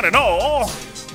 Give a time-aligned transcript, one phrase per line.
[0.00, 0.64] One and all,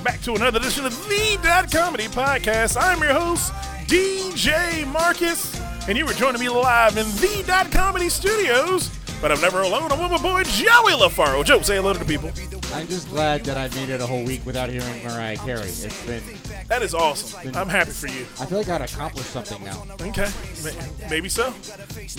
[0.04, 2.76] back to another edition of the Dot Comedy Podcast.
[2.80, 3.52] I'm your host,
[3.88, 8.96] DJ Marcus, and you are joining me live in the Dot Comedy Studios.
[9.20, 9.90] But I'm never alone.
[9.90, 11.44] I'm with my boy Joey LaFaro.
[11.44, 12.30] Joe, say hello to the people.
[12.74, 15.62] I'm just glad that I made it a whole week without hearing Mariah Carey.
[15.62, 16.22] It's been,
[16.68, 17.56] That is awesome.
[17.56, 18.24] I'm happy for you.
[18.38, 19.84] I feel like I'd accomplished something now.
[20.00, 20.28] Okay,
[21.10, 21.52] maybe so.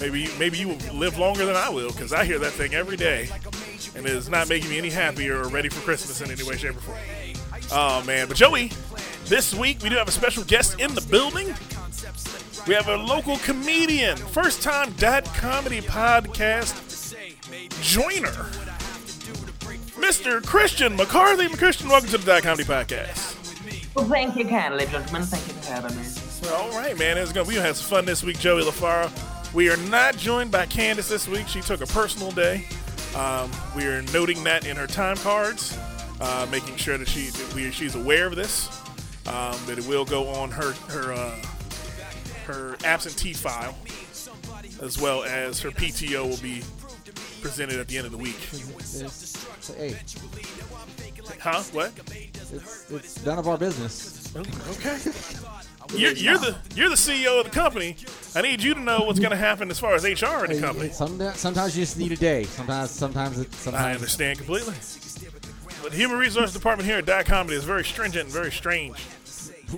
[0.01, 2.73] Maybe you, maybe you will live longer than I will because I hear that thing
[2.73, 3.29] every day,
[3.97, 6.55] and it is not making me any happier or ready for Christmas in any way,
[6.55, 6.97] shape, or form.
[7.71, 8.71] Oh man, but Joey,
[9.25, 11.47] this week we do have a special guest in the building.
[12.67, 16.83] We have a local comedian, first time dot comedy podcast
[17.81, 18.49] joiner,
[19.99, 20.45] Mr.
[20.45, 21.47] Christian McCarthy.
[21.49, 23.35] Christian, welcome to the dot comedy podcast.
[23.95, 25.23] Well, thank you kindly, gentlemen.
[25.23, 26.03] Thank you for having me.
[26.51, 27.17] All right, man.
[27.17, 29.11] It's gonna we have some fun this week, Joey LaFaro.
[29.53, 31.47] We are not joined by Kandyce this week.
[31.47, 32.65] She took a personal day.
[33.15, 35.77] Um, we are noting that in her time cards,
[36.19, 38.69] uh, making sure that she that we, she's aware of this.
[39.27, 41.35] Um, that it will go on her her uh,
[42.45, 43.75] her absentee file,
[44.81, 46.61] as well as her PTO will be
[47.41, 48.37] presented at the end of the week.
[48.53, 49.95] It's, hey,
[51.41, 51.61] Huh?
[51.71, 51.91] What?
[52.15, 54.33] it's, it's none of our business.
[54.35, 54.97] Okay.
[55.95, 57.95] You're, you're the you're the CEO of the company.
[58.35, 60.59] I need you to know what's going to happen as far as HR in the
[60.59, 60.89] company.
[60.89, 62.43] Some, sometimes you just need a day.
[62.43, 64.75] Sometimes, sometimes, it, I understand completely.
[65.81, 68.97] But the human resource department here at Dot Comedy is very stringent and very strange.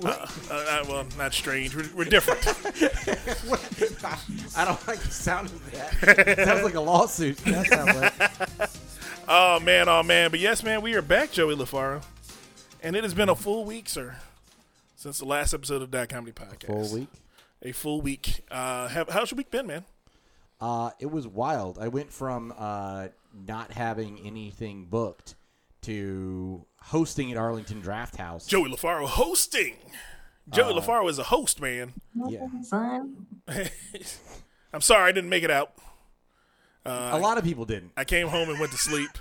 [0.03, 1.75] Uh, uh, uh, well, not strange.
[1.75, 2.45] We're, we're different.
[4.55, 6.27] I don't like the sound of that.
[6.27, 7.37] It sounds like a lawsuit.
[7.45, 7.95] That sounds
[8.59, 8.69] like.
[9.27, 10.29] oh man, oh man.
[10.29, 12.03] But yes, man, we are back, Joey LaFaro,
[12.83, 14.17] and it has been a full week, sir,
[14.99, 16.63] since the last episode of Dot Comedy Podcast.
[16.63, 17.09] A full week.
[17.61, 18.41] A full week.
[18.51, 19.85] Uh, have, how's your week been, man?
[20.59, 21.79] Uh, it was wild.
[21.79, 23.07] I went from uh,
[23.47, 25.35] not having anything booked
[25.83, 28.45] to hosting at Arlington Draft House.
[28.45, 29.77] Joey LaFaro hosting.
[30.49, 31.93] Joey Uh, LaFaro is a host, man.
[32.27, 32.45] Yeah.
[34.73, 35.71] I'm sorry I didn't make it out.
[36.85, 37.93] a lot of people didn't.
[37.95, 39.11] I came home and went to sleep.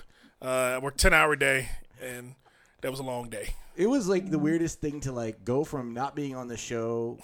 [0.42, 0.44] Uh,
[0.74, 1.68] I worked ten hour day,
[2.02, 2.34] and
[2.82, 3.54] that was a long day.
[3.76, 7.18] It was like the weirdest thing to like go from not being on the show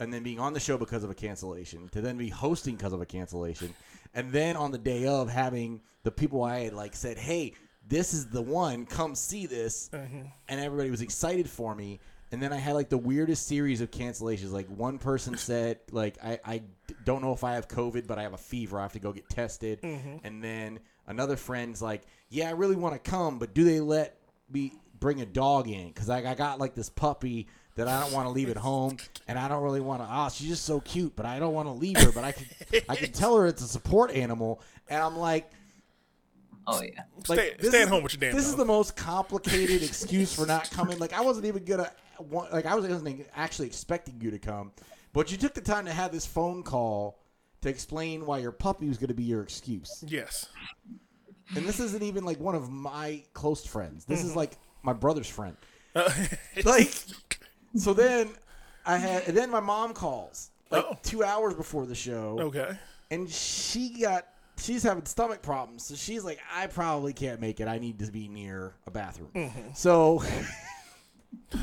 [0.00, 2.92] and then being on the show because of a cancellation to then be hosting because
[2.92, 3.74] of a cancellation
[4.14, 7.54] and then on the day of having the people I had like said, "Hey,
[7.86, 8.86] this is the one.
[8.86, 10.22] Come see this." Mm-hmm.
[10.48, 12.00] And everybody was excited for me.
[12.30, 14.52] And then I had like the weirdest series of cancellations.
[14.52, 16.62] Like one person said, like I, I
[17.04, 18.78] don't know if I have COVID, but I have a fever.
[18.78, 19.82] I have to go get tested.
[19.82, 20.16] Mm-hmm.
[20.24, 24.17] And then another friend's like, yeah, I really want to come, but do they let
[24.50, 25.88] me bring a dog in?
[25.88, 28.96] Because I, I got like this puppy that I don't want to leave at home,
[29.28, 30.06] and I don't really want to.
[30.08, 32.10] Ah, she's just so cute, but I don't want to leave her.
[32.12, 32.46] But I can,
[32.88, 35.50] I can tell her it's a support animal, and I'm like,
[36.66, 37.02] oh yeah.
[37.28, 38.52] like, Stay, this stay at home with your damn This dog.
[38.52, 40.98] is the most complicated excuse for not coming.
[40.98, 44.72] Like I wasn't even gonna, want, like I wasn't actually expecting you to come,
[45.12, 47.20] but you took the time to have this phone call
[47.60, 50.04] to explain why your puppy was going to be your excuse.
[50.06, 50.46] yes.
[51.56, 54.04] And this isn't even like one of my close friends.
[54.04, 54.38] This is mm-hmm.
[54.38, 55.56] like my brother's friend.
[55.96, 56.26] Oh.
[56.64, 56.92] like,
[57.74, 58.30] so then
[58.84, 60.98] I had, and then my mom calls like Oh.
[61.02, 62.76] two hours before the show Okay.
[63.10, 64.26] and she got
[64.58, 68.12] she's having stomach problems so she's like i probably can't make it i need to
[68.12, 69.60] be near a bathroom mm-hmm.
[69.74, 70.22] so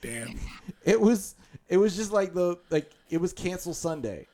[0.00, 0.38] Damn.
[0.84, 1.36] it was
[1.68, 4.26] it was just like the like it was cancel sunday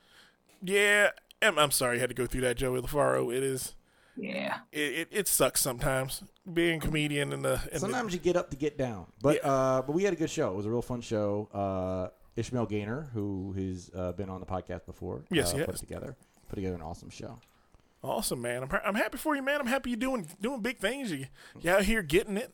[0.61, 1.09] Yeah.
[1.41, 3.35] I'm, I'm sorry you had to go through that, Joey LaFaro.
[3.35, 3.73] It is.
[4.15, 4.59] Yeah.
[4.71, 7.59] It, it, it sucks sometimes being a comedian in the.
[7.71, 10.29] In sometimes you get up to get down but uh but we had a good
[10.29, 14.39] show it was a real fun show uh ishmael gaynor who has uh, been on
[14.39, 16.15] the podcast before Yes, uh, he put together
[16.49, 17.39] put together an awesome show
[18.03, 18.63] awesome man.
[18.63, 19.61] I'm, I'm happy for you, man.
[19.61, 21.09] I'm happy you're doing doing big things.
[21.11, 21.25] You
[21.61, 22.53] you out here getting it.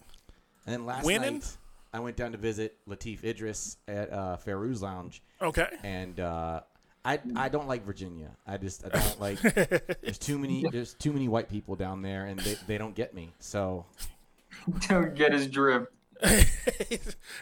[0.65, 1.33] and then last Winning?
[1.35, 1.57] night
[1.91, 5.67] i went down to visit latif idris at uh Fairuz lounge Okay.
[5.83, 6.61] and uh,
[7.09, 8.29] I I don't like Virginia.
[8.45, 9.39] I just I don't like.
[10.01, 13.13] there's too many there's too many white people down there, and they, they don't get
[13.13, 13.31] me.
[13.39, 13.85] So
[14.87, 15.87] Don't get his drift.
[16.23, 16.37] yeah,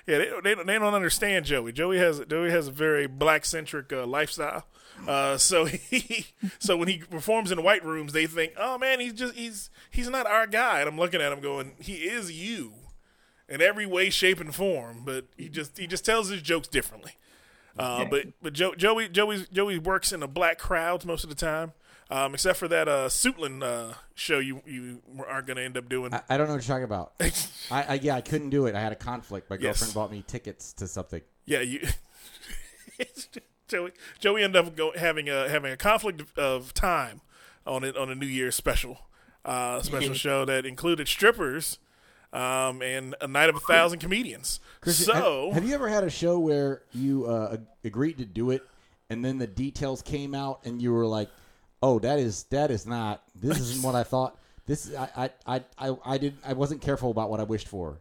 [0.05, 1.71] they, don't- they, don't- they don't understand Joey.
[1.71, 4.65] Joey has Joey has a very black centric uh, lifestyle.
[5.07, 6.27] Uh, so he
[6.59, 10.09] so when he performs in white rooms, they think, oh man, he's just he's he's
[10.09, 10.79] not our guy.
[10.79, 12.73] And I'm looking at him going, he is you
[13.49, 15.01] in every way, shape, and form.
[15.05, 17.13] But he just he just tells his jokes differently.
[17.77, 21.35] Uh, but but Joe, Joey Joey Joey works in the black crowds most of the
[21.35, 21.73] time.
[22.09, 25.89] Um, except for that uh, Suitland uh, show you you aren't going to end up
[25.89, 26.13] doing.
[26.13, 27.11] I, I don't know what you're talking about.
[27.71, 28.75] I, I yeah I couldn't do it.
[28.75, 29.49] I had a conflict.
[29.49, 29.79] My Yes.
[29.79, 31.21] girlfriend bought me tickets to something.
[31.45, 31.85] Yeah, you.
[33.67, 37.19] Joey, Joey ended up go, having a having a conflict of, of time
[37.65, 38.99] on it on a New Year's special.
[39.43, 41.77] uh, special show that included strippers
[42.33, 44.59] um, and a night of a thousand comedians.
[44.81, 48.63] Christian, so have, you ever had a show where you uh, agreed to do it,
[49.09, 51.29] and then the details came out, and you were like,
[51.81, 53.23] "Oh, that is that is not.
[53.35, 54.37] This isn't what I thought.
[54.65, 57.97] This I I I I, I did I wasn't careful about what I wished for,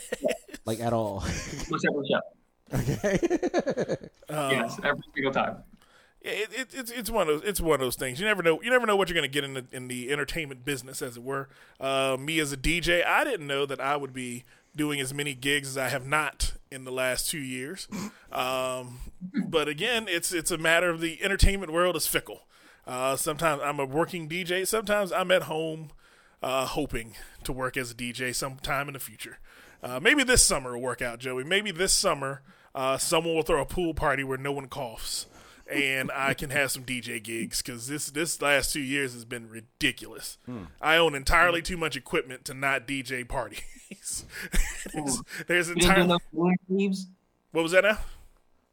[0.64, 1.20] like at all."
[1.68, 2.20] What's every show?
[2.74, 4.10] okay.
[4.28, 5.62] yes, every single time.
[6.28, 8.20] It, it, it's it's one of those it's one of those things.
[8.20, 10.10] You never know you never know what you're going to get in the in the
[10.12, 11.48] entertainment business, as it were.
[11.80, 14.44] Uh, me as a DJ, I didn't know that I would be
[14.76, 17.88] doing as many gigs as I have not in the last two years.
[18.30, 18.98] Um,
[19.46, 22.42] but again, it's it's a matter of the entertainment world is fickle.
[22.86, 24.66] Uh, sometimes I'm a working DJ.
[24.66, 25.90] Sometimes I'm at home
[26.42, 27.14] uh, hoping
[27.44, 29.38] to work as a DJ sometime in the future.
[29.82, 31.44] Uh, maybe this summer will work out, Joey.
[31.44, 32.42] Maybe this summer
[32.74, 35.26] uh, someone will throw a pool party where no one coughs,
[35.70, 39.48] and I can have some DJ gigs because this this last two years has been
[39.48, 40.38] ridiculous.
[40.80, 43.62] I own entirely too much equipment to not DJ parties.
[44.94, 47.06] there's, there's You didn't do entirely no Zoom
[47.52, 47.98] what was that now?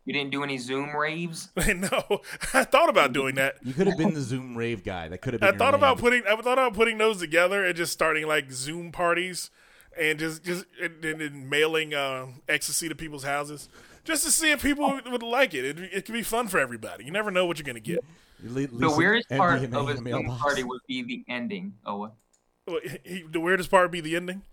[0.06, 1.50] You didn't do any Zoom raves?
[1.76, 2.22] no,
[2.54, 3.56] I thought about doing that.
[3.64, 5.08] You could have been the Zoom rave guy.
[5.08, 5.48] That could have been.
[5.48, 5.80] I your thought name.
[5.80, 9.50] about putting I thought about putting those together and just starting like Zoom parties
[10.00, 13.68] and just just and, and, and mailing uh, ecstasy to people's houses
[14.06, 15.66] just to see if people would like it.
[15.66, 17.04] It, it could be fun for everybody.
[17.04, 18.00] You never know what you're gonna get.
[18.44, 20.42] You The weirdest some part of a in the Zoom mailbox.
[20.42, 21.74] party would be the ending.
[21.86, 22.14] Oh, what?
[22.68, 24.44] Well, he- The weirdest part would be the ending.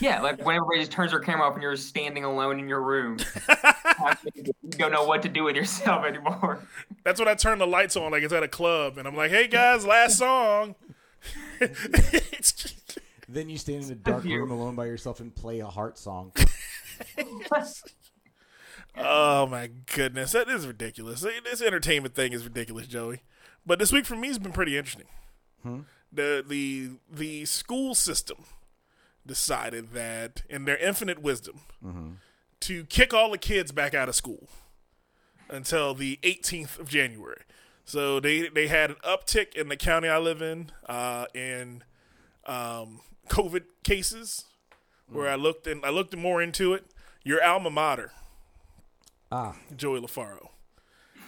[0.00, 2.80] Yeah, like when everybody just turns their camera off and you're standing alone in your
[2.80, 3.18] room.
[4.34, 6.60] you don't know what to do with yourself anymore.
[7.04, 9.30] That's when I turn the lights on, like it's at a club, and I'm like,
[9.30, 10.74] "Hey guys, last song."
[13.28, 16.32] Then you stand in a dark room alone by yourself and play a heart song.
[18.96, 21.20] oh my goodness, that is ridiculous.
[21.44, 23.22] This entertainment thing is ridiculous, Joey.
[23.66, 25.06] But this week for me has been pretty interesting.
[26.12, 28.44] The the the school system
[29.26, 31.60] decided that, in their infinite wisdom,
[32.60, 34.48] to kick all the kids back out of school
[35.48, 37.42] until the 18th of January.
[37.86, 41.82] So they they had an uptick in the county I live in uh, in
[42.46, 44.44] um, COVID cases.
[45.08, 46.84] Where I looked and I looked more into it.
[47.24, 48.12] Your alma mater,
[49.32, 50.48] Ah, Joey LaFaro,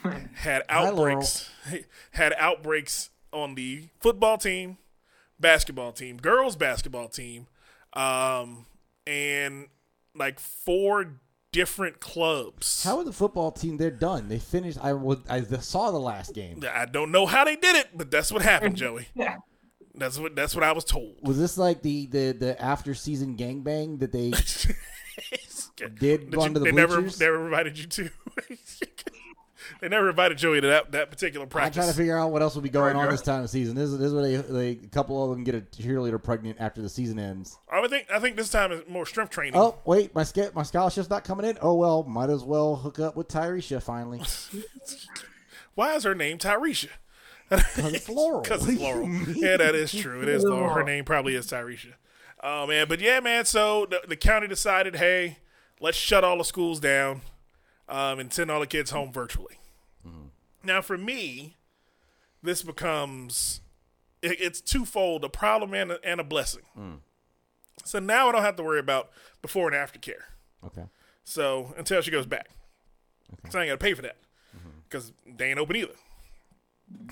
[0.34, 1.50] had Hi, outbreaks
[2.12, 4.78] had outbreaks on the football team,
[5.40, 7.46] basketball team, girls basketball team,
[7.92, 8.66] um,
[9.06, 9.66] and
[10.14, 11.20] like four
[11.52, 12.84] different clubs.
[12.84, 13.76] how are the football team?
[13.78, 14.28] They're done.
[14.28, 14.78] They finished.
[14.82, 15.22] I would.
[15.28, 16.62] I saw the last game.
[16.70, 19.08] I don't know how they did it, but that's what happened, Joey.
[19.14, 19.36] Yeah.
[19.94, 21.16] That's what that's what I was told.
[21.22, 24.32] Was this like the the the after season gangbang that they
[25.76, 28.10] did Did go you- the they never never invited you to.
[29.80, 31.76] they never invited Joey to that, that particular practice.
[31.76, 33.74] I'm trying to figure out what else will be going on this time of season.
[33.74, 36.58] This is this is where they, they a couple of them get a cheerleader pregnant
[36.60, 37.58] after the season ends.
[37.70, 39.56] I would think I think this time is more strength training.
[39.56, 41.58] Oh wait, my sca- my scholarship's not coming in.
[41.60, 44.20] Oh well, might as well hook up with Tyresha finally.
[45.74, 46.88] Why is her name Tyresha?
[47.50, 48.40] Because it's Laurel.
[48.40, 49.08] Because it's Laurel.
[49.34, 50.22] Yeah, that is true.
[50.22, 50.74] It is Laurel.
[50.74, 51.94] Her name probably is Tyresha.
[52.42, 53.44] Oh man, but yeah, man.
[53.44, 55.38] So the, the county decided, hey,
[55.80, 57.22] let's shut all the schools down
[57.88, 59.58] um, and send all the kids home virtually.
[60.06, 60.26] Mm-hmm.
[60.64, 61.56] Now, for me,
[62.42, 63.60] this becomes
[64.22, 66.62] it, it's twofold: a problem and a, and a blessing.
[66.78, 66.98] Mm.
[67.84, 69.10] So now I don't have to worry about
[69.42, 70.26] before and after care.
[70.64, 70.84] Okay.
[71.24, 72.48] So until she goes back,
[73.50, 74.16] so I ain't got to pay for that
[74.56, 74.70] mm-hmm.
[74.88, 75.94] because they ain't open either.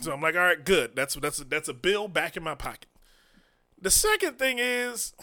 [0.00, 0.92] So I'm like, all right, good.
[0.94, 2.86] That's that's that's a bill back in my pocket.
[3.80, 5.14] The second thing is,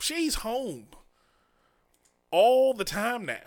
[0.00, 0.86] she's home
[2.30, 3.38] all the time now.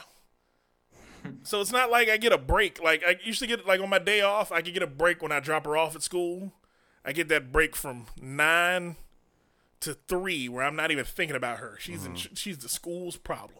[1.43, 2.81] So it's not like I get a break.
[2.81, 5.31] Like I usually get like on my day off, I can get a break when
[5.31, 6.53] I drop her off at school.
[7.03, 8.95] I get that break from nine
[9.81, 11.75] to three, where I'm not even thinking about her.
[11.79, 12.35] She's in, mm-hmm.
[12.35, 13.59] she's the school's problem.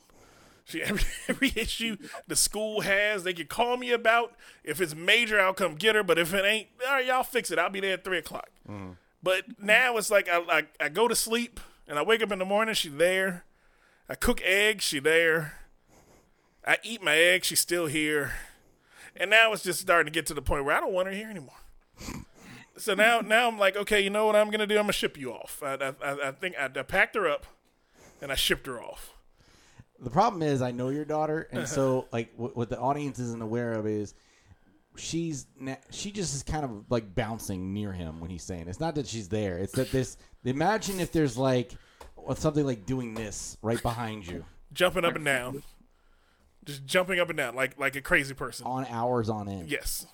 [0.64, 1.98] She, every, every issue
[2.28, 4.34] the school has, they can call me about.
[4.64, 6.04] If it's major, I'll come get her.
[6.04, 7.60] But if it ain't, all right, y'all fix it.
[7.60, 8.50] I'll be there at three o'clock.
[8.70, 8.92] Mm-hmm.
[9.24, 12.40] But now it's like I, I I go to sleep and I wake up in
[12.40, 12.74] the morning.
[12.74, 13.44] She's there.
[14.12, 14.84] I cook eggs.
[14.84, 15.54] She there.
[16.68, 17.48] I eat my eggs.
[17.48, 18.34] She's still here.
[19.16, 21.14] And now it's just starting to get to the point where I don't want her
[21.14, 21.56] here anymore.
[22.76, 24.76] So now, now I'm like, okay, you know what I'm gonna do?
[24.76, 25.64] I'm gonna ship you off.
[25.64, 27.46] I, I, I- think I, I packed her up,
[28.22, 29.14] and I shipped her off.
[29.98, 33.42] The problem is, I know your daughter, and so like what, what the audience isn't
[33.42, 34.14] aware of is
[34.98, 38.68] she's na- she just is kind of like bouncing near him when he's saying.
[38.68, 39.58] It's not that she's there.
[39.58, 40.18] It's that this.
[40.44, 41.72] Imagine if there's like
[42.36, 45.64] something like doing this right behind you jumping up and down,
[46.66, 48.66] just jumping up and down like like a crazy person.
[48.66, 49.70] on hours on end.
[49.70, 50.06] Yes,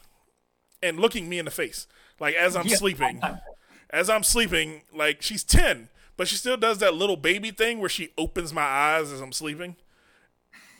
[0.81, 1.87] and looking me in the face,
[2.19, 2.75] like as I'm Yeah.
[2.77, 3.21] sleeping,
[3.89, 7.89] as I'm sleeping, like she's ten, but she still does that little baby thing where
[7.89, 9.75] she opens my eyes as I'm sleeping,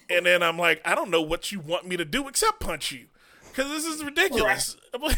[0.09, 2.91] and then I'm like, I don't know what you want me to do except punch
[2.91, 3.05] you,
[3.49, 4.75] because this is ridiculous.
[4.93, 5.17] I'm like-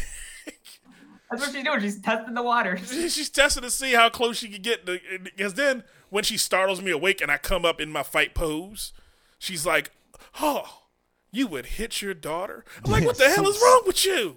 [1.30, 1.80] That's what she's doing.
[1.80, 2.90] She's testing the waters.
[3.14, 4.84] she's testing to see how close she can get.
[4.84, 8.92] Because then when she startles me awake and I come up in my fight pose,
[9.38, 9.92] she's like,
[10.40, 10.82] "Oh,
[11.30, 14.36] you would hit your daughter." I'm like, "What the hell is wrong with you?"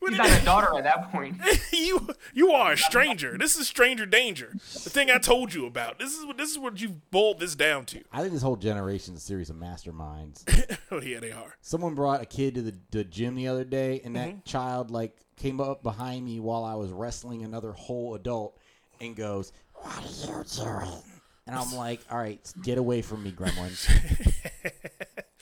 [0.00, 1.36] What She's not a daughter at that point.
[1.72, 3.36] you you are a stranger.
[3.36, 4.50] This is stranger danger.
[4.52, 5.98] The thing I told you about.
[5.98, 8.02] This is what this is what you boiled this down to.
[8.12, 10.44] I think this whole generation is a series of masterminds.
[10.90, 11.54] Oh yeah, they are.
[11.60, 14.36] Someone brought a kid to the, the gym the other day, and Mm-hmm.
[14.36, 18.56] that child like came up behind me while I was wrestling another whole adult,
[19.00, 21.02] and goes, "What are you doing?"
[21.46, 23.86] And I'm like, "All right, get away from me, gremlins."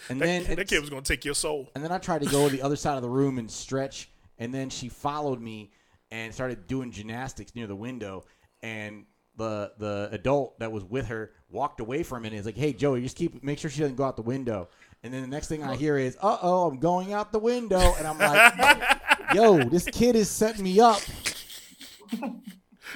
[0.09, 1.71] and then That kid was gonna take your soul.
[1.75, 4.09] and then I tried to go to the other side of the room and stretch,
[4.39, 5.71] and then she followed me
[6.11, 8.25] and started doing gymnastics near the window,
[8.63, 12.57] and the the adult that was with her walked away from it and is like,
[12.57, 14.69] "Hey, Joey, just keep make sure she doesn't go out the window."
[15.03, 17.95] And then the next thing I hear is, "Uh oh, I'm going out the window,"
[17.99, 19.01] and I'm like,
[19.35, 21.01] "Yo, this kid is setting me up."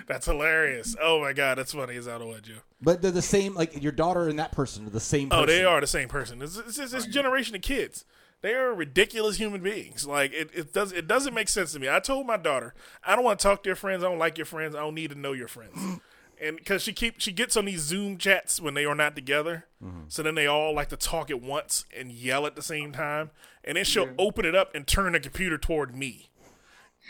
[0.06, 0.96] That's hilarious.
[1.00, 2.56] Oh my god, that's funny as I don't what you.
[2.80, 3.54] But they're the same.
[3.54, 5.28] Like your daughter and that person are the same.
[5.28, 5.42] Person.
[5.42, 6.40] Oh, they are the same person.
[6.42, 8.04] It's, it's, it's this generation of kids.
[8.42, 10.06] They are ridiculous human beings.
[10.06, 11.88] Like it, it does it doesn't make sense to me.
[11.88, 14.02] I told my daughter, I don't want to talk to your friends.
[14.02, 14.74] I don't like your friends.
[14.74, 16.00] I don't need to know your friends.
[16.40, 19.66] and because she keep she gets on these Zoom chats when they are not together,
[19.84, 20.04] mm-hmm.
[20.08, 23.30] so then they all like to talk at once and yell at the same time,
[23.62, 26.30] and then she'll open it up and turn the computer toward me,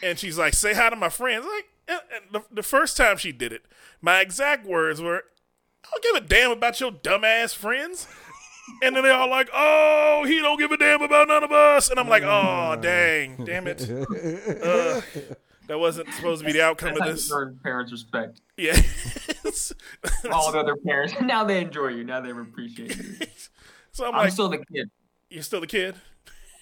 [0.02, 3.16] and she's like, "Say hi to my friends." Like and- and the, the first time
[3.16, 3.62] she did it,
[4.00, 5.24] my exact words were,
[5.84, 8.08] "I don't give a damn about your dumbass friends."
[8.82, 11.90] And then they all like, "Oh, he don't give a damn about none of us."
[11.90, 15.04] And I'm like, "Oh, dang, damn it, Ugh.
[15.66, 18.40] that wasn't supposed to be the outcome That's of how you this." earn parents' respect.
[18.56, 18.76] Yeah,
[20.32, 21.14] All the other parents.
[21.20, 22.04] Now they enjoy you.
[22.04, 23.26] Now they appreciate you.
[23.92, 24.90] so I'm I'm like, still the kid.
[25.28, 25.94] "You're still the kid."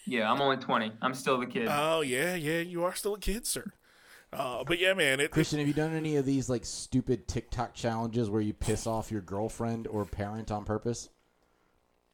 [0.07, 0.93] Yeah, I'm only 20.
[1.03, 1.69] I'm still the kid.
[1.71, 3.73] Oh yeah, yeah, you are still a kid, sir.
[4.33, 7.75] Uh, but yeah, man, it, Christian, have you done any of these like stupid TikTok
[7.75, 11.09] challenges where you piss off your girlfriend or parent on purpose?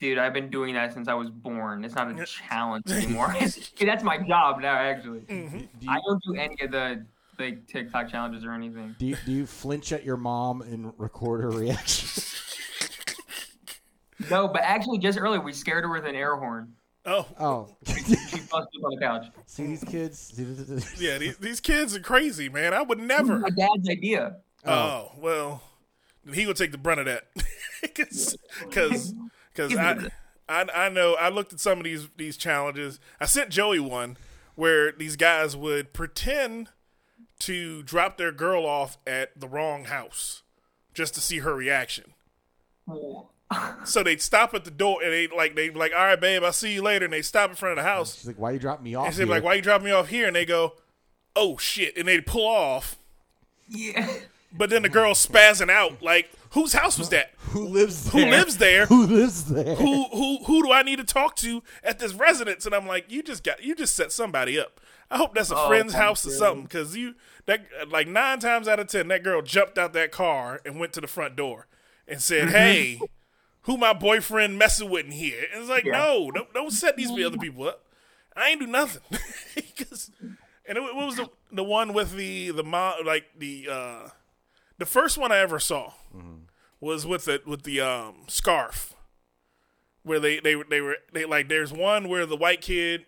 [0.04, 1.82] Dude, I've been doing that since I was born.
[1.82, 3.34] It's not a challenge anymore.
[3.80, 5.20] That's my job now, actually.
[5.20, 5.58] Mm-hmm.
[5.80, 7.06] Do I don't do any of the
[7.38, 8.94] like TikTok challenges or anything.
[8.98, 12.22] do you, do you flinch at your mom and record her reaction?
[14.30, 16.72] No, but actually, just earlier we scared her with an air horn.
[17.06, 19.26] oh Oh, She fell asleep on the couch.
[19.46, 20.32] see these kids.
[20.98, 22.72] Yeah, these, these kids are crazy, man.
[22.74, 23.38] I would never.
[23.40, 24.36] My dad's idea.
[24.64, 25.62] Oh well,
[26.32, 27.24] he would take the brunt of that,
[27.82, 28.36] because
[29.54, 30.08] because I,
[30.48, 32.98] I I know I looked at some of these these challenges.
[33.20, 34.16] I sent Joey one
[34.54, 36.68] where these guys would pretend
[37.40, 40.42] to drop their girl off at the wrong house
[40.92, 42.12] just to see her reaction.
[43.84, 46.52] So they'd stop at the door and they like they like, all right, babe, I'll
[46.52, 47.04] see you later.
[47.04, 48.16] And they stop in front of the house.
[48.16, 50.08] She's like, "Why you drop me off?" And they'd like, why you dropping me off
[50.08, 50.26] here?
[50.26, 50.74] And they go,
[51.36, 52.96] oh shit, and they'd pull off.
[53.68, 54.08] Yeah.
[54.56, 57.32] But then the girl's spazzing out, like, whose house was that?
[57.50, 58.12] Who lives there?
[58.12, 58.38] Who there?
[58.40, 58.86] lives there?
[58.86, 59.74] Who lives there?
[59.76, 62.64] Who who who do I need to talk to at this residence?
[62.66, 64.80] And I'm like, you just got you just set somebody up.
[65.10, 67.14] I hope that's a Oh, friend's my house or something, because you
[67.46, 70.92] that like nine times out of ten, that girl jumped out that car and went
[70.94, 71.66] to the front door
[72.08, 72.56] and said, Mm-hmm.
[72.56, 73.00] "Hey,
[73.62, 75.92] who my boyfriend messing with in here?" And it's like, Yeah.
[75.92, 77.84] no, don't, don't set these other people up.
[78.36, 79.02] I ain't do nothing.
[79.76, 80.10] 'Cause-
[80.66, 84.08] and it, what was the the one with the the mom like the uh
[84.78, 85.92] the first one I ever saw
[86.84, 88.94] was with the with the um scarf
[90.02, 93.06] where they they they were they like there's one where the white kid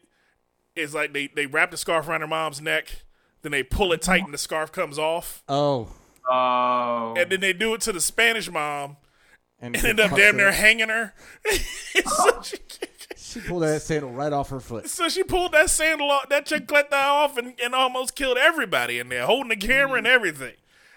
[0.75, 3.03] is like they they wrap the scarf around her mom's neck
[3.43, 5.43] then they pull it tight and the scarf comes off.
[5.49, 5.89] Oh,
[6.29, 7.15] Oh.
[7.17, 8.97] and then they do it to the Spanish mom
[9.61, 11.15] and and end up damn near hanging her.
[12.05, 12.57] So, she,
[13.17, 14.89] She pulled that sandal right off her foot.
[14.89, 19.09] so she pulled that sandal off that chicletta off and, and almost killed everybody in
[19.11, 20.55] there holding the camera and everything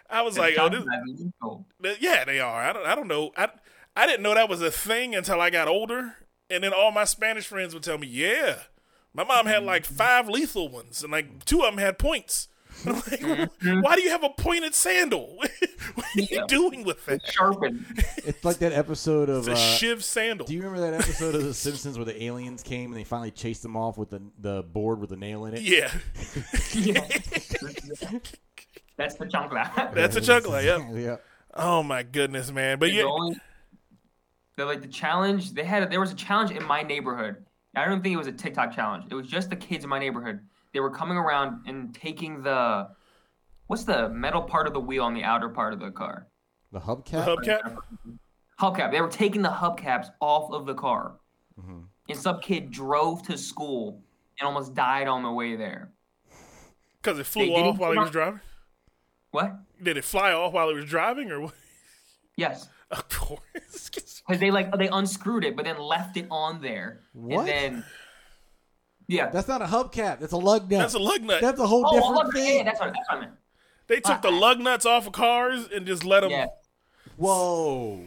[0.09, 2.61] I was like oh this, Yeah, they are.
[2.63, 2.85] I don't.
[2.85, 3.31] I don't know.
[3.37, 3.49] I
[3.95, 6.15] I didn't know that was a thing until I got older,
[6.49, 8.59] and then all my Spanish friends would tell me, "Yeah,
[9.13, 12.47] my mom had like five lethal ones, and like two of them had points."
[12.85, 13.49] I'm like,
[13.83, 15.35] why do you have a pointed sandal?
[15.95, 17.25] what are you doing with that?
[17.29, 17.85] sharpened.
[18.25, 19.39] It's like that episode of.
[19.39, 20.47] It's a Uh, shiv sandal.
[20.47, 23.31] do you remember that episode of The Simpsons where the aliens came and they finally
[23.31, 25.61] chased them off with the the board with the nail in it?
[25.63, 25.91] yeah,
[26.73, 27.05] Yeah.
[28.99, 29.93] That's the chancla.
[29.95, 30.59] that's a chuckler.
[30.69, 30.81] Yep.
[30.93, 31.15] yeah.
[31.53, 32.77] Oh my goodness, man.
[32.77, 33.37] But The yeah, only-
[34.57, 37.45] the like the challenge they had there was a challenge in my neighborhood.
[37.75, 39.05] I don't think it was a TikTok challenge.
[39.09, 40.41] It was just the kids in my neighborhood.
[40.73, 42.89] They were coming around and taking the
[43.67, 46.27] what's the metal part of the wheel on the outer part of the car?
[46.73, 47.25] The hubcap.
[47.25, 47.77] The hubcap.
[48.59, 48.91] Hubcap.
[48.91, 51.13] They were taking the hubcaps off of the car,
[51.57, 51.85] Mhm.
[52.09, 54.03] and some kid drove to school
[54.39, 55.91] and almost died on the way there.
[57.01, 58.41] Because it flew Hey, did he off while he was driving.
[59.31, 59.59] What?
[59.81, 61.53] Did it fly off while he was driving, or what?
[62.35, 62.67] Yes.
[62.91, 63.39] Of course.
[64.27, 67.01] Because they like they unscrewed it, but then left it on there.
[67.13, 67.47] What?
[67.49, 67.85] And then,
[69.07, 69.29] yeah.
[69.31, 70.19] That's not a hubcap.
[70.19, 70.79] That's a lug nut.
[70.81, 71.41] That's a lug nut.
[71.41, 72.57] That's a whole oh, different look, thing.
[72.57, 73.31] yeah, that's what, that's what I meant.
[73.87, 76.45] they took the uh, lug nuts off of cars and just let them Yeah.
[77.17, 78.05] Whoa.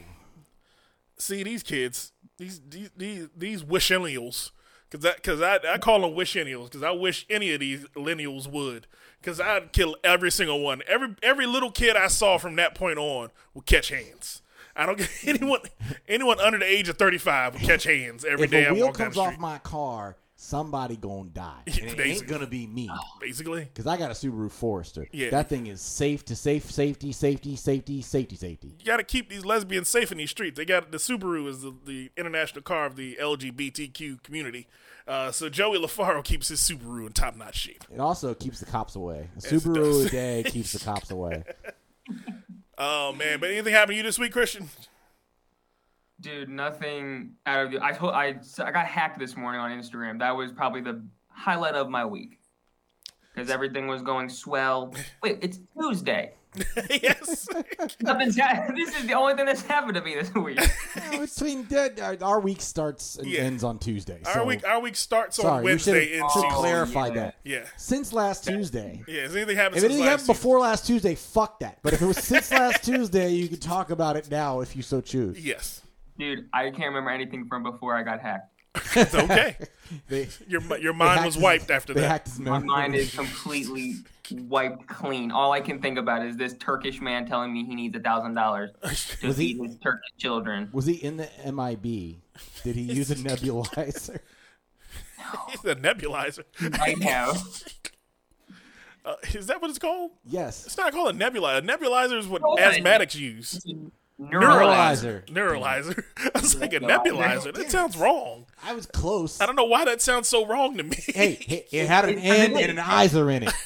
[1.19, 2.13] see these kids.
[2.39, 4.53] These these these, these wishennials.
[4.91, 6.71] Cause that, cause I, I call them wishennials.
[6.71, 8.87] Cause I wish any of these millennials would.
[9.23, 10.83] Cause I'd kill every single one.
[10.89, 14.43] Every every little kid I saw from that point on would catch hands.
[14.75, 15.61] I don't get anyone
[16.09, 18.65] anyone under the age of thirty five would catch hands every If day.
[18.65, 21.63] a I wheel walk comes off my car, somebody gonna die.
[21.67, 22.91] And it ain't gonna be me.
[23.21, 25.07] Basically, Because I got a Subaru Forester.
[25.13, 25.31] Yeah.
[25.31, 28.75] That thing is safe to safe, safety, safety, safety, safety, safety.
[28.79, 30.57] you got to keep these lesbians safe in these streets.
[30.57, 34.67] They got the Subaru is the, the international car of the LGBTQ community.
[35.07, 37.85] Uh, so Joey LaFaro keeps his Subaru in top notch shape.
[37.93, 39.29] It also keeps the cops away.
[39.35, 41.45] A it Subaru a day keeps the cops away.
[42.79, 43.39] Oh man!
[43.39, 44.69] But anything happen to you this week, Christian?
[46.23, 47.85] Dude, nothing out of the.
[47.85, 50.21] I told I I got hacked this morning on Instagram.
[50.21, 52.39] That was probably the highlight of my week
[53.35, 54.95] because everything was going swell.
[55.23, 56.35] Wait, it's Tuesday.
[56.91, 57.49] yes.
[58.03, 60.61] Nothing's ha- This is the only thing that's happened to me this week.
[61.11, 63.41] Between dead, our, our week starts and Yeah.
[63.41, 64.21] ends on Tuesday.
[64.27, 67.15] Our week our week starts on sorry, we should, Wednesday and should Oh, clarify yeah.
[67.15, 67.35] that.
[67.43, 67.65] Yeah.
[67.79, 69.03] Since last Tuesday.
[69.09, 69.23] Yeah.
[69.23, 71.79] Has anything happened If since anything last happened before last Tuesday, fuck that.
[71.83, 74.83] But if it was since last Tuesday, you can talk about it now if you
[74.83, 75.43] so choose.
[75.45, 75.81] Yes.
[76.19, 78.49] Dude, I can't remember anything from before I got hacked.
[78.97, 79.57] It's okay.
[80.09, 82.27] They, Your your mind hacked was his- wiped after that.
[82.39, 83.97] My mind is completely
[84.31, 85.31] wiped clean.
[85.31, 88.33] All I can think about is this Turkish man telling me he needs a thousand
[88.33, 88.71] dollars
[89.21, 90.71] to Was he- feed his Turkish children.
[90.73, 91.83] Was he in the MIB?
[92.65, 94.21] Did he use a nebulizer?
[95.53, 96.45] It's a nebulizer.
[96.81, 97.35] I know.
[99.05, 100.13] Uh, is that what it's called?
[100.25, 100.65] Yes.
[100.65, 101.59] It's not called a nebulizer.
[101.59, 103.61] A nebulizer is what Oh, asthmatics use.
[104.21, 105.27] Neuralizer.
[105.27, 105.27] Neuralizer.
[105.29, 106.05] Neuralizer.
[106.35, 107.05] I was like a Nebulizer.
[107.07, 107.55] nebulizer.
[107.55, 108.47] That sounds wrong.
[108.63, 109.41] I was close.
[109.41, 110.97] I don't know why that sounds so wrong to me.
[111.09, 113.53] Hey, it, it had an N and an Iser in it.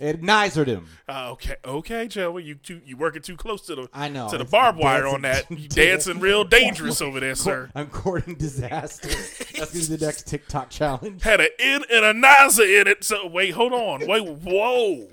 [0.00, 0.88] It nizered him.
[1.08, 4.28] Uh, okay, okay, Joey, you too, you working too close to the I know.
[4.28, 5.48] to the barbed wire on that.
[5.50, 7.70] You dancing real dangerous over there, sir.
[7.74, 9.08] I'm courting disaster.
[9.08, 11.22] That's gonna be the next TikTok challenge.
[11.22, 13.04] Had an N and a nizer in it.
[13.04, 15.08] So wait, hold on, wait, whoa,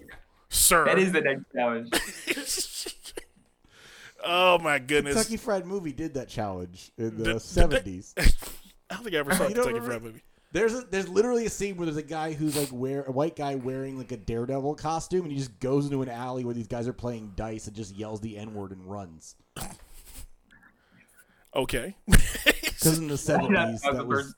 [0.50, 0.86] sir.
[0.86, 3.05] That is the next challenge.
[4.26, 5.14] Oh my goodness.
[5.16, 8.14] Kentucky Fried Movie did that challenge in the Did- did they- seventies.
[8.18, 8.24] I
[8.96, 9.92] don't think I ever saw You the don't Kentucky remember?
[9.92, 10.22] Fried Movie.
[10.52, 13.36] There's a, there's literally a scene where there's a guy who's like wear a white
[13.36, 16.68] guy wearing like a daredevil costume and he just goes into an alley where these
[16.68, 19.36] guys are playing dice and just yells the n word and runs.
[21.54, 24.36] Okay, Because in the seventies, That that was.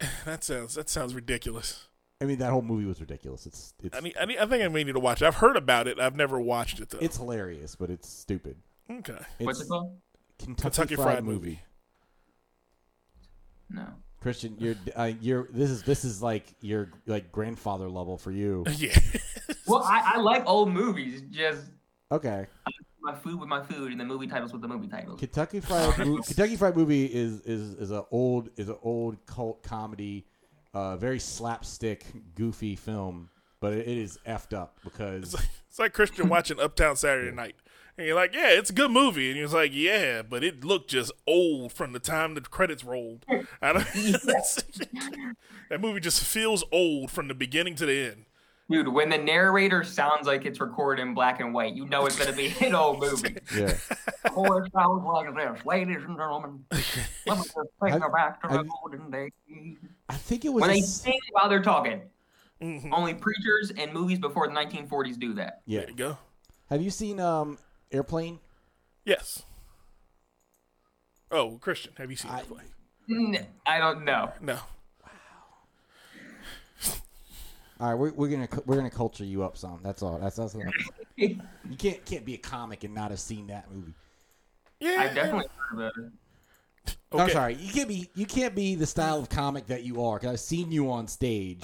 [0.24, 1.86] that sounds that sounds ridiculous.
[2.20, 3.46] I mean, that whole movie was ridiculous.
[3.46, 5.22] It's it's I mean, I, need, I think I may need to watch.
[5.22, 5.26] it.
[5.26, 5.98] I've heard about it.
[5.98, 6.98] I've never watched it though.
[7.00, 8.56] it's hilarious, but it's stupid.
[8.90, 9.18] okay.
[9.38, 9.96] What's it called?
[10.38, 11.48] Kentucky, Kentucky Fried, Fried movie.
[11.48, 11.60] Movie.
[13.70, 13.86] No.
[14.20, 18.64] Christian, you're uh, you're this is this is like your like grandfather level for you.
[18.76, 18.98] Yeah.
[19.66, 21.22] Well, I, I like old movies.
[21.30, 21.64] Just
[22.12, 22.46] Okay,
[23.00, 25.20] my food with my food, and the movie titles with the movie titles.
[25.20, 29.62] Kentucky Fried Mo- Kentucky Fried Movie is is is a old is an old cult
[29.62, 30.26] comedy,
[30.74, 33.30] uh, very slapstick, goofy film,
[33.60, 35.34] but it, it is effed up because
[35.68, 37.56] It's like Christian watching Uptown Saturday Night.
[37.96, 39.28] And you're like, yeah, it's a good movie.
[39.28, 42.84] And he was like, yeah, but it looked just old from the time the credits
[42.84, 43.26] rolled.
[43.62, 48.24] I don't, that movie just feels old from the beginning to the end.
[48.70, 52.16] Dude, when the narrator sounds like it's recorded in black and white, you know it's
[52.16, 53.36] gonna be an old movie.
[53.56, 53.74] yeah.
[54.36, 56.64] oh, it sounds like this, ladies and gentlemen.
[56.70, 59.32] Let me just take Have- you back to the golden days.
[60.10, 62.02] I think it was When a they sing while they're talking.
[62.60, 62.92] Mhm.
[62.92, 65.62] Only preachers and movies before the 1940s do that.
[65.66, 65.80] yeah.
[65.80, 66.18] There you go.
[66.68, 67.58] Have you seen um
[67.90, 68.38] Airplane?
[69.04, 69.42] Yes.
[71.30, 72.60] Oh, Christian, have you seen Airplane?
[72.60, 73.38] I- it play?
[73.38, 74.32] N- I don't know.
[74.40, 74.54] No.
[74.54, 75.10] Wow.
[77.80, 79.80] all right, we're, we're gonna we're gonna culture you up some.
[79.82, 80.18] That's all.
[80.18, 80.54] That's that's.
[81.16, 81.38] you
[81.78, 83.94] can't can't be a comic and not have seen that movie.
[84.80, 84.96] Yeah.
[84.98, 86.12] I definitely heard of it.
[87.12, 87.54] I'm sorry.
[87.54, 90.18] You can't be you can't be the style of comic that you are.
[90.18, 91.62] Because I've seen you on stage,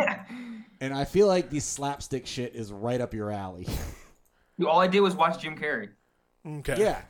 [0.80, 3.66] and I feel like this slapstick shit is right up your alley.
[4.66, 5.90] All I did was watch Jim Carrey.
[6.46, 6.76] Okay.
[6.78, 7.02] yeah.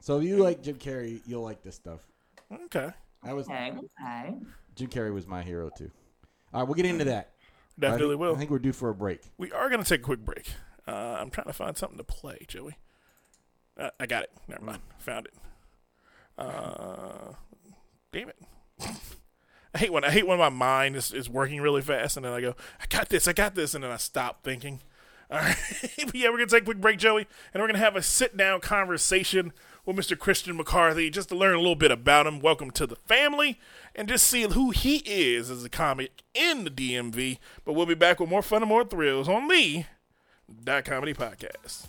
[0.00, 2.00] So if you like Jim Carrey, you'll like this stuff.
[2.52, 2.90] Okay.
[3.24, 4.34] That was Okay, okay.
[4.74, 5.90] Jim Carrey was my hero too.
[6.52, 7.32] All right, we'll get into that.
[7.78, 8.34] Definitely I think, will.
[8.34, 9.22] I think we're due for a break.
[9.38, 10.52] We are going to take a quick break.
[10.86, 12.76] Uh, I'm trying to find something to play, Joey.
[13.78, 14.30] Uh, I got it.
[14.46, 14.82] Never mind.
[14.98, 15.34] Found it.
[16.36, 17.34] Uh,
[18.12, 18.36] damn it.
[19.74, 22.32] I hate when I hate when my mind is, is working really fast and then
[22.32, 24.80] I go, I got this, I got this, and then I stop thinking.
[25.30, 25.56] All right.
[26.04, 28.36] But yeah, we're gonna take a quick break, Joey, and we're gonna have a sit
[28.36, 29.52] down conversation
[29.84, 30.18] with Mr.
[30.18, 32.40] Christian McCarthy just to learn a little bit about him.
[32.40, 33.58] Welcome to the family,
[33.94, 37.38] and just see who he is as a comic in the DMV.
[37.64, 39.84] But we'll be back with more fun and more thrills on the
[40.62, 41.86] Dot Comedy Podcast.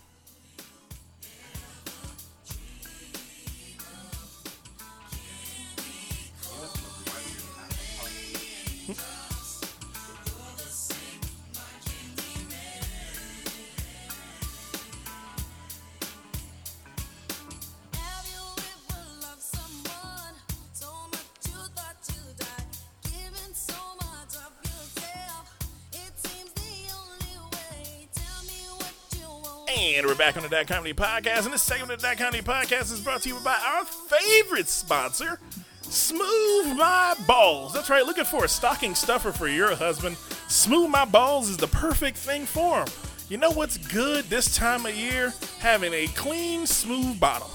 [30.25, 32.99] Back on the Dot Comedy Podcast, and this segment of the Dot Comedy Podcast is
[32.99, 35.39] brought to you by our favorite sponsor,
[35.83, 37.73] Smooth My Balls.
[37.73, 40.17] That's right, looking for a stocking stuffer for your husband.
[40.47, 42.87] Smooth My Balls is the perfect thing for him.
[43.29, 45.31] You know what's good this time of year?
[45.59, 47.49] Having a clean, smooth bottom.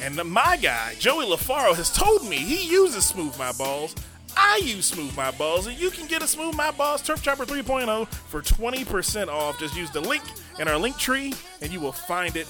[0.00, 3.94] And my guy, Joey LaFaro, has told me he uses Smooth My Balls.
[4.40, 7.44] I use Smooth My Balls, and you can get a Smooth My Balls Turf Chopper
[7.44, 9.58] 3.0 for 20% off.
[9.58, 10.22] Just use the link
[10.60, 12.46] in our link tree, and you will find it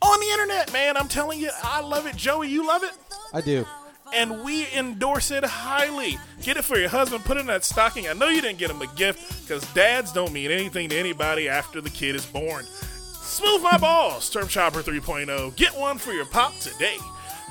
[0.00, 0.96] on the internet, man.
[0.96, 2.14] I'm telling you, I love it.
[2.16, 2.92] Joey, you love it?
[3.32, 3.66] I do.
[4.14, 6.18] and we endorse it highly.
[6.42, 8.08] Get it for your husband, put it in that stocking.
[8.08, 11.48] I know you didn't get him a gift because dads don't mean anything to anybody
[11.48, 12.64] after the kid is born.
[12.64, 15.54] Smooth my balls, Turf Chopper 3.0.
[15.56, 16.96] Get one for your pop today.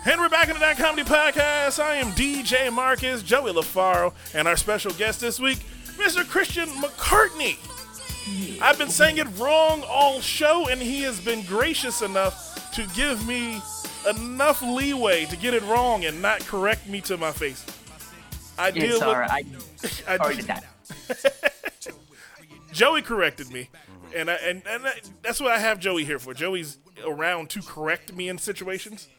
[0.10, 1.84] And we're back into that comedy podcast.
[1.84, 5.58] I am DJ Marcus, Joey LaFaro, and our special guest this week,
[5.98, 6.26] Mr.
[6.26, 7.58] Christian McCartney.
[8.62, 13.28] I've been saying it wrong all show, and he has been gracious enough to give
[13.28, 13.62] me
[14.10, 17.66] enough leeway to get it wrong and not correct me to my face.
[18.58, 19.46] I deal It's with alright.
[20.08, 20.64] I I- already did that.
[22.72, 23.70] Joey corrected me,
[24.16, 26.34] and I, and and I, that's what I have Joey here for.
[26.34, 29.10] Joey's around to correct me in situations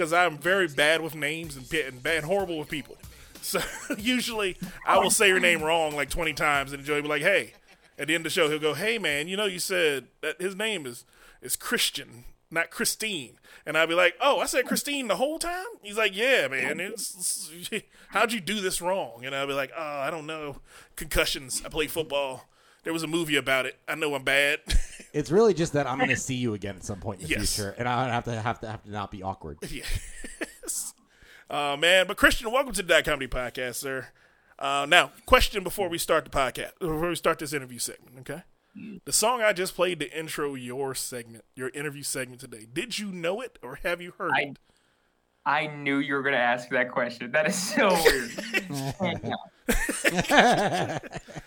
[0.00, 2.96] because I'm very bad with names and, and bad horrible with people.
[3.42, 3.58] So
[3.96, 7.22] usually I will say your name wrong like 20 times, and Joey will be like,
[7.22, 7.54] "Hey."
[7.98, 10.40] At the end of the show, he'll go, "Hey man, you know you said that
[10.40, 11.04] his name is
[11.40, 15.64] is Christian, not Christine," and I'll be like, "Oh, I said Christine the whole time."
[15.82, 19.72] He's like, "Yeah, man, it's, it's- how'd you do this wrong?" And I'll be like,
[19.74, 20.60] "Oh, I don't know,
[20.96, 21.62] concussions.
[21.64, 22.46] I play football."
[22.82, 23.76] There was a movie about it.
[23.86, 24.60] I know I'm bad.
[25.12, 27.30] It's really just that I'm going to see you again at some point in the
[27.34, 27.56] Yes.
[27.56, 29.58] future, and I have to have to have to not be awkward.
[29.68, 30.94] yes.
[31.50, 34.06] Uh, man, but Christian, welcome to the Dot Comedy Podcast, sir.
[34.56, 38.42] Uh, now, question before we start the podcast, before we start this interview segment, okay?
[39.04, 42.68] The song I just played to intro your segment, your interview segment today.
[42.72, 44.58] Did you know it or have you heard I it?
[45.46, 47.30] I knew you were gonna ask that question.
[47.32, 48.30] That is so weird.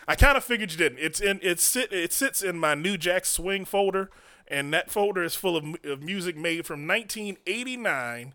[0.08, 1.00] I kind of figured you didn't.
[1.00, 4.10] It's in it sit it sits in my New Jack Swing folder,
[4.48, 8.34] and that folder is full of, of music made from 1989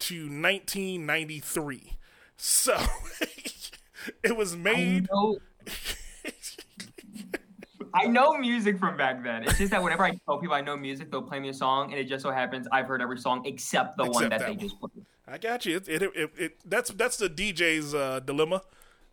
[0.00, 1.92] to 1993.
[2.36, 2.78] So
[4.22, 5.08] it was made.
[7.94, 9.44] I know music from back then.
[9.44, 11.92] It's just that whenever I tell people I know music, they'll play me a song,
[11.92, 14.52] and it just so happens I've heard every song except the one that, that they
[14.52, 14.58] one.
[14.58, 15.04] just played.
[15.26, 15.76] I got you.
[15.76, 18.62] It, it, it, it, that's that's the DJ's uh, dilemma.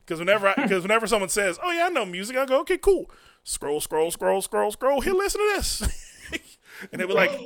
[0.05, 3.09] Because whenever because whenever someone says, "Oh yeah, I know music," I go, "Okay, cool."
[3.43, 5.01] Scroll, scroll, scroll, scroll, scroll.
[5.01, 5.81] Here, listen to this,
[6.91, 7.39] and they were like,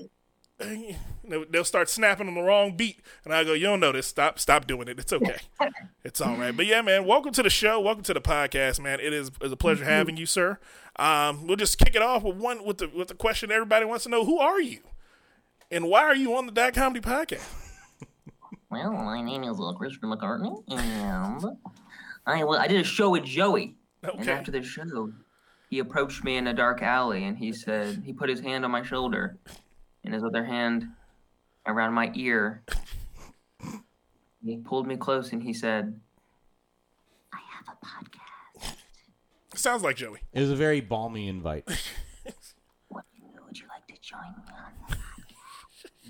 [1.50, 4.08] they'll start snapping on the wrong beat, and I go, "You don't know this.
[4.08, 5.00] Stop, stop doing it.
[5.00, 5.38] It's okay.
[6.04, 7.80] It's all right." But yeah, man, welcome to the show.
[7.80, 9.00] Welcome to the podcast, man.
[9.00, 10.60] It is it's a pleasure having you, sir.
[10.98, 14.04] Um, we'll just kick it off with one with the with the question everybody wants
[14.04, 14.80] to know: Who are you,
[15.72, 17.42] and why are you on the Dot Comedy Podcast?
[18.72, 21.44] Well, my name is uh, Christian McCartney, and
[22.28, 23.76] I well, I did a show with Joey.
[24.04, 25.12] And after the show,
[25.72, 28.70] he approached me in a dark alley, and he said he put his hand on
[28.70, 29.40] my shoulder,
[30.04, 30.88] and his other hand
[31.66, 32.64] around my ear.
[34.44, 36.00] He pulled me close, and he said,
[37.34, 38.76] "I have a podcast.
[39.56, 40.20] Sounds like Joey.
[40.32, 41.68] It was a very balmy invite.
[42.88, 43.04] What
[43.46, 44.98] would you like to join me on?"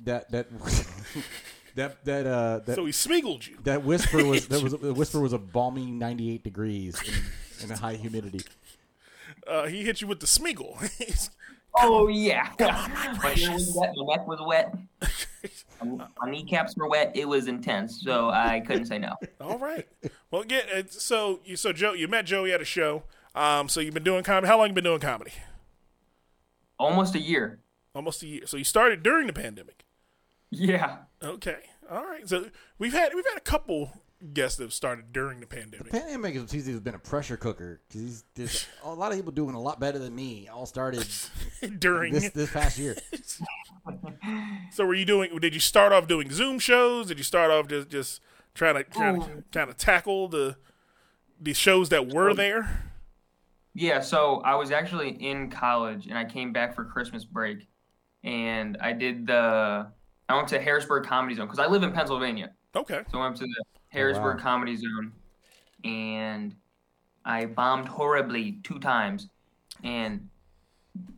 [0.06, 0.48] That that
[1.76, 3.58] that that uh that So he smiggled you.
[3.64, 7.02] that whisper was that was the whisper was a balmy 98 degrees
[7.60, 8.42] in, in a high humidity.
[9.48, 10.78] Uh, he hit you with the smiggle.
[11.82, 14.76] Oh yeah, my ear was wet, my neck was wet,
[15.84, 17.12] my my kneecaps were wet.
[17.16, 19.16] It was intense, so I couldn't say no.
[19.42, 19.88] All right.
[20.32, 23.04] Well, get uh, so you so Joe, you met Joey at a show.
[23.36, 24.48] Um, so you've been doing comedy.
[24.48, 25.32] How long you been doing comedy?
[26.78, 27.60] Almost a year.
[27.94, 28.42] Almost a year.
[28.46, 29.84] So you started during the pandemic.
[30.50, 30.98] Yeah.
[31.24, 31.60] Okay.
[31.90, 32.28] All right.
[32.28, 32.46] So
[32.78, 33.92] we've had we've had a couple
[34.34, 35.92] guests that have started during the pandemic.
[35.92, 39.56] The Pandemic has has been a pressure cooker because there's a lot of people doing
[39.56, 40.48] a lot better than me.
[40.48, 41.08] All started
[41.80, 42.96] during this this past year.
[44.72, 45.36] So were you doing?
[45.40, 47.08] Did you start off doing Zoom shows?
[47.08, 48.22] Did you start off just just
[48.54, 49.44] trying to trying to, oh.
[49.52, 50.58] trying to tackle the
[51.40, 52.92] the shows that were oh, there?
[53.74, 57.68] Yeah, so I was actually in college and I came back for Christmas break
[58.24, 59.88] and I did the
[60.30, 62.52] I went to Harrisburg Comedy Zone because I live in Pennsylvania.
[62.76, 63.02] Okay.
[63.12, 64.44] So I went to the oh, Harrisburg wow.
[64.44, 65.12] Comedy Zone
[65.84, 66.56] and
[67.26, 69.28] I bombed horribly two times
[69.84, 70.28] and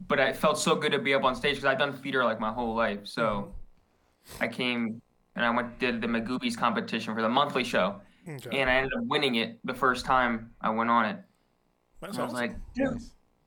[0.07, 2.39] but I felt so good to be up on stage because I've done theater like
[2.39, 2.99] my whole life.
[3.03, 3.53] So
[4.29, 4.43] mm-hmm.
[4.43, 5.01] I came
[5.35, 8.59] and I went did the Magooby's competition for the monthly show Okay.
[8.59, 11.17] and I ended up winning it the first time I went on it.
[12.01, 12.35] That's I was awesome.
[12.35, 12.55] like,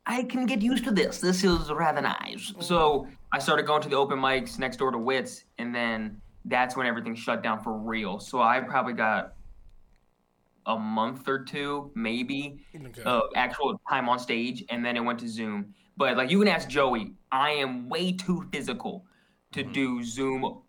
[0.07, 1.19] I can get used to this.
[1.19, 2.53] This is rather nice.
[2.61, 6.77] So I started going to the open mics next door to Wits, and then that's
[6.77, 8.21] when everything shut down for real.
[8.21, 9.35] So I probably got
[10.67, 13.03] a month or two, maybe, Okay.
[13.03, 15.75] of actual time on stage, and then it went to Zoom.
[15.97, 19.07] But like you can ask Joey, I am way too physical
[19.53, 20.61] to do Zoom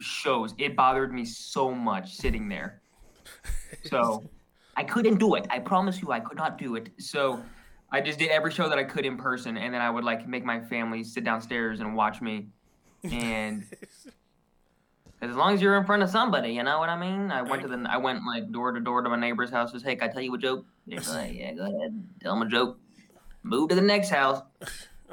[0.00, 0.54] shows.
[0.58, 2.80] It bothered me so much sitting there.
[3.84, 4.22] So
[4.76, 5.46] I couldn't do it.
[5.50, 6.90] I promise you, I could not do it.
[6.98, 7.42] So
[7.92, 10.26] I just did every show that I could in person, and then I would like
[10.26, 12.48] make my family sit downstairs and watch me.
[13.04, 13.66] And
[15.20, 17.30] as long as you're in front of somebody, you know what I mean.
[17.30, 19.82] I went to the, I went like door to door to my neighbor's houses.
[19.82, 20.64] Hey, can I tell you a joke?
[20.86, 22.78] They're like, yeah, go ahead, tell them a joke.
[23.42, 24.42] Move to the next house.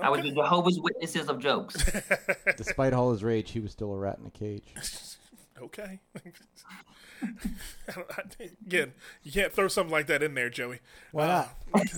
[0.02, 1.76] I was the Jehovah's Witnesses of jokes.
[2.58, 4.74] Despite all his rage, he was still a rat in a cage.
[5.62, 6.00] okay.
[8.66, 10.80] Again, you can't throw something like that in there, Joey.
[11.12, 11.90] Why uh, not?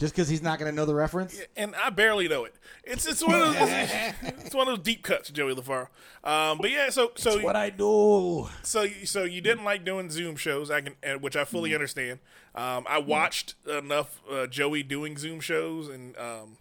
[0.00, 1.38] Just because he's not going to know the reference?
[1.58, 2.54] and I barely know it.
[2.84, 3.68] It's it's one of those
[4.22, 5.88] it's one of those deep cuts, Joey LaFaro.
[6.24, 8.48] Um, but yeah, so so What I do.
[8.62, 12.20] so you, so you didn't like doing Zoom shows, I can, which I fully understand.
[12.54, 16.56] Um, I watched enough uh, Joey doing Zoom shows and um,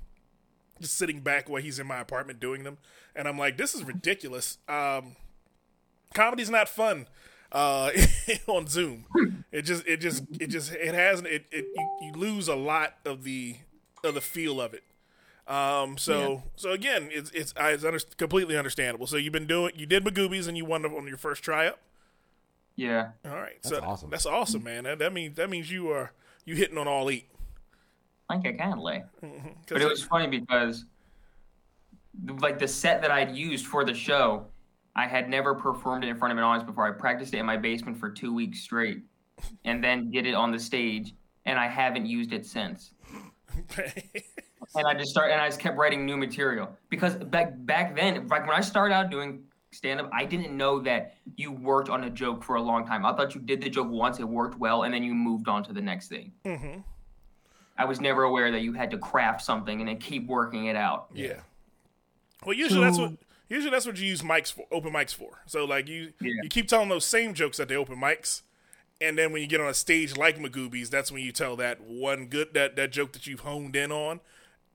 [0.82, 2.78] just sitting back while he's in my apartment doing them,
[3.16, 4.58] and I'm like, this is ridiculous.
[4.68, 5.16] Um,
[6.14, 7.08] comedy's not fun
[7.52, 7.92] uh,
[8.48, 9.06] on Zoom.
[9.52, 12.96] It just it just it just it has it, it you, you lose a lot
[13.06, 13.56] of the
[14.04, 14.84] of the feel of it.
[15.48, 19.08] Um, so so again, it's it's it's under, completely understandable.
[19.08, 21.80] So you've been doing you did Magooby's and you won on your first try up.
[22.76, 23.10] Yeah.
[23.26, 24.10] All right, That's so awesome.
[24.10, 24.86] That's awesome, man.
[24.86, 26.14] That, that means that means you are
[26.46, 27.28] you hitting on all eight.
[28.30, 29.04] Thank you kindly.
[29.22, 29.32] 'Cause
[29.68, 30.86] But it was funny because,
[32.40, 34.46] like, the set that I'd used for the show,
[35.00, 36.86] I had never performed it in front of an audience before.
[36.86, 39.04] I practiced it in my basement for two weeks straight,
[39.64, 42.92] and then did it on the stage, and I haven't used it since.
[44.76, 48.28] And I just started, and I just kept writing new material because back back then,
[48.28, 52.04] like when I started out doing stand up, I didn't know that you worked on
[52.04, 53.06] a joke for a long time.
[53.06, 55.64] I thought you did the joke once, it worked well, and then you moved on
[55.64, 56.34] to the next thing.
[56.44, 56.82] Mm-hmm.
[57.78, 60.76] I was never aware that you had to craft something and then keep working it
[60.76, 61.08] out.
[61.14, 61.40] yeah.
[62.46, 63.14] Well, usually that's what
[63.50, 65.42] usually that's what you use mics for, open mics for.
[65.46, 66.34] So like you Yeah.
[66.44, 68.42] you keep telling those same jokes at the open mics,
[69.02, 71.82] and then when you get on a stage like Magooby's, that's when you tell that
[71.82, 74.20] one good that that joke that you've honed in on,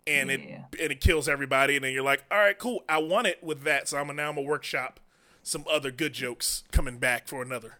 [0.06, 0.36] and Yeah.
[0.36, 3.42] it and it kills everybody, and then you're like, all right, cool, I won it
[3.42, 5.00] with that, so I'm gonna, now I'm gonna workshop
[5.42, 7.78] some other good jokes coming back for another.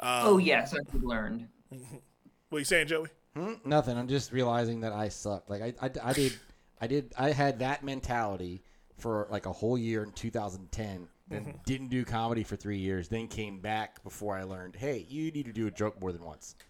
[0.00, 1.48] oh yes, I've learned.
[2.50, 3.08] What are you saying, Joey?
[3.36, 3.54] Hmm?
[3.64, 3.96] Nothing.
[3.98, 5.48] I'm just realizing that I suck.
[5.50, 6.32] Like I, I, I did,
[6.80, 8.62] I did, I had that mentality
[8.98, 11.08] for like a whole year in 2010.
[11.28, 11.50] Then mm-hmm.
[11.66, 13.08] didn't do comedy for three years.
[13.08, 16.24] Then came back before I learned, hey, you need to do a joke more than
[16.24, 16.56] once.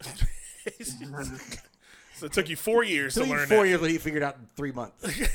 [2.14, 3.68] So it took you four years So to learn four that.
[3.68, 5.06] years later, he figured out in three months.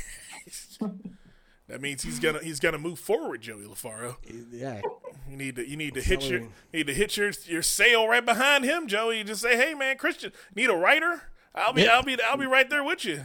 [1.69, 4.17] That means he's gonna he's gonna move forward, Joey LaFaro.
[4.51, 4.81] yeah.
[5.29, 6.53] You need to you need to hit your Accelerating.
[6.73, 9.19] need to hit your your sail right behind him, Joey.
[9.19, 11.23] You just say, "Hey, man, Christian, need a writer?
[11.55, 11.95] I'll be Yeah.
[11.95, 13.23] I'll be I'll be right there with you."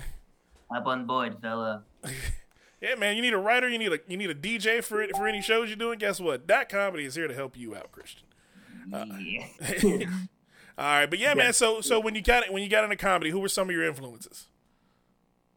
[0.75, 1.83] Up on board, fella.
[2.81, 3.69] Yeah, man, you need a writer.
[3.69, 5.99] You need a you need a DJ for it for any shows you're doing.
[5.99, 6.47] Guess what?
[6.47, 8.27] That comedy is here to help you out, Christian.
[8.93, 9.47] Yeah.
[10.79, 11.53] All right, but yeah, man.
[11.53, 13.85] So so when you got when you got into comedy, who were some of your
[13.85, 14.47] influences?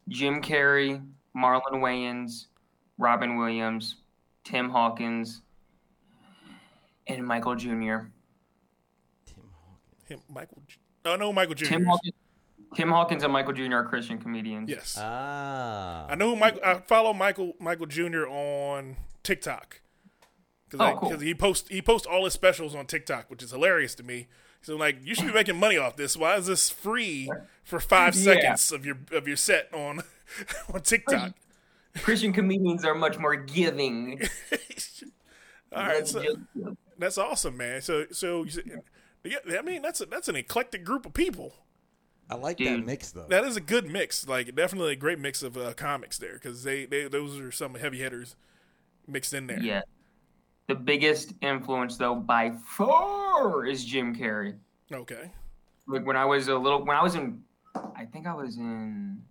[0.10, 1.06] Jim Carrey,
[1.38, 2.48] Marlon Wayans,
[2.98, 3.98] Robin Williams,
[4.44, 5.42] Tim Hawkins,
[7.06, 7.68] and Michael Jr.
[9.28, 10.08] Tim Hawkins.
[10.08, 10.64] Him, Michael.
[11.06, 11.66] Oh no, Michael Jr.
[11.66, 12.14] Tim Hawkins,
[12.76, 13.76] Tim Hawkins and Michael Jr.
[13.76, 14.70] are Christian comedians.
[14.70, 16.06] Yes, Ah.
[16.10, 16.62] I know who Michael.
[16.64, 18.26] I follow Michael Michael Jr.
[18.28, 19.82] on TikTok
[20.80, 21.18] Oh, cool.
[21.20, 24.28] he posts he posts all his specials on TikTok, which is hilarious to me.
[24.62, 26.16] So like, you should be making money off this.
[26.16, 27.30] Why is this free
[27.64, 28.24] for five Yeah.
[28.56, 30.02] seconds of your of your set on
[30.74, 31.34] on TikTok?
[31.98, 34.22] Christian comedians are much more giving.
[35.76, 36.24] All right, so
[36.98, 37.82] that's awesome, man.
[37.82, 38.82] So so you said-
[39.26, 41.54] yeah, I mean that's a, that's an eclectic group of people.
[42.32, 43.28] I like that mix though.
[43.30, 46.63] That is a good mix, like definitely a great mix of uh, comics there because
[46.63, 48.36] they, they those are some heavy hitters
[49.08, 49.60] mixed in there.
[49.60, 49.82] yeah.
[50.67, 54.56] The biggest influence, though, by far, is Jim Carrey.
[54.89, 55.30] Okay.
[55.86, 57.41] Like when I was a little, when I was in,
[57.76, 59.22] I think I was in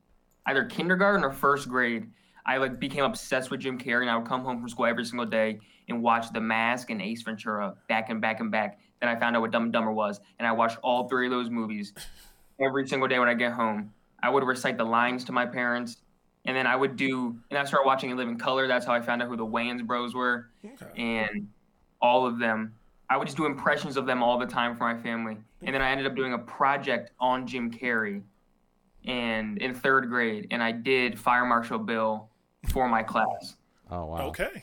[0.45, 2.11] either kindergarten or first grade.
[2.45, 5.07] I like became obsessed with Jim Carrey, and I would come home from school every
[5.07, 8.79] single day and watch The Mask and Ace Ventura back and back and back.
[9.01, 11.31] Then I found out what Dumb and Dumber was, and I watched all three of
[11.31, 11.95] those movies
[12.61, 13.93] every single day when I get home.
[14.23, 15.97] I would recite the lines to my parents,
[16.45, 18.69] and then I would do, and I started watching Live In Living Color.
[18.69, 21.03] That's how I found out who the Wayans Bros were, Okay.
[21.03, 21.49] and
[22.01, 22.75] all of them.
[23.09, 25.83] I would just do impressions of them all the time for my family, and then
[25.83, 28.23] I ended up doing a project on Jim Carrey,
[29.07, 32.29] and in third grade, and I did Fire Marshal Bill
[32.69, 33.57] for my class.
[33.91, 34.27] oh wow.
[34.29, 34.63] Okay.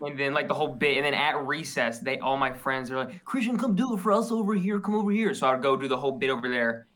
[0.00, 2.96] And then like the whole bit, and then at recess, they all my friends are
[3.04, 4.80] like, Christian, come do it for us over here.
[4.80, 5.32] Come over here.
[5.32, 6.86] So I would go do the whole bit over there,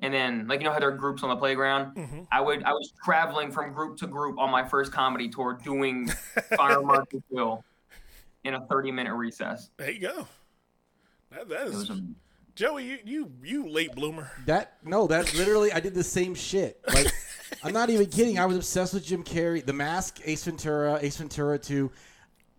[0.00, 1.96] and then like you know how there are groups on the playground.
[1.96, 2.20] Mm-hmm.
[2.30, 6.08] I would I was traveling from group to group on my first comedy tour, doing
[6.56, 7.64] Fire Marshal Bill
[8.44, 9.70] in a thirty minute recess.
[9.76, 10.28] There you go.
[11.30, 12.02] That, that It is was a,
[12.54, 12.84] Joey.
[12.84, 14.30] You you you late bloomer.
[14.46, 16.80] That no, that literally I did the same shit.
[16.92, 17.12] Like
[17.62, 18.38] I'm not even kidding.
[18.38, 21.90] I was obsessed with Jim Carrey, The Mask, Ace Ventura, Ace Ventura 2,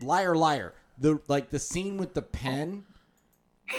[0.02, 0.74] Liar Liar.
[0.98, 2.86] The like the scene with the pen.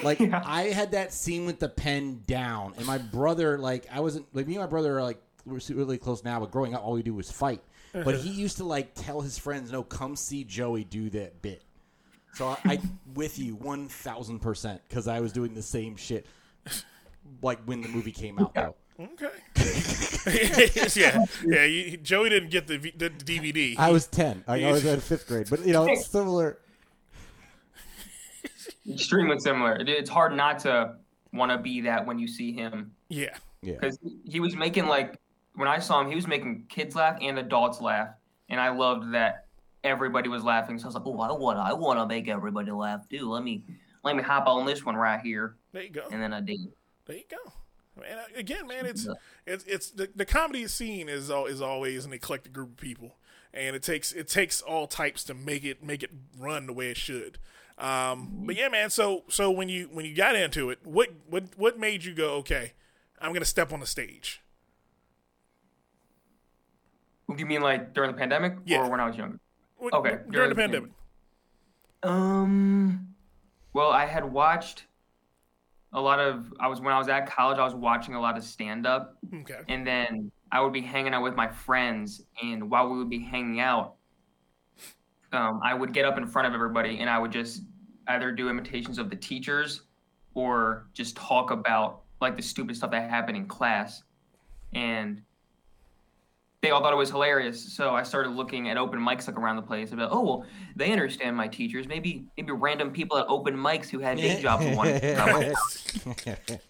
[0.02, 0.42] Like Yeah.
[0.44, 4.46] I had that scene with the pen down, and my brother like I wasn't like
[4.46, 7.02] me and my brother are like we're really close now, but growing up all we
[7.02, 7.62] do was fight.
[7.92, 8.40] But he uh-huh.
[8.40, 11.62] used to like tell his friends, "No, come see Joey do that bit."
[12.34, 12.80] So I, I
[13.14, 16.26] with you one thousand percent because I was doing the same shit.
[17.42, 18.74] Like when the movie came out, though.
[18.98, 19.28] Okay.
[20.96, 21.64] yeah, yeah.
[21.64, 23.78] You, Joey didn't get the, the DVD.
[23.78, 24.42] I was ten.
[24.46, 26.58] Like, I was in fifth grade, but you know, it's similar.
[28.90, 29.76] Extremely similar.
[29.80, 30.96] It's hard not to
[31.32, 33.36] want to be that when you see him yeah.
[33.62, 35.18] Yeah, because he was making like
[35.54, 38.10] when I saw him, he was making kids laugh and adults laugh,
[38.48, 39.46] and I loved that
[39.82, 40.78] everybody was laughing.
[40.78, 43.30] So I was like, oh, I want, I want to make everybody laugh too.
[43.30, 43.64] Let me,
[44.04, 46.04] let me hop on this one right here, There you go.
[46.12, 46.58] and then I did.
[47.06, 47.52] There you go.
[47.98, 49.08] Man, again, man, it's
[49.46, 53.16] it's it's the, the comedy scene is al- is always an eclectic group of people,
[53.54, 56.90] and it takes it takes all types to make it make it run the way
[56.90, 57.38] it should.
[57.78, 58.88] Um, but yeah, man.
[58.90, 62.34] So so when you when you got into it, what what what made you go?
[62.36, 62.72] Okay,
[63.20, 64.40] I'm gonna step on the stage.
[67.28, 68.78] Do you mean like during the pandemic Yeah.
[68.78, 69.38] or when I was younger?
[69.82, 70.90] Okay, during during the the pandemic.
[72.02, 73.14] Um,
[73.72, 74.84] well, I had watched
[75.92, 76.52] a lot of.
[76.60, 77.58] I was when I was at college.
[77.58, 79.60] I was watching a lot of stand up, Okay.
[79.68, 83.18] and then I would be hanging out with my friends, and while we would be
[83.18, 83.95] hanging out,
[85.36, 87.62] um, I would get up in front of everybody, and I would just
[88.08, 89.82] either do imitations of the teachers,
[90.34, 94.02] or just talk about like the stupid stuff that happened in class,
[94.74, 95.22] and
[96.62, 97.74] they all thought it was hilarious.
[97.74, 100.90] So I started looking at open mics like around the place about, oh well, they
[100.90, 101.86] understand my teachers.
[101.86, 106.60] Maybe maybe random people at open mics who had day jobs want to.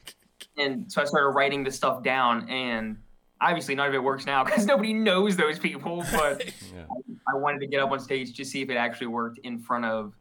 [0.58, 2.96] And so I started writing this stuff down, and
[3.40, 6.04] obviously none of it works now because nobody knows those people.
[6.12, 6.44] But
[7.28, 9.84] I wanted to get up on stage to see if it actually worked in front
[9.84, 10.14] of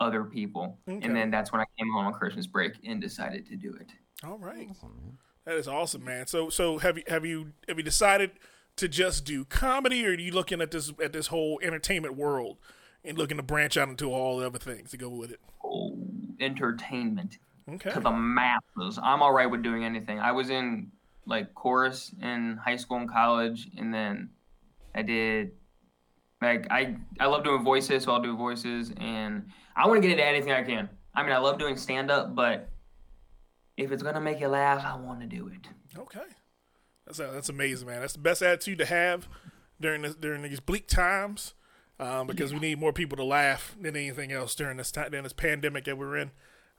[0.00, 1.04] other people, Okay.
[1.06, 3.90] and then that's when I came home on Christmas break and decided to do it.
[4.26, 4.68] All right.
[5.44, 6.26] That is awesome, man.
[6.26, 8.32] So so have you have you have you decided
[8.76, 12.56] to just do comedy, or are you looking at this at this whole entertainment world
[13.04, 15.40] and looking to branch out into all the other things to go with it?
[15.62, 15.96] Oh,
[16.40, 17.38] entertainment.
[17.68, 17.92] Okay.
[17.92, 18.98] to the masses.
[19.02, 20.18] I'm all right with doing anything.
[20.18, 20.90] I was in
[21.24, 24.28] like chorus in high school and college, and then
[24.94, 25.52] I did
[26.44, 30.12] like I I love doing voices, so I'll do voices, and I want to get
[30.12, 30.88] into anything I can.
[31.14, 32.68] I mean, I love doing stand up, but
[33.76, 35.98] if it's gonna make you laugh, I want to do it.
[35.98, 36.20] Okay.
[37.06, 38.00] That's that's amazing, man.
[38.00, 39.28] That's the best attitude to have
[39.80, 41.54] during this during these bleak times,
[42.00, 45.24] um, because we need more people to laugh than anything else during this time during
[45.24, 46.30] this pandemic that we're in.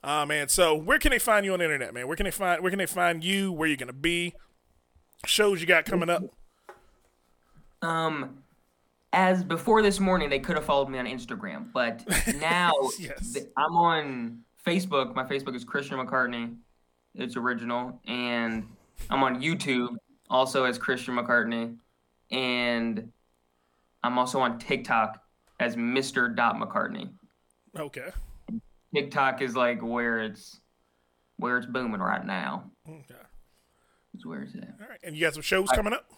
[0.04, 0.50] Uh, man.
[0.50, 2.08] So where can they find you on the internet, man?
[2.08, 3.52] Where can they find where can they find you?
[3.52, 4.34] Where you gonna be?
[5.26, 6.24] Shows you got coming up?
[7.82, 8.44] Um,
[9.16, 12.04] as before this morning, they could have followed me on Instagram, but
[12.40, 13.34] now Yes.
[13.34, 15.16] th- I'm on Facebook.
[15.16, 16.56] My Facebook is Christian McCartney.
[17.16, 18.68] It's original, and
[19.10, 19.96] I'm on YouTube
[20.30, 21.78] also as Christian McCartney,
[22.30, 23.12] and
[24.04, 25.22] I'm also on TikTok
[25.62, 26.36] as Mr.
[26.36, 27.10] Dot McCartney.
[27.80, 28.10] Okay.
[28.94, 30.60] TikTok is like where it's
[31.38, 32.70] where it's booming right now.
[32.88, 33.16] Okay.
[34.14, 34.76] Is where it's at.
[34.82, 35.00] All right.
[35.04, 36.10] And you got some shows coming up?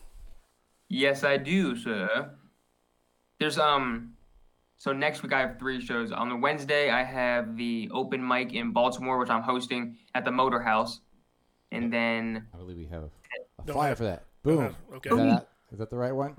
[0.90, 2.32] Yes, I do, sir.
[3.40, 4.14] There's um
[4.78, 6.12] so next week I have three shows.
[6.12, 10.32] On the Wednesday I have the open mic in Baltimore, which I'm hosting at the
[10.32, 11.02] Motor House.
[11.72, 14.24] And then I believe we have a, a Don't flyer have- for that.
[14.44, 14.76] Boom.
[14.96, 15.10] Okay.
[15.10, 16.34] Is that, is that the right one?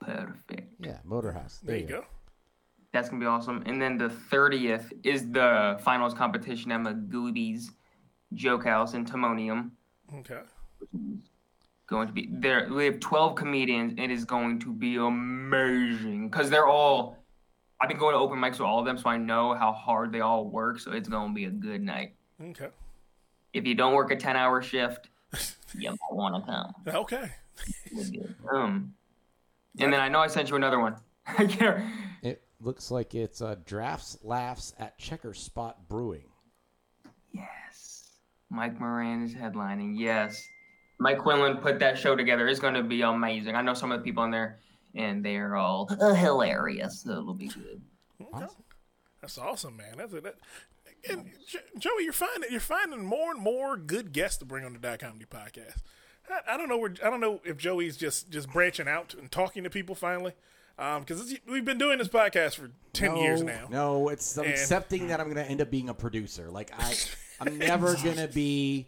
[0.00, 0.74] Perfect.
[0.84, 1.60] Yeah, Motor House.
[1.62, 2.04] There you go.
[2.92, 3.62] That's gonna be awesome.
[3.66, 7.70] And then the thirtieth is the finals competition at Magooby's
[8.34, 9.70] Joke House in Timonium.
[10.18, 10.40] Okay.
[11.88, 12.68] Going to be there.
[12.70, 13.94] We have twelve comedians.
[13.96, 17.16] It is going to be amazing because they're all.
[17.80, 20.12] I've been going to open mics with all of them, so I know how hard
[20.12, 20.80] they all work.
[20.80, 22.14] So it's going to be a good night.
[22.42, 22.68] Okay.
[23.54, 25.08] If you don't work a ten-hour shift,
[25.74, 26.74] you might want to come.
[26.94, 27.30] Okay.
[28.52, 28.92] Um,
[29.78, 30.96] and then I know I sent you another one.
[31.38, 31.84] I can't.
[32.22, 36.28] It looks like it's uh, Drafts Laughs at Checker Spot Brewing.
[37.32, 38.10] Yes.
[38.50, 39.94] Mike Moran is headlining.
[39.96, 40.46] Yes.
[40.98, 42.48] Mike Quinlan put that show together.
[42.48, 43.54] It's going to be amazing.
[43.54, 44.58] I know some of the people in there,
[44.94, 47.00] and they're all uh, hilarious.
[47.02, 47.80] So it'll be good.
[48.34, 48.46] Okay.
[49.20, 49.94] That's awesome, man.
[49.96, 50.24] That's it.
[50.24, 50.34] That,
[51.08, 51.30] and
[51.78, 54.96] Joey, you're finding you're finding more and more good guests to bring on the Die
[54.96, 55.82] Comedy Podcast.
[56.30, 59.30] I, I don't know where I don't know if Joey's just just branching out and
[59.30, 60.32] talking to people finally,
[60.76, 63.66] because we've been doing this podcast for ten no, years now.
[63.70, 66.50] No, it's I'm And- accepting that I'm going to end up being a producer.
[66.50, 66.94] Like I,
[67.40, 68.86] I'm never going to be,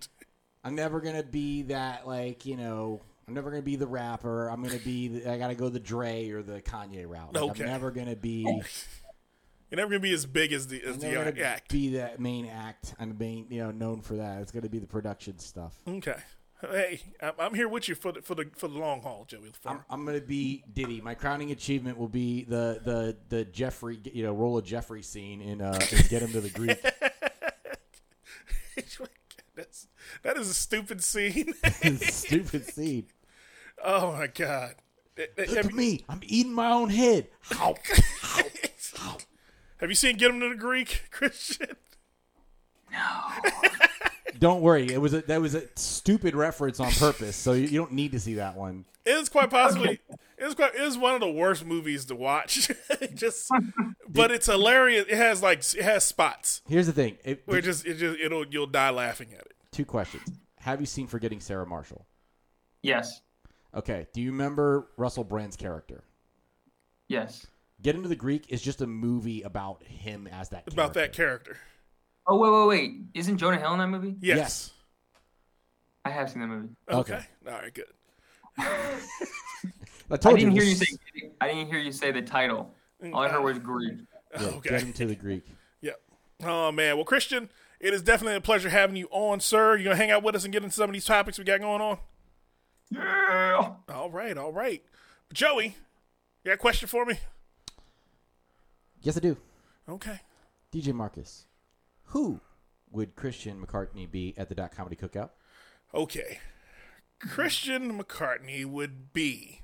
[0.65, 3.01] I'm never going to be that like you know.
[3.29, 4.49] I'm never gonna be the rapper.
[4.49, 5.07] I'm gonna be.
[5.07, 7.33] The, I gotta go the Dre or the Kanye route.
[7.33, 7.63] Like, Okay.
[7.63, 8.43] I'm never gonna be.
[9.71, 11.71] You're never gonna be as big as the as I'm the uh, act.
[11.71, 12.93] be that main act.
[12.99, 14.43] I'm being you know known for that.
[14.43, 15.79] It's gonna be the production stuff.
[15.87, 16.17] Okay.
[16.61, 19.53] Hey, I'm, I'm here with you for the for the for the long haul, Joey.
[19.65, 21.01] I'm, I'm gonna be Diddy.
[21.01, 25.41] My crowning achievement will be the the the Jeffrey you know roll of Jeffrey scene
[25.41, 26.85] in uh in Get Him to the Greek.
[29.61, 29.89] That's
[30.23, 31.53] that is a stupid scene.
[32.01, 33.09] Stupid scene.
[33.85, 34.77] oh my god.
[35.19, 36.05] Eh, eh, Look Have at you, me.
[36.09, 37.29] I'm eating my own head.
[37.43, 37.75] How?
[39.77, 41.77] have you seen Get Him to the Greek, Christian?
[44.41, 44.91] Don't worry.
[44.91, 47.37] It was a that was a stupid reference on purpose.
[47.37, 48.87] So you, you don't need to see that one.
[49.05, 52.17] It is quite possibly it is quite it is one of the worst movies to
[52.17, 52.71] watch.
[53.15, 53.51] just
[54.09, 55.05] but it's hilarious.
[55.09, 57.19] It has like it has spots Here's the thing.
[57.23, 59.55] It, where it just it just it'll you'll die laughing at it.
[59.73, 60.27] two questions.
[60.61, 62.07] Have you seen Forgetting Sarah Marshall?
[62.83, 63.21] Yes.
[63.75, 64.07] Okay.
[64.15, 66.03] Do you remember Russell Brand's character?
[67.09, 67.47] Yes.
[67.83, 70.71] Get Into the Greek is just a movie about him as that.
[70.71, 71.57] About that character.
[72.31, 72.45] Character.
[72.47, 73.01] Oh wait, wait, wait!
[73.15, 74.17] Isn't Jonah Hill in that movie?
[74.21, 74.37] Yes.
[74.39, 74.71] Yes.
[76.05, 76.69] I have seen that movie.
[76.91, 77.15] Okay.
[77.15, 77.25] Okay.
[77.47, 77.85] All right, good.
[78.59, 80.51] I I didn't you.
[80.51, 80.87] hear you say.
[81.41, 82.75] I didn't hear you say the title.
[83.13, 83.99] All I heard was Greek.
[84.33, 84.71] Yeah, Okay.
[84.71, 85.45] Get Him to the Greek.
[85.83, 86.01] Yep.
[86.45, 86.97] Oh man.
[86.97, 87.51] Well, Christian,
[87.81, 89.77] it is definitely a pleasure having you on, sir.
[89.77, 91.61] You gonna hang out with us and get into some of these topics we got
[91.61, 91.99] going on?
[92.91, 93.73] Yeah.
[93.89, 94.83] All right, all right.
[95.33, 95.65] Joey,
[96.45, 97.19] you got a question for me?
[99.03, 99.37] Yes, I do.
[99.89, 100.19] Okay.
[100.73, 101.47] DJ Marcus,
[102.11, 102.41] who
[102.91, 105.31] would Christian McCartney be at the Dot Comedy Cookout?
[105.95, 106.39] Okay.
[107.21, 109.63] Christian McCartney would be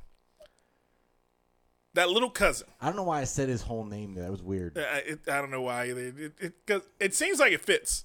[1.95, 2.69] that little cousin.
[2.81, 4.15] I don't know why I said his whole name.
[4.15, 4.25] there.
[4.25, 4.79] That was weird.
[4.79, 6.01] Uh, I, it, I don't know why either.
[6.01, 8.05] It, it, cause it seems like it fits.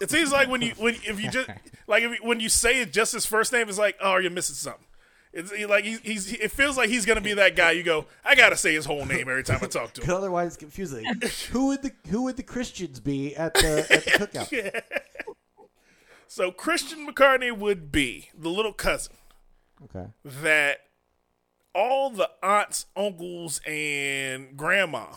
[0.00, 1.48] It seems like when you when if you just
[1.86, 4.30] like if you, when you say it just his first name, it's like oh you're
[4.30, 4.84] missing something.
[5.32, 7.70] It's like he's, he's it feels like he's gonna be that guy.
[7.70, 10.10] You go I gotta say his whole name every time I talk to him.
[10.14, 11.06] Otherwise, it's confusing.
[11.50, 14.82] who would the Who would the Christians be at the at the cookout?
[16.28, 19.12] So Christian McCartney would be the little cousin
[19.84, 20.06] Okay.
[20.24, 20.78] that
[21.74, 25.08] all the aunts, uncles, and grandma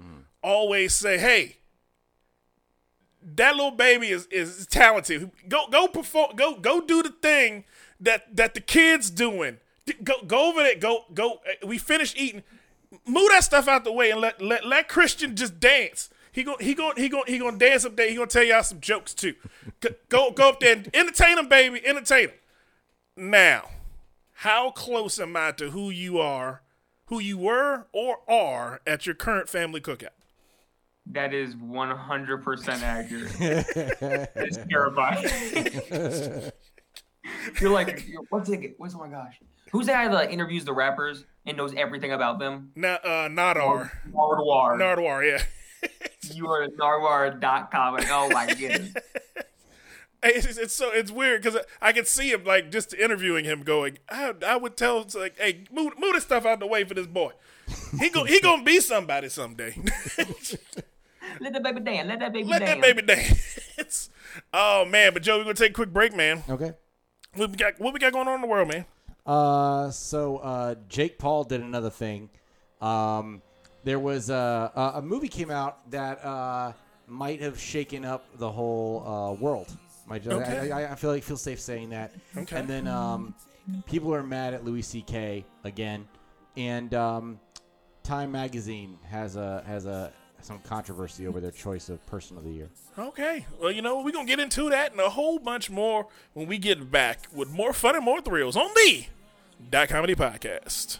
[0.00, 0.22] mm.
[0.44, 1.56] always say, "Hey,
[3.34, 5.30] that little baby is, is talented.
[5.48, 6.36] Go go perform.
[6.36, 7.64] Go go do the thing
[8.00, 9.58] that that the kids doing.
[10.04, 10.76] Go go over there.
[10.76, 11.40] Go go.
[11.46, 12.42] uh, We finish eating.
[13.06, 16.10] Move that stuff out the way and let let let Christian just dance.
[16.32, 18.08] He go he go he go he gonna dance up there.
[18.08, 19.34] He gonna tell y'all some jokes too.
[19.80, 21.84] Go go, go up there and entertain him, baby.
[21.84, 22.32] Entertain him.
[23.16, 23.68] Now,
[24.32, 26.62] how close am I to who you are,
[27.06, 30.10] who you were or are at your current family cookout?
[31.06, 33.32] That is 100% accurate.
[34.36, 36.52] it's terrifying.
[37.60, 38.74] You're like, what's it?
[38.78, 39.40] What's oh my gosh?
[39.72, 42.72] Who's that guy that interviews the rappers and knows everything about them?
[42.74, 43.90] Na, uh, Nardwuar.
[44.12, 44.76] Nardwuar.
[44.78, 45.44] Nardwuar, yeah.
[46.34, 47.96] You are at Nardwuar.com.
[47.96, 48.94] And, oh my goodness.
[50.22, 53.62] It's, it's, it's so it's weird because I can see him like just interviewing him,
[53.62, 56.66] going, I, I would tell it's like, hey, move, move this stuff out of the
[56.66, 57.32] way for this boy.
[57.98, 59.74] He go, he gonna be somebody someday.
[61.40, 62.06] Let that baby dance.
[62.06, 62.70] Let that baby Let dance.
[62.70, 64.10] that baby dance.
[64.52, 66.42] oh man, but Joe, we're gonna take a quick break, man.
[66.50, 66.72] Okay.
[67.34, 67.78] What we got?
[67.78, 68.84] What we got going on in the world, man?
[69.24, 72.28] Uh, so uh, Jake Paul did another thing.
[72.80, 73.42] Um,
[73.84, 76.72] there was a, a, a movie came out that uh,
[77.06, 79.76] might have shaken up the whole uh, world.
[80.06, 80.72] Might Okay.
[80.72, 82.12] I, I, I feel like feel safe saying that.
[82.36, 82.56] Okay.
[82.56, 83.34] And then um,
[83.86, 85.44] people are mad at Louis C.K.
[85.62, 86.08] again,
[86.56, 87.38] and um,
[88.02, 90.12] Time Magazine has a has a
[90.44, 92.68] some controversy over their choice of Person of the Year.
[92.98, 93.46] Okay.
[93.60, 96.46] Well, you know, we're going to get into that and a whole bunch more when
[96.46, 99.06] we get back with more fun and more thrills on the
[99.70, 100.98] Dot Comedy Podcast.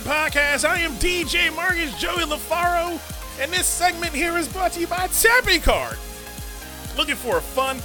[0.00, 0.68] Podcast.
[0.68, 3.00] I am DJ Marcus Joey LaFaro,
[3.40, 5.96] and this segment here is brought to you by Tappy Card.
[6.96, 7.80] Looking for a fun,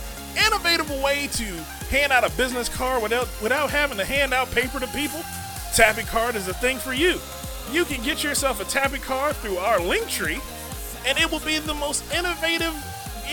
[0.45, 1.45] innovative way to
[1.89, 5.21] hand out a business card without without having to hand out paper to people?
[5.75, 7.19] Tappy Card is a thing for you.
[7.71, 10.39] You can get yourself a Tappy Card through our link tree,
[11.05, 12.75] and it will be the most innovative,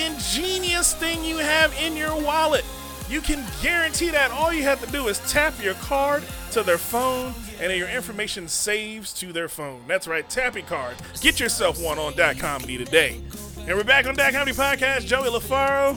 [0.06, 2.64] ingenious thing you have in your wallet.
[3.08, 6.22] You can guarantee that all you have to do is tap your card
[6.52, 9.82] to their phone and your information saves to their phone.
[9.86, 10.96] That's right, Tappy Card.
[11.20, 13.20] Get yourself one on Dot Comedy today.
[13.58, 15.06] And we're back on Dot Comedy Podcast.
[15.06, 15.94] Joey LaFaro.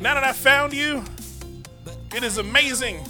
[0.00, 1.02] Now that I found you,
[2.14, 3.02] it is amazing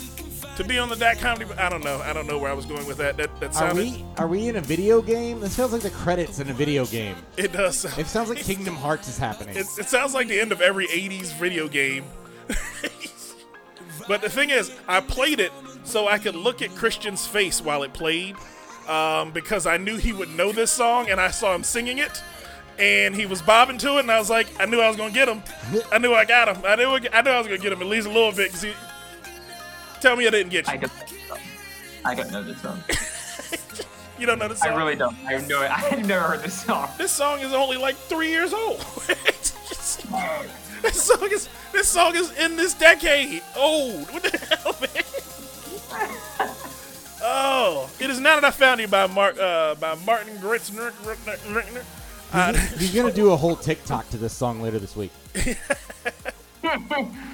[0.56, 1.52] to be on the Dot Comedy.
[1.54, 2.00] I don't know.
[2.04, 3.16] I don't know where I was going with that.
[3.16, 5.40] That, that Are we are we in a video game?
[5.40, 7.16] This sounds like the credits in a video game.
[7.36, 7.80] It does.
[7.80, 9.56] Sound, It sounds like Kingdom Hearts is happening.
[9.56, 12.04] It, it sounds like the end of every 80s video game.
[14.08, 15.50] but the thing is, I played it
[15.87, 18.37] so I could look at Christian's face while it played
[18.89, 22.22] um, because I knew he would know this song and I saw him singing it.
[22.78, 25.11] And he was bobbing to it, and I was like, I knew I was gonna
[25.11, 25.43] get him.
[25.91, 26.62] I knew I got him.
[26.62, 28.51] I knew I knew I was gonna get him at least a little bit.
[28.51, 28.74] Cause he,
[30.03, 30.80] tell me I didn't get I you.
[30.80, 30.93] don't.
[32.05, 32.82] I don't know this song.
[34.18, 34.70] You don't know this song?
[34.70, 35.14] I really don't.
[35.26, 35.61] I have no.
[35.61, 36.89] I've never heard this song.
[36.97, 38.78] This song is only like three years old.
[40.82, 44.11] this song is this song is in this decade old.
[44.11, 45.05] What the hell, man?
[47.27, 50.93] Oh, it is now that I found you by Mark uh, by Martin Gritzner.
[52.33, 55.12] Uh, He's gonna do a whole TikTok to this song later this week.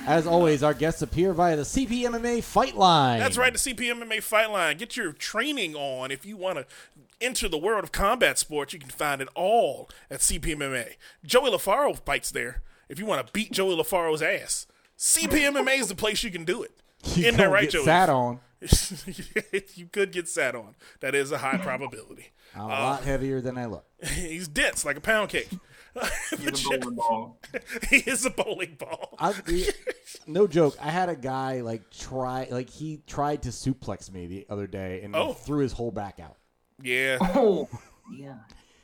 [0.06, 3.20] As always, our guests appear via the CPMMA Fight Line.
[3.20, 4.76] That's right, the CPMMA Fight Line.
[4.76, 6.66] Get your training on if you want to
[7.20, 8.72] enter the world of combat sports.
[8.72, 10.94] You can find it all at CPMMA.
[11.24, 12.62] Joey LaFaro fights there.
[12.88, 14.66] If you want to beat Joey LaFaro's ass,
[14.98, 16.72] CPMMA is the place you can do it.
[17.16, 17.84] You In there, right, get Joey?
[17.84, 18.38] Sat on.
[19.74, 20.74] you could get sat on.
[21.00, 22.30] That is a high probability.
[22.54, 23.84] I'm a uh, lot heavier than I look.
[24.02, 25.48] He's dense like a pound cake.
[26.38, 27.38] He's a golden ball.
[27.90, 29.14] he is a bowling ball.
[29.18, 29.34] I,
[30.26, 30.76] no joke.
[30.80, 35.02] I had a guy like try, like he tried to suplex me the other day
[35.02, 35.32] and Oh.
[35.34, 36.36] threw his whole back out.
[36.82, 37.68] Yeah, Oh,
[38.16, 38.36] yeah.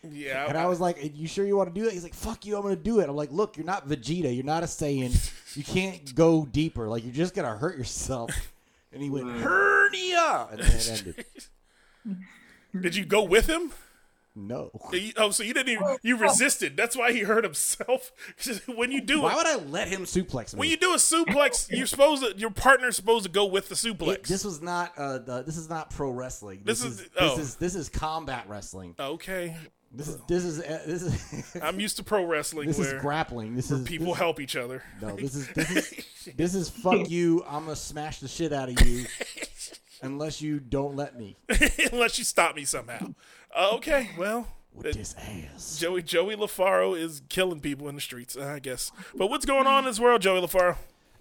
[0.09, 0.47] yeah.
[0.49, 2.57] And I was like, "You sure you want to do that?" He's like, "Fuck you,
[2.57, 4.33] I'm gonna do it." I'm like, "Look, you're not Vegeta.
[4.35, 5.57] You're not a Saiyan.
[5.57, 6.89] You can't go deeper.
[6.89, 8.31] Like you're just gonna hurt yourself."
[8.93, 11.25] And he went hernia, and then it ended.
[12.83, 13.73] Did you go with him?
[14.35, 14.71] No.
[15.17, 16.77] Oh, so you didn't even you resisted.
[16.77, 18.13] That's why he hurt himself.
[18.67, 20.61] when you do Why it, would I let him suplex me?
[20.61, 23.75] when you do a suplex, you're supposed to your partner's supposed to go with the
[23.75, 24.09] suplex.
[24.15, 26.61] It- this was not uh, the, this is not pro wrestling.
[26.65, 27.29] This This, is- is, oh.
[27.37, 28.95] this is this is combat wrestling.
[29.01, 29.57] okay,
[29.91, 33.57] This is this is uh, this is I'm used to pro wrestling this is grappling.
[33.57, 34.83] This is people this, help each other.
[35.01, 36.05] No, this is this is
[36.37, 37.43] this is fuck you.
[37.47, 39.07] I'm gonna smash the shit out of you
[40.03, 41.37] unless you don't let me.
[41.93, 43.15] Unless you stop me somehow.
[43.55, 45.79] Uh, okay, well, With this ass.
[45.79, 48.93] Joey Joey LaFaro is killing people in the streets, I guess.
[49.15, 50.77] But what's going on in this world, Joey LaFaro?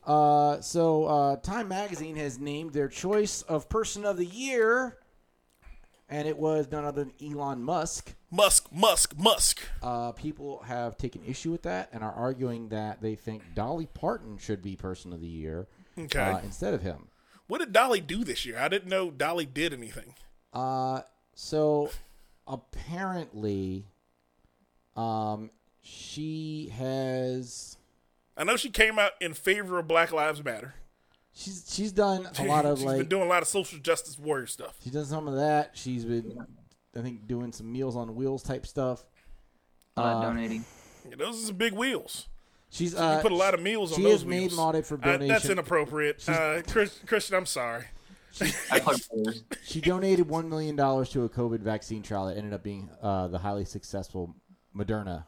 [0.06, 4.98] Uh, so uh, Time Magazine has named their choice of person of the year,
[6.10, 8.16] and it was none other than Elon Musk.
[8.32, 9.62] Musk, Musk, Musk.
[9.82, 14.38] Uh, people have taken issue with that and are arguing that they think Dolly Parton
[14.38, 16.20] should be person of the year Okay.
[16.20, 17.08] uh, instead of him.
[17.48, 18.58] What did Dolly do this year?
[18.60, 20.14] I didn't know Dolly did anything.
[20.54, 21.02] Uh,
[21.34, 21.90] so
[22.46, 23.86] apparently,
[24.96, 25.50] um,
[25.82, 27.78] she has
[28.36, 30.76] I know she came out in favor of Black Lives Matter.
[31.38, 34.18] She's she's done a lot of She's like been doing a lot of social justice
[34.18, 34.76] warrior stuff.
[34.84, 35.72] she's done some of that.
[35.74, 36.38] She's been
[36.96, 39.06] I think doing some Meals on Wheels type stuff.
[39.96, 40.66] Uh, Uh, donating.
[41.10, 42.28] Yeah, those are some big wheels.
[42.70, 44.54] She's You uh, put a lot of meals on she those has made wheels.
[44.54, 46.28] an audit for Uh, that's inappropriate.
[46.28, 47.86] Uh, Chris, Christian, I'm sorry.
[48.72, 48.82] I.
[49.64, 53.28] She donated one million dollars to a COVID vaccine trial that ended up being uh,
[53.30, 54.36] the highly successful
[54.76, 55.26] Moderna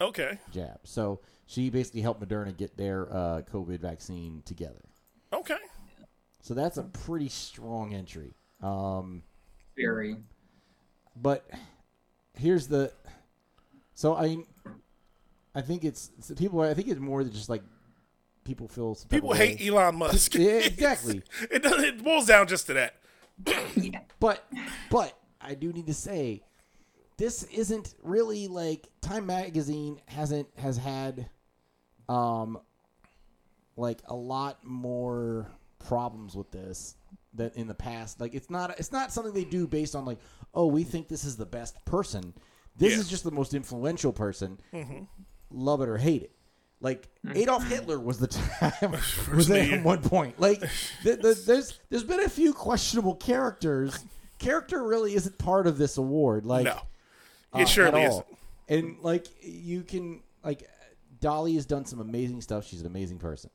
[0.00, 0.38] Okay.
[0.52, 0.78] jab.
[0.84, 4.80] So she basically helped Moderna get their uh, COVID vaccine together.
[5.36, 5.56] Okay.
[6.40, 8.34] So that's a pretty strong entry.
[8.62, 9.22] Um,
[9.76, 10.16] Very.
[11.16, 11.48] but
[12.34, 12.92] here's the.
[13.94, 14.38] So I,
[15.54, 16.60] I think it's so people.
[16.60, 17.62] I think it's more than just like
[18.44, 18.94] people feel.
[18.94, 19.68] some People hate way.
[19.68, 20.34] Elon Musk.
[20.34, 21.22] Yeah, exactly.
[21.50, 22.94] it, does, it boils down just to that.
[24.20, 24.46] But
[24.90, 26.42] but I do need to say
[27.18, 31.28] this isn't really like Time magazine hasn't has had
[32.08, 32.58] um
[33.76, 36.94] like a lot more problems with this
[37.34, 38.20] than in the past.
[38.20, 40.18] Like it's not it's not something they do based on like,
[40.54, 42.32] oh, we think this is the best person.
[42.76, 43.00] This Yeah.
[43.00, 44.58] is just the most influential person.
[45.50, 46.32] Love it or hate it.
[46.80, 48.26] Like Adolf Hitler was the
[48.60, 48.92] time
[49.34, 50.38] was there at one point.
[50.40, 50.60] Like
[51.02, 53.98] th- th- there's there's been a few questionable characters.
[54.38, 56.44] Character really isn't part of this award.
[56.44, 56.78] Like No.
[57.54, 58.26] uh, It surely isn't.
[58.68, 60.68] And like you can like
[61.20, 62.66] Dolly has done some amazing stuff.
[62.66, 63.48] She's an amazing person.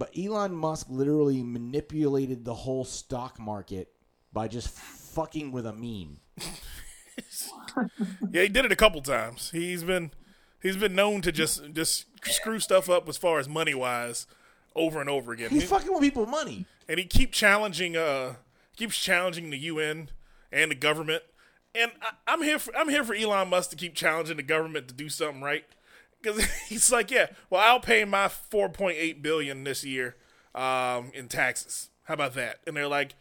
[0.00, 3.92] But Elon Musk literally manipulated the whole stock market
[4.32, 6.18] by just fucking with a meme.
[8.32, 9.50] Yeah, he did it a couple times.
[9.50, 10.10] He's been
[10.62, 14.26] he's been known to just just screw stuff up as far as money wise
[14.74, 15.50] over and over again.
[15.50, 16.66] He's He- fucking with people money.
[16.88, 18.34] and he keep challenging uh
[18.76, 20.08] keeps challenging the UN
[20.50, 21.22] and the government.
[21.74, 24.88] And I, I'm here for I'm here for Elon Musk to keep challenging the government
[24.88, 25.64] to do something right
[26.22, 30.16] because he's like, yeah, well, I'll pay my 4.8 billion this year
[30.54, 31.90] um, in taxes.
[32.04, 32.58] How about that?
[32.66, 33.14] And they're like,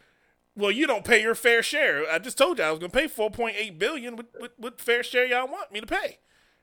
[0.56, 2.10] well, you don't pay your fair share.
[2.12, 4.16] I just told you I was going to pay 4.8 billion.
[4.16, 6.18] What, what, what fair share y'all want me to pay?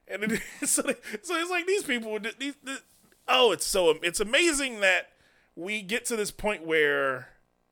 [0.09, 2.13] And it, so, they- so it's like these people.
[2.13, 2.83] would- These, these,
[3.29, 5.09] oh, it's so it's amazing that
[5.55, 7.29] we get to this point where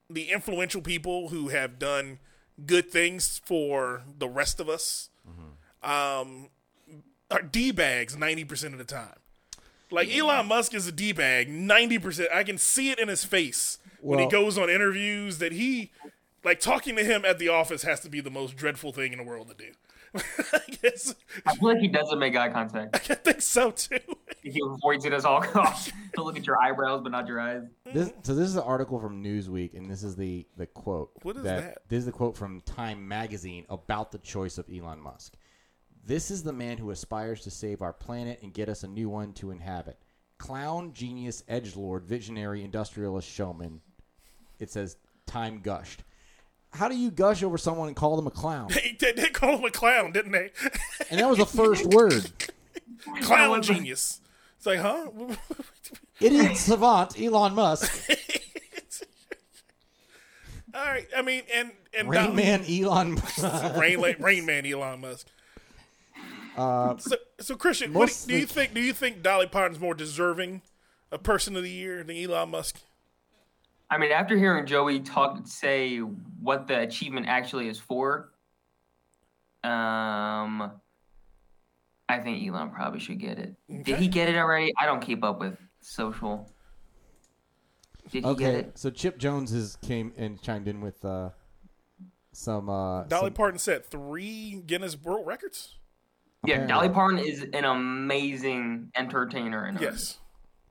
[0.09, 2.19] the influential people who have done
[2.67, 5.11] good things for the rest of us
[5.83, 6.49] um,
[7.31, 9.17] are d bags ninety percent of the time.
[9.91, 12.29] Like Elon Musk is a d bag ninety percent.
[12.33, 15.91] I can see it in his face when he goes on interviews that he
[16.45, 19.19] like talking to him at the office has to be the most dreadful thing in
[19.19, 19.73] the world to do.
[20.53, 21.15] I guess
[21.45, 22.95] I feel like he doesn't make eye contact.
[23.11, 23.99] I think so too.
[24.43, 25.91] He avoids it as all costs.
[26.15, 27.63] He'll look at your eyebrows, but not your eyes.
[27.93, 31.11] This, so this is an article from Newsweek, and this is the the quote.
[31.23, 31.79] What is that?
[31.89, 35.35] This is the quote from Time magazine about the choice of Elon Musk.
[36.07, 39.09] This is the man who aspires to save our planet and get us a new
[39.09, 39.99] one to inhabit.
[40.37, 43.81] Clown, genius, edge lord, visionary, industrialist, showman.
[44.59, 44.97] It says
[45.27, 46.05] Time gushed.
[46.73, 48.69] How do you gush over someone and call them a clown?
[48.75, 50.51] They, they, they call him a clown, didn't they?
[51.11, 52.31] And that was the first word.
[53.23, 54.21] clown genius.
[54.59, 55.09] It's like, huh?
[56.21, 58.11] Idiot savant Elon Musk,
[60.75, 61.07] All right.
[61.17, 63.13] I mean, and and Rain Don- Man Elon.
[63.15, 63.77] Musk.
[63.77, 65.29] Rain, Rain Man Elon Musk.
[66.57, 68.75] Uh, So, so Christian, what Most do you think?
[68.75, 70.63] Do you think Dolly Parton's more deserving
[71.11, 72.81] of Person of the Year than Elon Musk?
[73.91, 78.31] I mean, after hearing Joey talk, say what the achievement actually is for,
[79.63, 80.73] um,
[82.09, 83.55] I think Elon probably should get it.
[83.85, 84.73] Did he get it already?
[84.79, 86.51] I don't keep up with social.
[88.05, 88.79] Did he get Okay, it?
[88.79, 91.31] so Chip Jones has came and chimed in with uh,
[92.33, 92.69] some.
[92.69, 95.77] Uh, Dolly some- Parton set three Guinness World Records.
[96.47, 96.67] Yeah, Okay.
[96.67, 99.65] Dolly Parton is an amazing entertainer.
[99.65, 100.19] And Yes.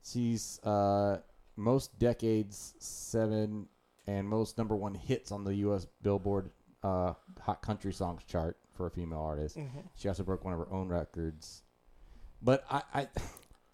[0.04, 1.18] She's uh,
[1.56, 3.66] most decades seven
[4.06, 5.86] and most number one hits on the U.S.
[6.02, 6.50] Billboard
[6.82, 9.56] uh, Hot Country Songs chart for a female artist.
[9.56, 9.78] Mm-hmm.
[9.94, 11.62] She also broke one of her own records.
[12.42, 13.08] But I, I,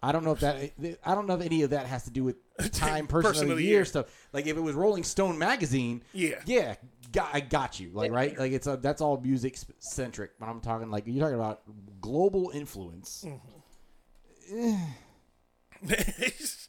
[0.01, 0.71] I don't know if that
[1.05, 2.37] I don't know if any of that has to do with
[2.71, 4.05] Time Person, of the, year, stuff.
[4.31, 6.39] Like if it was Rolling Stone magazine, Yeah.
[6.45, 6.75] yeah,
[7.11, 7.91] got, I got you.
[7.93, 10.31] Like right, like it's a, that's all music centric.
[10.39, 11.61] But I'm talking like you're talking about
[12.01, 13.25] global influence.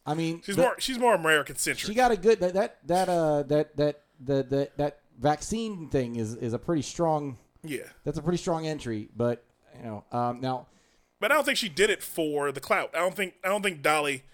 [0.06, 1.86] I mean, she's the- more she's more American centric.
[1.88, 6.16] she got a good that that that uh that that the that that vaccine thing
[6.16, 7.38] is is a pretty strong.
[7.62, 9.44] yeah, That's a pretty strong entry, but
[9.78, 10.66] you know, um, now
[11.20, 12.90] but I don't think she did it for the clout.
[12.94, 14.24] I don't think I don't think Dolly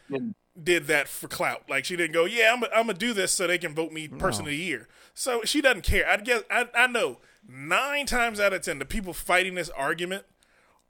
[0.62, 1.62] did that for clout.
[1.68, 4.08] Like she didn't go, yeah, I'm, I'm gonna do this so they can vote me
[4.08, 4.88] Person of the Year.
[5.14, 6.08] So she doesn't care.
[6.08, 10.24] I guess I, I know nine times out of ten the people fighting this argument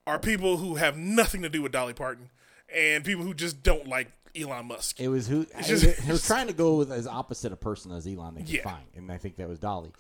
[0.07, 2.31] are people who have nothing to do with Dolly Parton
[2.75, 5.01] and people who just don't like Elon Musk.
[5.01, 8.07] It was who just- he was trying to go with as opposite a person as
[8.07, 8.63] Elon they could Yeah.
[8.63, 9.93] find, and I think that was Dolly.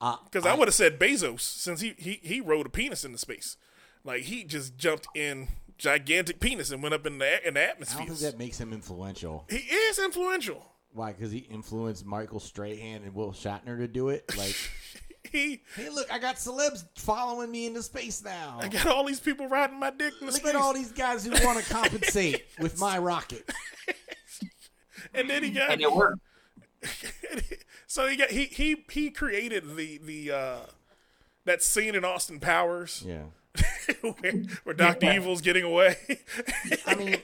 [0.00, 3.18] Uh, Because I, would have said Bezos since he, he he rode a penis into
[3.18, 3.58] space,
[4.02, 5.48] like he just jumped in
[5.80, 8.06] gigantic penis and went up in the in the I don't atmosphere.
[8.06, 9.46] think that makes him influential.
[9.50, 10.64] He is influential.
[10.92, 11.12] Why?
[11.12, 14.24] Because he influenced Michael Strahan and Will Shatner to do it.
[14.36, 14.54] Like,
[15.30, 18.58] He hey, look, I got celebs following me into space now.
[18.60, 20.90] I got all these people riding my dick in the Look space, at all these
[20.90, 23.48] guys who want to compensate with my rocket.
[25.14, 26.20] and then he got And it worked.
[27.86, 30.56] so he got he he he created the the uh
[31.44, 33.24] that scene in Austin Powers Yeah.
[34.00, 34.32] where,
[34.64, 35.96] where Doctor Evil's getting away.
[36.86, 37.16] I mean,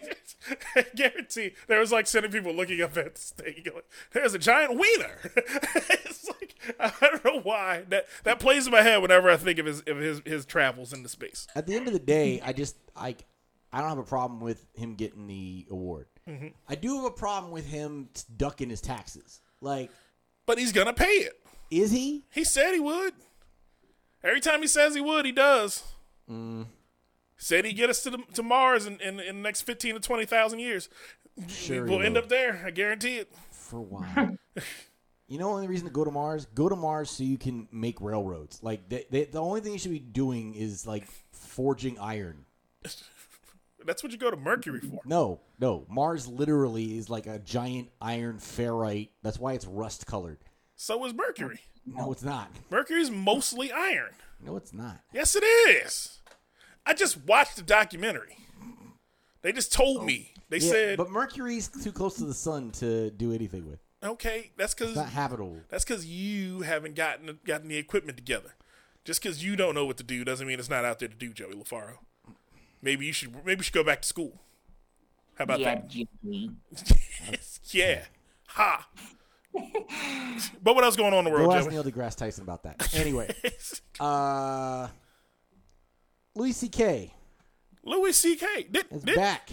[0.74, 4.38] I guarantee there was like sending people looking up at this thing going, "There's a
[4.38, 9.30] giant wiener." it's like I don't know why that that plays in my head whenever
[9.30, 11.46] I think of his of his his travels into space.
[11.54, 13.14] at the end of the day, I just I
[13.72, 16.06] I don't have a problem with him getting the award.
[16.28, 16.48] Mm-hmm.
[16.68, 19.40] I do have a problem with him ducking his taxes.
[19.60, 19.90] Like,
[20.44, 21.34] But he's gonna pay it.
[21.70, 22.24] is he?
[22.32, 23.14] He said he would.
[24.24, 25.84] Every time he says he would, he does.
[26.30, 26.66] Mm.
[27.36, 30.00] Said he'd get us to the, to Mars in, in, in the next fifteen to
[30.00, 30.88] twenty thousand years.
[31.48, 32.22] Sure, we'll end will.
[32.22, 32.62] up there.
[32.64, 33.32] I guarantee it.
[33.50, 34.36] For why?
[35.28, 37.68] you know, the only reason to go to Mars, go to Mars so you can
[37.72, 38.62] make railroads.
[38.62, 42.46] Like, they, they, the only thing you should be doing is like forging iron.
[43.84, 45.00] That's what you go to Mercury for.
[45.04, 49.10] No, no, Mars literally is like a giant iron ferrite.
[49.22, 50.38] That's why it's rust colored.
[50.74, 51.60] So is Mercury.
[51.86, 52.50] No, it's not.
[52.68, 54.10] Mercury's mostly iron.
[54.40, 55.00] No, it's not.
[55.12, 56.20] Yes, it is.
[56.84, 58.36] I just watched the documentary.
[59.42, 60.32] They just told me.
[60.36, 63.80] Oh, they Yeah, said, but Mercury's too close to the sun to do anything with.
[64.02, 65.60] "Okay, that's because It's not habitable.
[65.68, 68.54] that's because you haven't gotten gotten the equipment together.
[69.04, 71.14] Just because you don't know what to do doesn't mean it's not out there to
[71.16, 71.98] do, Joey LaFaro.
[72.82, 74.40] Maybe you should maybe you should go back to school.
[75.36, 75.88] How about Yeah, that?
[75.88, 76.52] Jimmy.
[77.70, 78.04] yeah.
[78.48, 78.88] Ha.
[80.62, 82.88] But what else going on in the Go world, ask Neil deGrasse Tyson about that.
[82.94, 83.32] Anyway,
[84.00, 84.88] uh,
[86.34, 87.12] Louis C.K.
[87.84, 88.64] Louis C.K.
[88.70, 89.50] Did, is did, back.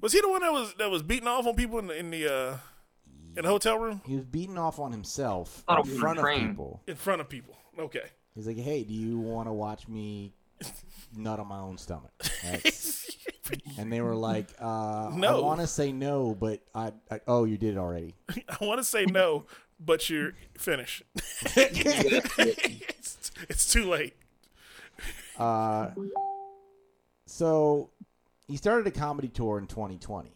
[0.00, 2.10] was he the one that was that was beating off on people in the in
[2.10, 2.56] the uh,
[3.36, 6.82] in the hotel room He was beating off on himself Thought in front of people.
[6.86, 7.56] in front of people?
[7.78, 8.04] Okay.
[8.34, 10.32] He's like, "Hey, do you want to watch me
[11.16, 13.16] nut on my own stomach?" That's-
[13.78, 17.58] and they were like, uh, "I want to say no, but I, I oh, you
[17.58, 18.14] did it already."
[18.48, 19.44] I want to say no,
[19.80, 21.02] but you're finished.
[21.56, 24.14] it's, it's too late.
[25.38, 25.90] Uh,
[27.26, 27.90] so
[28.46, 30.30] he started a comedy tour in 2020,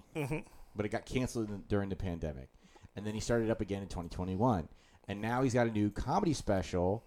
[0.75, 2.49] but it got canceled in- during the pandemic,
[2.97, 4.69] and then he started up again in 2021,
[5.09, 7.05] and now he's got a new comedy special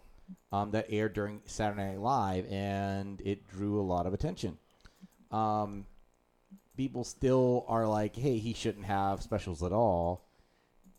[0.52, 4.58] um, that aired during Saturday Night Live, and it drew a lot of attention.
[5.32, 5.86] Um,
[6.76, 10.26] people still are like, "Hey, he shouldn't have specials at all."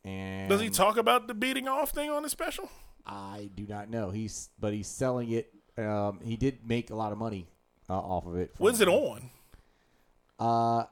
[0.04, 2.70] And Does he talk about the beating off thing on his special?
[3.06, 4.10] I do not know.
[4.10, 5.52] He's but he's selling it.
[5.76, 7.48] Um, he did make a lot of money
[7.88, 8.52] uh, off of it.
[8.58, 9.30] When's it on?
[10.38, 10.84] Uh,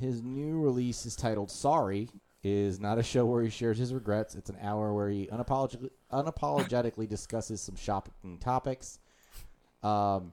[0.00, 2.08] his new release is titled "Sorry."
[2.42, 4.34] Is not a show where he shares his regrets.
[4.34, 8.98] It's an hour where he unapologetically, unapologetically discusses some shopping topics.
[9.82, 10.32] Um,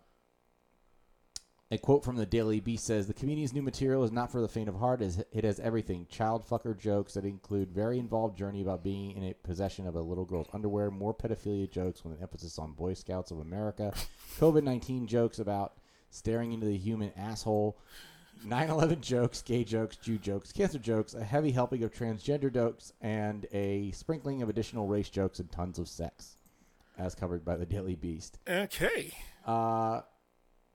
[1.70, 4.48] a quote from the Daily Beast says, "The comedian's new material is not for the
[4.48, 5.02] faint of heart.
[5.02, 9.26] As it has everything: child fucker jokes that include very involved journey about being in
[9.26, 12.94] a possession of a little girl's underwear, more pedophilia jokes with an emphasis on Boy
[12.94, 13.92] Scouts of America,
[14.40, 15.74] COVID nineteen jokes about
[16.10, 17.78] staring into the human asshole."
[18.46, 23.46] 9/11 jokes, gay jokes, Jew jokes, cancer jokes, a heavy helping of transgender jokes, and
[23.52, 26.38] a sprinkling of additional race jokes and tons of sex,
[26.98, 28.40] as covered by the Daily Beast.
[28.48, 29.14] Okay.
[29.46, 30.02] Uh,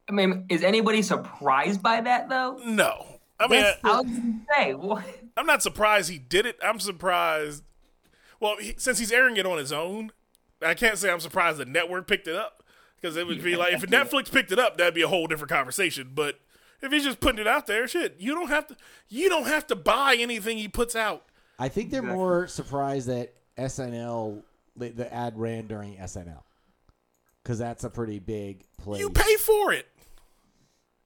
[0.08, 2.58] I mean, is anybody surprised by that though?
[2.64, 3.06] No.
[3.40, 5.04] I mean, That's I was gonna say what?
[5.36, 6.58] I'm not surprised he did it.
[6.62, 7.64] I'm surprised.
[8.38, 10.12] Well, he, since he's airing it on his own,
[10.60, 12.62] I can't say I'm surprised the network picked it up
[13.00, 15.50] because it would be like if Netflix picked it up, that'd be a whole different
[15.50, 16.12] conversation.
[16.14, 16.40] But
[16.82, 18.76] if he's just putting it out there, shit, you don't have to.
[19.08, 21.24] You don't have to buy anything he puts out.
[21.58, 24.42] I think they're more surprised that SNL,
[24.76, 26.42] the- the ad ran during SNL,
[27.42, 29.00] because that's a pretty big place.
[29.00, 29.86] You pay for it.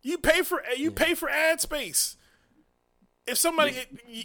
[0.02, 2.16] You pay for you pay for ad space.
[3.26, 3.74] If somebody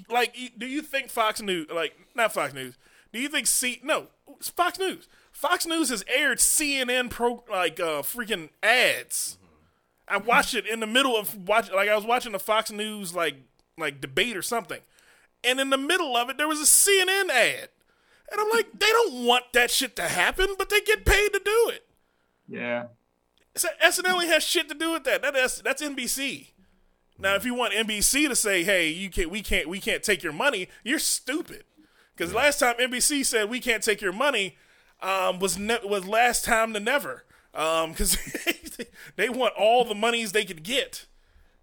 [0.09, 2.77] like, do you think Fox News, like not Fox News,
[3.11, 3.79] do you think C?
[3.83, 5.07] No, it's Fox News.
[5.31, 9.39] Fox News has aired CNN pro like uh, freaking ads.
[10.07, 13.15] I watched it in the middle of watch, like I was watching the Fox News
[13.15, 13.35] like
[13.77, 14.79] like debate or something,
[15.43, 17.69] and in the middle of it there was a CNN ad,
[18.31, 21.41] and I'm like, they don't want that shit to happen, but they get paid to
[21.43, 21.85] do it.
[22.47, 22.85] Yeah.
[23.55, 25.21] So SNL has shit to do with that.
[25.21, 26.47] That is that's NBC.
[27.19, 30.23] Now, if you want NBC to say, "Hey, you can't, we can't, we can't take
[30.23, 31.65] your money," you're stupid.
[32.15, 34.57] Because last time NBC said we can't take your money
[35.01, 37.25] um, was ne- was last time to never.
[37.53, 38.17] Um, because
[39.15, 41.05] they want all the monies they could get.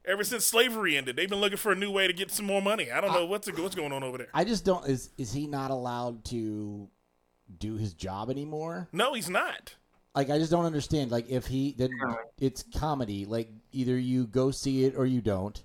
[0.05, 2.62] Ever since slavery ended, they've been looking for a new way to get some more
[2.62, 2.91] money.
[2.91, 4.28] I don't know what's what's going on over there.
[4.32, 4.86] I just don't.
[4.89, 6.89] Is is he not allowed to
[7.59, 8.89] do his job anymore?
[8.93, 9.74] No, he's not.
[10.14, 11.11] Like I just don't understand.
[11.11, 11.91] Like if he then
[12.41, 13.26] it's comedy.
[13.26, 15.62] Like either you go see it or you don't.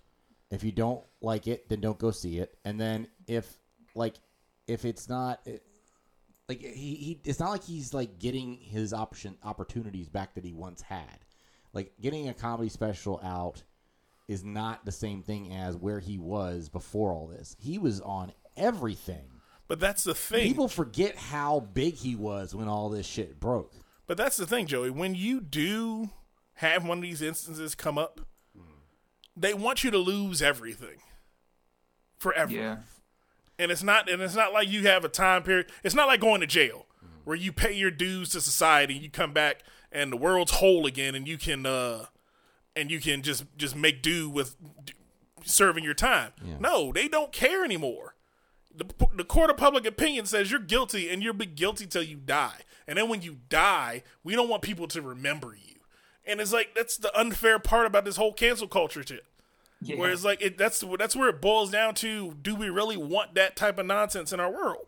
[0.52, 2.58] If you don't like it, then don't go see it.
[2.66, 3.58] And then if
[3.96, 4.16] like
[4.68, 5.48] if it's not
[6.50, 10.54] like he, he it's not like he's like getting his option opportunities back that he
[10.54, 11.26] once had.
[11.74, 13.64] Like getting a comedy special out
[14.28, 17.56] is not the same thing as where he was before all this.
[17.60, 19.26] He was on everything.
[19.68, 20.44] But that's the thing.
[20.48, 23.74] People forget how big he was when all this shit broke.
[24.06, 24.90] But that's the thing, Joey.
[24.90, 26.10] When you do
[26.56, 28.22] have one of these instances come up,
[29.36, 30.98] they want you to lose everything
[32.18, 32.52] forever.
[32.52, 32.78] Yeah.
[33.60, 35.68] And it's not and it's not like you have a time period.
[35.84, 36.88] It's not like going to jail
[37.24, 41.16] where you pay your dues to society, you come back and the world's whole again
[41.16, 42.06] and you can uh
[42.76, 44.94] and you can just just make do with d-
[45.44, 46.32] serving your time.
[46.60, 48.16] No, they don't care anymore.
[48.76, 48.86] The,
[49.16, 52.62] the court of public opinion says you're guilty and you'll be guilty till you die.
[52.88, 55.76] And then when you die, we don't want people to remember you.
[56.26, 59.26] And it's like that's the unfair part about this whole cancel culture shit.
[59.84, 59.98] Yeah.
[59.98, 63.36] Where it's like it, that's that's where it boils down to: Do we really want
[63.36, 64.88] that type of nonsense in our world?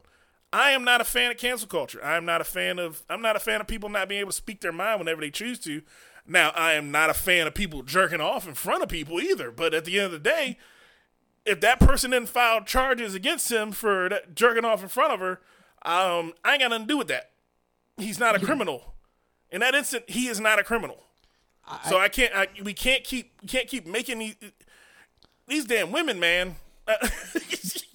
[0.53, 1.99] I am not a fan of cancel culture.
[2.03, 4.31] I am not a fan of I'm not a fan of people not being able
[4.31, 5.81] to speak their mind whenever they choose to.
[6.27, 9.51] Now, I am not a fan of people jerking off in front of people either.
[9.51, 10.57] But at the end of the day,
[11.45, 15.19] if that person didn't file charges against him for that jerking off in front of
[15.19, 15.41] her,
[15.83, 17.31] um, I ain't got nothing to do with that.
[17.97, 18.95] He's not a criminal.
[19.51, 21.03] In that instant, he is not a criminal.
[21.87, 22.33] so I can't.
[22.35, 23.45] I, we can't keep.
[23.47, 24.35] Can't keep making these
[25.47, 26.55] these damn women, man.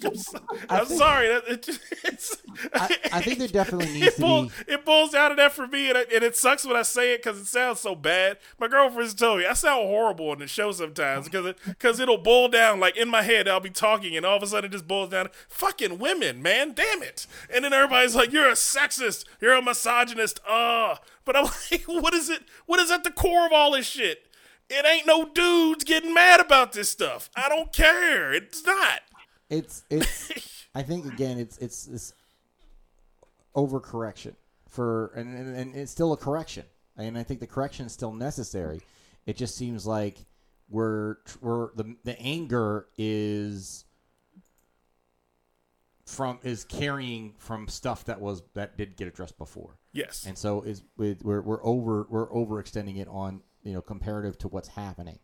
[0.03, 0.13] I'm,
[0.69, 1.29] I'm sorry.
[1.29, 2.43] It, just-
[2.75, 4.73] I, I think there definitely it, needs to be.
[4.73, 7.15] it boils out of that for me, and, I, and it sucks when I say
[7.15, 8.39] it because it sounds so bad.
[8.59, 12.19] My girlfriend's told me I sound horrible on the show sometimes because it, cause it'll
[12.19, 13.47] boil down like in my head.
[13.47, 16.73] I'll be talking, and all of a sudden it just boils down fucking women, man.
[16.73, 17.27] Damn it!
[17.55, 19.25] And then everybody's like, "You're a sexist.
[19.41, 22.43] You're a misogynist." Uh, but I'm like, what is it?
[22.67, 24.27] What is at the core of all this shit?
[24.71, 27.29] It ain't no dudes getting mad about this stuff.
[27.35, 28.33] I don't care.
[28.33, 29.01] It's not.
[29.49, 30.65] It's it's.
[30.75, 32.13] I think again, it's it's this
[33.57, 34.35] overcorrection
[34.69, 36.65] for, and, and and it's still a correction,
[36.97, 38.81] and I think the correction is still necessary.
[39.27, 40.19] It just seems like
[40.69, 43.85] we're we're the the anger is
[46.07, 49.79] from is carrying from stuff that was that did get addressed before.
[49.93, 50.25] Yes.
[50.25, 54.49] and so is with we're we're over we're overextending it on you know comparative to
[54.49, 55.19] what's happening.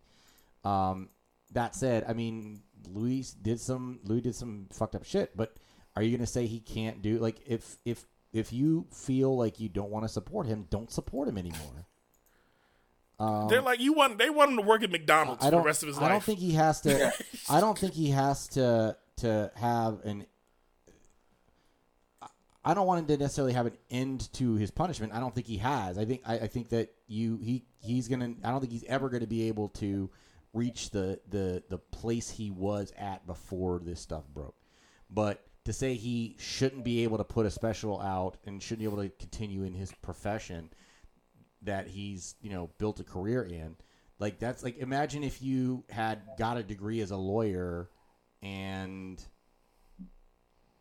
[0.63, 1.09] Um,
[1.53, 5.55] that said, I mean, Louis did some Louis did some fucked up shit, but
[5.95, 9.69] are you gonna say he can't do like if if if you feel like you
[9.69, 11.85] don't want to support him, don't support him anymore.
[13.49, 14.19] They're like you want.
[14.19, 15.61] They want him to work at McDonald's I for don't.
[15.61, 16.11] the rest of his I life.
[16.11, 17.13] don't think he has to.
[17.49, 20.25] I don't think he has to to have an.
[22.67, 25.13] I don't want him to necessarily have an end to his punishment.
[25.13, 25.97] I don't think he has.
[25.97, 28.33] I think I, I think that you he he's gonna.
[28.43, 30.09] I don't think he's ever to be able to
[30.53, 34.55] reach the the the place he was at before this stuff broke.
[35.09, 38.85] But to say he shouldn't be able to put a special out and shouldn't be
[38.85, 40.69] able to continue in his profession
[41.61, 43.77] that he's you know built a career in
[44.19, 47.89] like that's like imagine if you had got a degree as a lawyer
[48.41, 49.23] and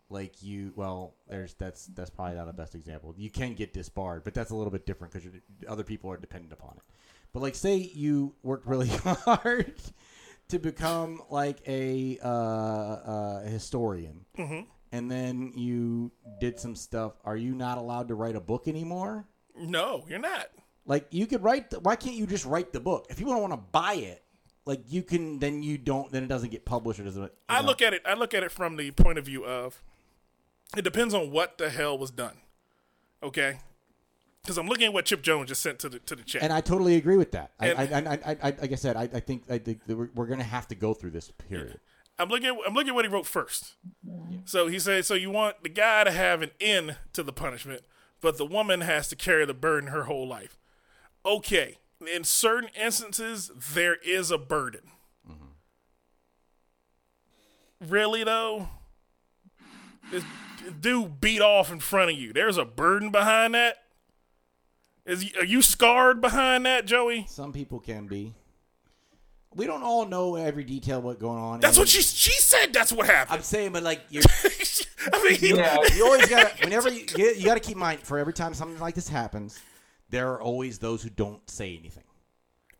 [0.08, 4.22] like you well there's that's that's probably not the best example you can get disbarred
[4.24, 5.28] but that's a little bit different because
[5.68, 6.82] other people are dependent upon it
[7.32, 9.74] but like say you worked really hard
[10.48, 14.24] to become like a uh, uh, historian
[14.92, 19.26] and then you did some stuff are you not allowed to write a book anymore
[19.58, 20.46] No, you're not.
[20.86, 21.70] like you could write.
[21.70, 23.06] The, why can't you just write the book?
[23.10, 24.22] If people don't want to buy it,
[24.66, 26.12] like you can, then you don't.
[26.12, 27.22] Then it doesn't get published or doesn't.
[27.24, 28.02] you I look at it.
[28.06, 29.82] I look at it from the point of view of
[30.76, 32.38] it depends on what the hell was done.
[33.22, 33.58] Okay,
[34.42, 36.42] because I'm looking at what Chip Jones just sent to the to the chat.
[36.42, 37.52] and I totally agree with that.
[37.58, 39.96] I, And- I, I, I, I, like I said, I, I think I think that
[39.96, 41.80] we're, we're going to have to go through this period.
[42.18, 42.46] I'm looking.
[42.48, 43.74] At, I'm looking at what he wrote first.
[44.44, 47.82] So he said, "So you want the guy to have an end to the punishment,
[48.20, 50.58] but the woman has to carry the burden her whole life."
[51.24, 51.78] Okay,
[52.14, 54.82] in certain instances, there is a burden.
[55.30, 55.46] Mm-hmm.
[57.88, 58.68] Really though,
[60.10, 60.24] this
[60.80, 62.32] dude beat off in front of you.
[62.32, 63.78] There's a burden behind that.
[65.04, 67.26] Is are you scarred behind that, Joey?
[67.28, 68.34] Some people can be.
[69.54, 71.60] We don't all know every detail what going on.
[71.60, 72.72] That's what she she said.
[72.72, 73.36] That's what happened.
[73.38, 74.20] I'm saying, but like you,
[75.12, 75.78] I mean, Yeah.
[75.94, 78.32] you always got to whenever you you, you got to keep in mind for every
[78.34, 79.58] time something like this happens,
[80.10, 82.02] there are always those who don't say anything.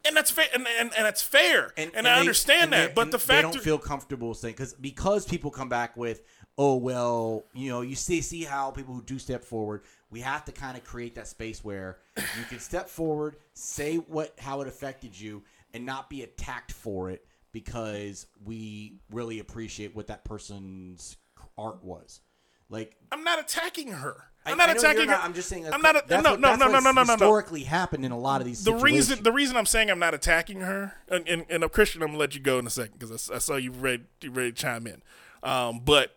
[0.04, 2.86] and that's fair, and, and, and that's fair, and, I they- understand and that.
[2.88, 5.96] they- But and the they fact don't feel comfortable saying because because people come back
[5.96, 6.22] with,
[6.58, 9.82] oh well, you know, you see see how people who do step forward.
[10.10, 14.34] We have to kind of create that space where you can step forward, say what
[14.38, 15.42] how it affected you,
[15.74, 21.16] and not be attacked for it because we really appreciate what that person's
[21.58, 22.20] art was.
[22.68, 24.24] Like I'm not attacking her.
[24.44, 25.14] I'm not attacking her.
[25.16, 25.66] I'm just saying.
[25.66, 26.08] I'm not.
[26.08, 27.00] No, what- no, no, no, no, no.
[27.04, 28.62] Historically, happened in a lot of these.
[28.62, 32.08] The reason, the reason I'm saying I'm not attacking her, and and, and Christian, I'm
[32.08, 34.52] gonna let you go in a second because I, I saw you ready, you ready
[34.52, 35.02] to chime in.
[35.42, 36.14] Um, but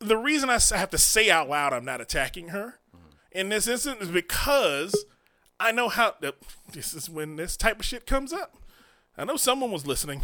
[0.00, 2.78] the reason I have to say out loud I'm not attacking her
[3.32, 5.04] in this instance is because
[5.58, 6.14] I know how.
[6.22, 6.32] uh,
[6.72, 8.56] This is when this type of shit comes up.
[9.18, 10.22] I know someone was listening.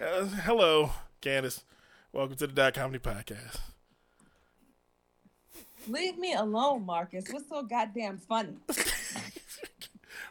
[0.00, 0.90] Uh, hello,
[1.20, 1.62] Kandyce.
[2.12, 3.58] Welcome to the Dot Comedy Podcast.
[5.88, 7.24] Leave me alone, Marcus.
[7.30, 8.56] What's so goddamn funny?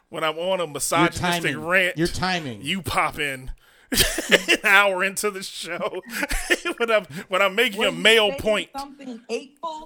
[0.10, 2.62] When I'm on a your misogynistic timing, rant, your timing.
[2.64, 3.52] you pop in
[4.50, 6.02] an hour into the show
[6.78, 8.70] when I'm when I'm making a When you male point.
[8.78, 9.84] Something hateful,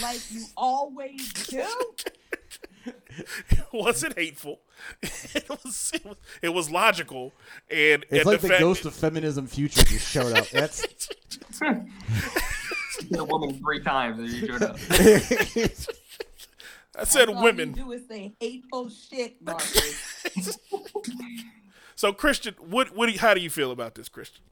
[0.00, 1.66] like you always do.
[3.72, 4.60] was it hateful?
[5.02, 7.32] It was, it was it was logical
[7.68, 10.48] and It's and like the, fact- ghost of feminism future just showed up.
[10.50, 10.82] That's
[11.60, 14.76] Hit a woman three times and you showed up.
[16.96, 17.70] I said All women.
[17.70, 20.58] you do is say hateful shit, Marcus.
[21.98, 24.44] So Christian, what what how do you feel about this, Christian?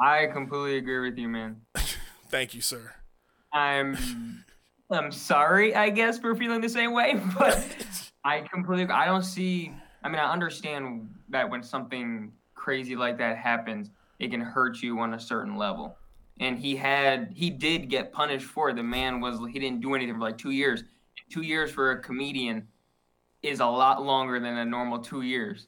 [0.00, 1.60] I completely agree with you, man.
[2.30, 2.94] Thank you, sir.
[3.52, 3.98] I'm
[4.90, 7.62] I'm sorry, I guess, for feeling the same way, but
[8.24, 13.36] I completely I don't see I mean I understand that when something crazy like that
[13.36, 15.98] happens, it can hurt you on a certain level.
[16.40, 18.76] And he had he did get punished for it.
[18.76, 20.82] The man was he didn't do anything for like two years.
[21.28, 22.66] Two years for a comedian
[23.42, 25.66] is a lot longer than a normal two years.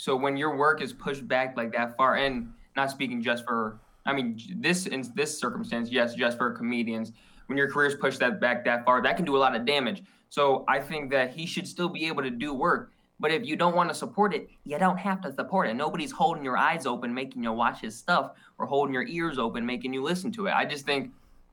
[0.00, 3.80] So when your work is pushed back like that far, and not speaking just for,
[4.06, 7.12] I mean, this in this circumstance, yes, just for comedians,
[7.48, 9.66] when your career is pushed that back that far, that can do a lot of
[9.66, 10.02] damage.
[10.30, 12.92] So I think that he should still be able to do work.
[13.18, 15.74] But if you don't want to support it, you don't have to support it.
[15.74, 19.66] Nobody's holding your eyes open, making you watch his stuff, or holding your ears open,
[19.66, 20.52] making you listen to it.
[20.52, 21.10] I just think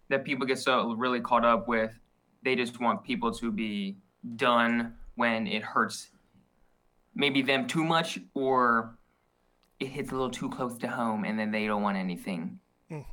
[0.07, 1.91] that people get so really caught up with
[2.45, 3.97] they just want people to be
[4.37, 6.11] done when it hurts
[7.17, 8.95] maybe them too much or
[9.79, 12.59] it hits a little too close to home and then they don't want anything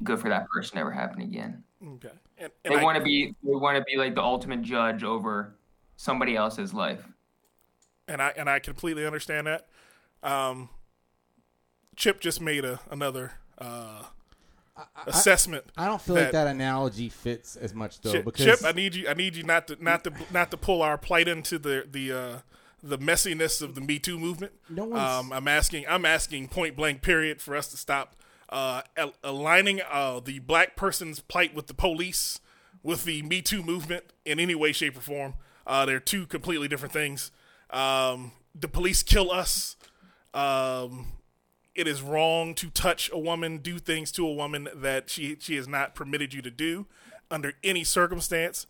[0.05, 1.65] good for that person to ever happen again.
[1.95, 2.11] Okay.
[2.39, 5.03] And, and They I- want to be they want to be like the ultimate judge
[5.03, 5.57] over
[5.97, 7.05] somebody else's life.
[8.07, 9.67] and I and I completely understand that.
[10.23, 10.69] Um,
[11.97, 14.05] Chip just made a another uh,
[15.07, 15.65] assessment.
[15.77, 18.95] I don't feel like that analogy fits as much though Chip, because Chip, I need
[18.95, 19.09] you.
[19.09, 22.13] I need you not to not to not to pull our plight into the the
[22.13, 22.39] uh,
[22.85, 24.53] the messiness of the Me Too movement.
[24.69, 25.87] No um, I'm asking.
[25.89, 27.03] I'm asking point blank.
[27.03, 27.41] Period.
[27.41, 28.15] For us to stop
[28.51, 32.41] uh, al- aligning uh, the black person's plight with the police
[32.83, 35.35] with the Me Too movement in any way, shape, or form.
[35.67, 37.33] Uh, they're two completely different things.
[37.71, 39.77] Um, the police kill us.
[40.35, 41.07] Um,
[41.75, 45.57] it is wrong to touch a woman, do things to a woman that she she
[45.57, 46.87] has not permitted you to do
[47.31, 48.67] under any circumstance.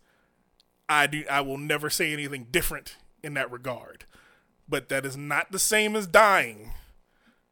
[0.87, 2.95] I do I will never say anything different
[3.25, 4.05] in that regard.
[4.67, 6.71] But that is not the same as dying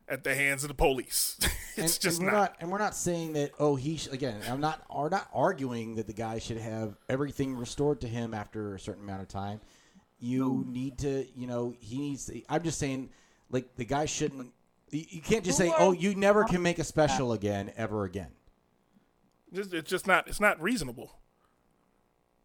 [0.08, 1.38] at the hands of the police.
[1.76, 2.40] it's and, just and we're not.
[2.40, 2.56] not.
[2.60, 3.52] And we're not saying that.
[3.60, 4.40] Oh, he sh- again.
[4.50, 4.84] I'm not.
[4.90, 9.04] Are not arguing that the guy should have everything restored to him after a certain
[9.04, 9.60] amount of time.
[10.20, 11.28] You need to.
[11.36, 12.26] You know, he needs.
[12.28, 13.10] To, I'm just saying,
[13.50, 14.54] like the guy shouldn't.
[14.90, 18.32] You, you can't just say, "Oh, you never can make a special again, ever again."
[19.54, 20.28] Just, it's just not.
[20.28, 21.20] It's not reasonable.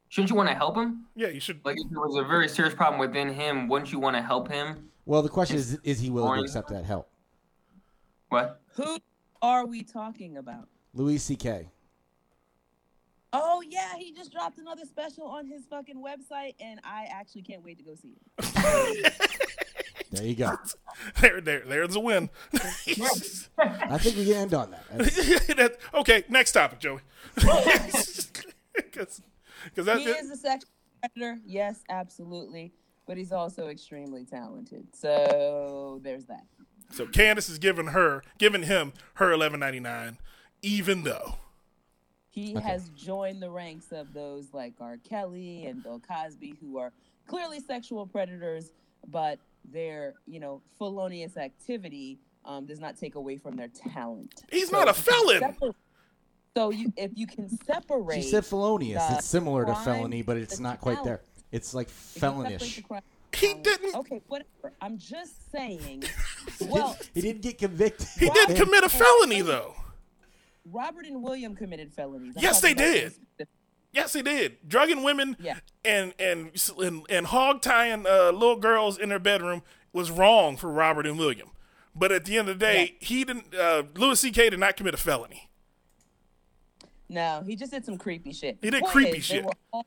[0.08, 1.04] Shouldn't you want to help him?
[1.14, 1.60] Yeah, you should.
[1.64, 4.48] Like if there was a very serious problem within him, wouldn't you want to help
[4.50, 4.88] him?
[5.04, 7.08] Well, the question is, is he willing to accept that help?
[8.28, 8.60] What?
[8.76, 8.98] Who
[9.42, 10.68] are we talking about?
[10.94, 11.68] Louis C.K.
[13.32, 17.62] Oh yeah, he just dropped another special on his fucking website, and I actually can't
[17.62, 19.12] wait to go see it.
[20.10, 20.56] There you go.
[21.20, 22.28] There, there, there's a win.
[22.54, 24.88] I think we can end on that.
[25.56, 27.00] That- okay, next topic, Joey.
[28.74, 29.20] Because
[29.76, 32.72] that, He is a sexual predator, yes, absolutely,
[33.06, 34.86] but he's also extremely talented.
[34.94, 36.44] So there's that.
[36.90, 40.18] so Kandyce is giving her, giving him her eleven ninety nine,
[40.62, 41.36] even though
[42.30, 42.66] He Okay.
[42.66, 44.96] has joined the ranks of those like R.
[44.98, 46.92] Kelly and Bill Cosby, who are
[47.26, 48.70] clearly sexual predators,
[49.08, 54.44] but their you know felonious activity um, does not take away from their talent.
[54.50, 55.40] He's So not a if you can felon.
[55.52, 55.74] separ-
[56.58, 59.00] So you, if you can separate, She said felonious.
[59.12, 61.20] It's similar to felony, but it's not quite there.
[61.52, 62.82] It's like if you separate felonish.
[63.32, 63.94] He didn't.
[63.94, 64.74] Okay, whatever.
[64.80, 66.02] I'm just saying.
[66.62, 68.08] Well, He didn't get convicted.
[68.18, 69.76] He didn't commit a felony though.
[70.64, 72.34] Robert and William committed felonies.
[72.36, 73.12] I'm Yes, they did.
[73.92, 74.56] Yes, he did.
[74.66, 75.58] Drugging women Yeah.
[75.84, 80.72] and and and, and hog tying uh, little girls in their bedroom was wrong for
[80.72, 81.50] Robert and William.
[81.94, 83.54] But at the end of the day, he didn't.
[83.54, 84.50] Uh, Louis C.K.
[84.50, 85.47] did not commit a felony.
[87.08, 88.58] No, he just did some creepy shit.
[88.60, 89.42] He did Point creepy is, shit.
[89.42, 89.86] They were, all,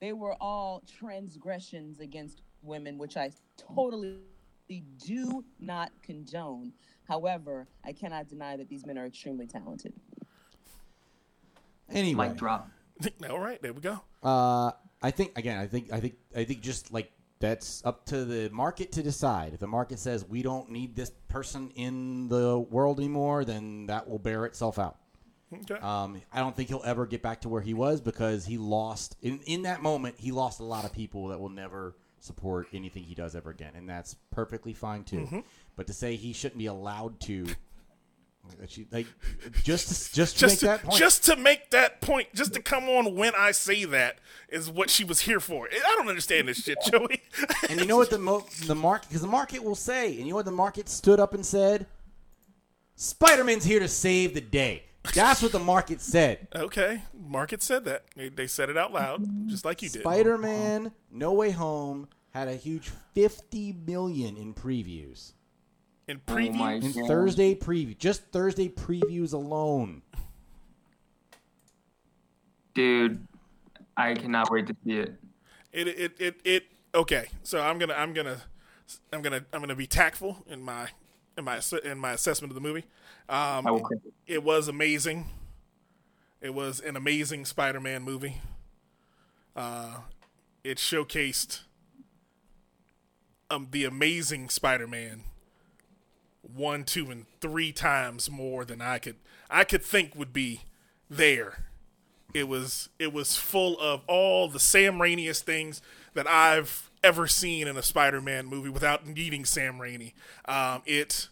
[0.00, 4.18] they were all transgressions against women, which I totally
[5.04, 6.72] do not condone.
[7.06, 9.92] However, I cannot deny that these men are extremely talented.
[11.88, 12.68] Anyway, Mic drop.
[13.30, 14.00] All right, there we go.
[14.22, 15.58] Uh, I think again.
[15.58, 19.54] I think I think I think just like that's up to the market to decide.
[19.54, 24.08] If the market says we don't need this person in the world anymore, then that
[24.08, 24.96] will bear itself out.
[25.52, 25.74] Okay.
[25.74, 29.16] Um, I don't think he'll ever get back to where he was because he lost
[29.22, 30.16] in in that moment.
[30.18, 33.72] He lost a lot of people that will never support anything he does ever again,
[33.76, 35.20] and that's perfectly fine too.
[35.20, 35.40] Mm-hmm.
[35.76, 37.46] But to say he shouldn't be allowed to,
[38.90, 39.06] like,
[39.62, 42.52] just to, just to just make to, that point, just to make that point, just
[42.54, 44.18] to come on when I say that
[44.48, 45.68] is what she was here for.
[45.68, 47.22] I don't understand this shit, Joey.
[47.70, 50.30] And you know what the mo- the market because the market will say, and you
[50.30, 51.86] know what the market stood up and said,
[52.96, 54.85] Spider-Man's here to save the day.
[55.14, 56.48] That's what the market said.
[56.54, 58.04] okay, market said that.
[58.16, 60.02] They, they said it out loud, just like you did.
[60.02, 65.32] Spider-Man: No Way Home had a huge 50 million in previews.
[66.08, 67.08] In Oh In God.
[67.08, 70.02] Thursday preview, just Thursday previews alone.
[72.74, 73.26] Dude,
[73.96, 75.14] I cannot wait to see it.
[75.72, 78.40] it, it it it okay so i'm gonna i'm gonna
[79.12, 80.88] i'm gonna i'm gonna be tactful in my
[81.36, 82.84] in my in my assessment of the movie
[83.28, 83.98] um I will cry.
[84.26, 85.26] it was amazing
[86.40, 88.36] it was an amazing spider-man movie
[89.54, 89.98] uh
[90.64, 91.60] it showcased
[93.50, 95.24] um the amazing spider-man
[96.42, 99.16] one two and three times more than i could
[99.50, 100.62] i could think would be
[101.10, 101.66] there
[102.34, 105.80] it was it was full of all the Sam Raimiest things
[106.14, 110.12] that I've ever seen in a Spider-Man movie without needing Sam Raimi.
[110.44, 111.28] Um, it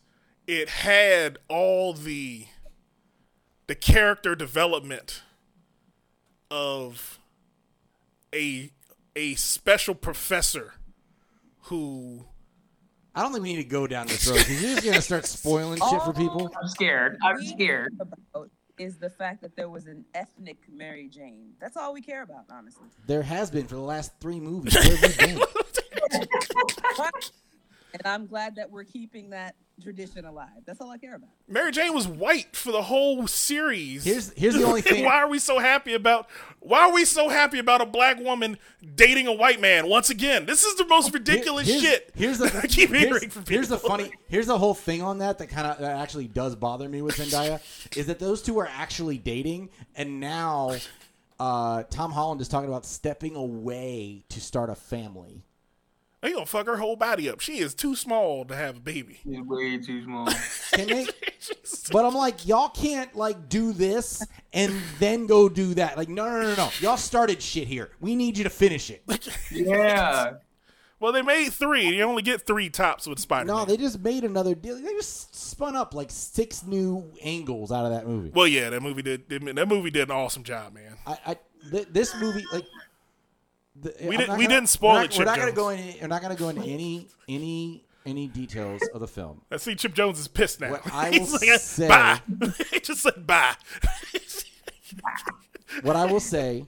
[0.46, 2.46] it had all the
[3.66, 5.22] the character development
[6.50, 7.18] of
[8.34, 8.70] a
[9.16, 10.74] a special professor
[11.64, 12.24] who
[13.14, 15.26] I don't think we need to go down this road because you're just gonna start
[15.26, 16.50] spoiling shit for people.
[16.62, 17.16] I'm scared.
[17.22, 17.94] I'm scared.
[18.00, 21.52] about is the fact that there was an ethnic Mary Jane.
[21.60, 22.86] That's all we care about, honestly.
[23.06, 24.76] There has been for the last three movies.
[27.94, 30.48] And I'm glad that we're keeping that tradition alive.
[30.66, 31.30] That's all I care about.
[31.48, 34.04] Mary Jane was white for the whole series.
[34.04, 35.04] Here's here's the only thing.
[35.04, 36.28] why are we so happy about
[36.60, 38.58] why are we so happy about a black woman
[38.94, 42.38] dating a white man once again this is the most ridiculous Here- here's, shit Here's
[42.38, 44.12] the i keep here's, hearing from people here's the funny.
[44.28, 47.16] Here's the whole thing on that that kind of that actually does bother me with
[47.16, 47.60] Zendaya
[47.96, 50.76] is that those two are actually dating, and now
[51.40, 55.42] uh, Tom Holland is talking about stepping away to start a family.
[56.24, 59.20] They gonna fuck her whole body up she is too small to have a baby
[59.24, 60.26] He's way too small.
[60.72, 61.06] Can they?
[61.92, 65.96] But I'm like, y'all can't like do this and then go do that.
[65.98, 66.70] Like, no, no, no, no.
[66.80, 67.90] Y'all started shit here.
[68.00, 69.02] We need you to finish it.
[69.50, 70.34] Yeah.
[71.00, 74.24] well they made three you only get three tops with spider-man No, they just made
[74.24, 74.76] another deal.
[74.76, 78.30] They just spun up like six new angles out of that movie.
[78.34, 81.36] well yeah that movie did that movie did an awesome job man I, I
[81.70, 82.64] th- this movie like
[83.76, 85.52] the, We I'm didn't- we gonna- didn't spoil we're not, it, Chip We're not gonna
[85.52, 89.40] go into we're not gonna go into any any any details of the film.
[89.50, 92.20] i see chip jones is pissed now What I will like, say- bye
[92.70, 93.54] he just said bye
[95.82, 96.66] what I will say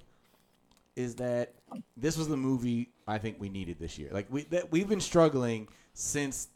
[0.96, 1.54] is that
[1.96, 4.08] this was the movie I think we needed this year.
[4.10, 6.48] Like we that we've been struggling since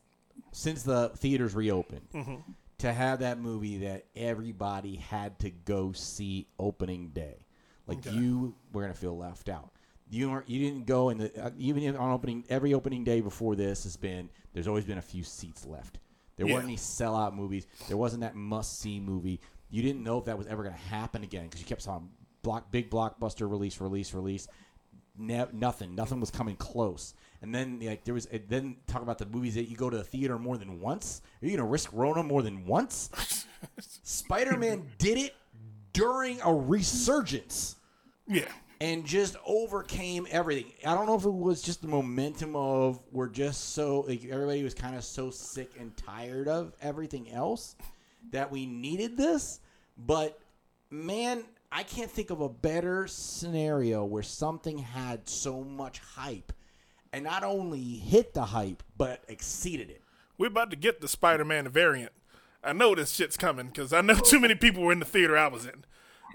[0.52, 2.36] since the theaters reopened Mm-hmm.
[2.78, 7.36] to have that movie that everybody had to go see opening day.
[7.86, 9.70] Like you were gonna feel left out.
[10.10, 10.48] You weren't.
[10.48, 14.28] You didn't go, and uh, even on opening every opening day before this has been.
[14.52, 16.00] There's always been a few seats left.
[16.36, 16.54] There Yeah.
[16.54, 17.66] weren't any sellout movies.
[17.86, 19.40] There wasn't that must see movie.
[19.70, 22.08] You didn't know if that was ever going to happen again because you kept on
[22.42, 24.48] block big blockbuster release, release, release.
[25.16, 27.14] Ne- nothing, nothing was coming close.
[27.42, 30.02] And then like there was, then talk about the movies that you go to the
[30.04, 31.20] theater more than once.
[31.40, 33.10] Are you going to risk Rona more than once?
[33.80, 35.34] Spider Man did it
[35.92, 37.76] during a resurgence
[38.26, 38.48] Yeah.
[38.80, 40.72] And just overcame everything.
[40.86, 44.62] I don't know if it was just the momentum of we're just so like everybody
[44.62, 47.76] was kind of so sick and tired of everything else
[48.32, 49.60] that we needed this,
[49.98, 50.38] but
[50.90, 56.52] man, I can't think of a better scenario where something had so much hype
[57.12, 60.02] and not only hit the hype but exceeded it.
[60.38, 62.12] We're about to get the Spider-Man variant.
[62.64, 65.36] I know this shit's coming because I know too many people were in the theater
[65.36, 65.84] I was in,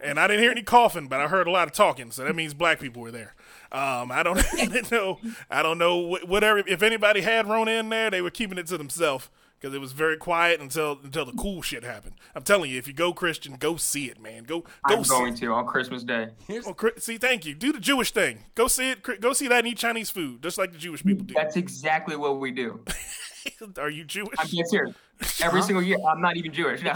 [0.04, 2.12] and I didn't hear any coughing, but I heard a lot of talking.
[2.12, 3.36] So that means black people were there.
[3.72, 4.42] Um, I don't
[4.92, 5.20] know.
[5.50, 6.60] I don't know whatever.
[6.60, 9.94] If anybody had Rona in there, they were keeping it to themselves because it was
[9.94, 12.14] very quiet until until the cool shit happened.
[12.36, 14.44] I'm telling you, if you go Christian, go see it, man.
[14.44, 15.10] Go go I'm see.
[15.10, 16.28] going to on Christmas Day.
[16.48, 17.56] Here's Oh, see, thank you.
[17.56, 18.46] Do the Jewish thing.
[18.54, 19.22] Go see it.
[19.22, 21.34] Go see that and eat Chinese food, just like the Jewish people do.
[21.34, 22.82] That's exactly what we do.
[23.80, 24.36] Are you Jewish?
[24.40, 24.96] I'm dead serious.
[25.42, 25.98] Every single year.
[26.08, 26.82] I'm not even Jewish.
[26.84, 26.94] No.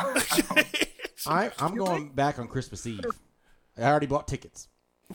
[1.28, 3.06] I, I'm going back on Christmas Eve.
[3.78, 4.68] I already bought tickets.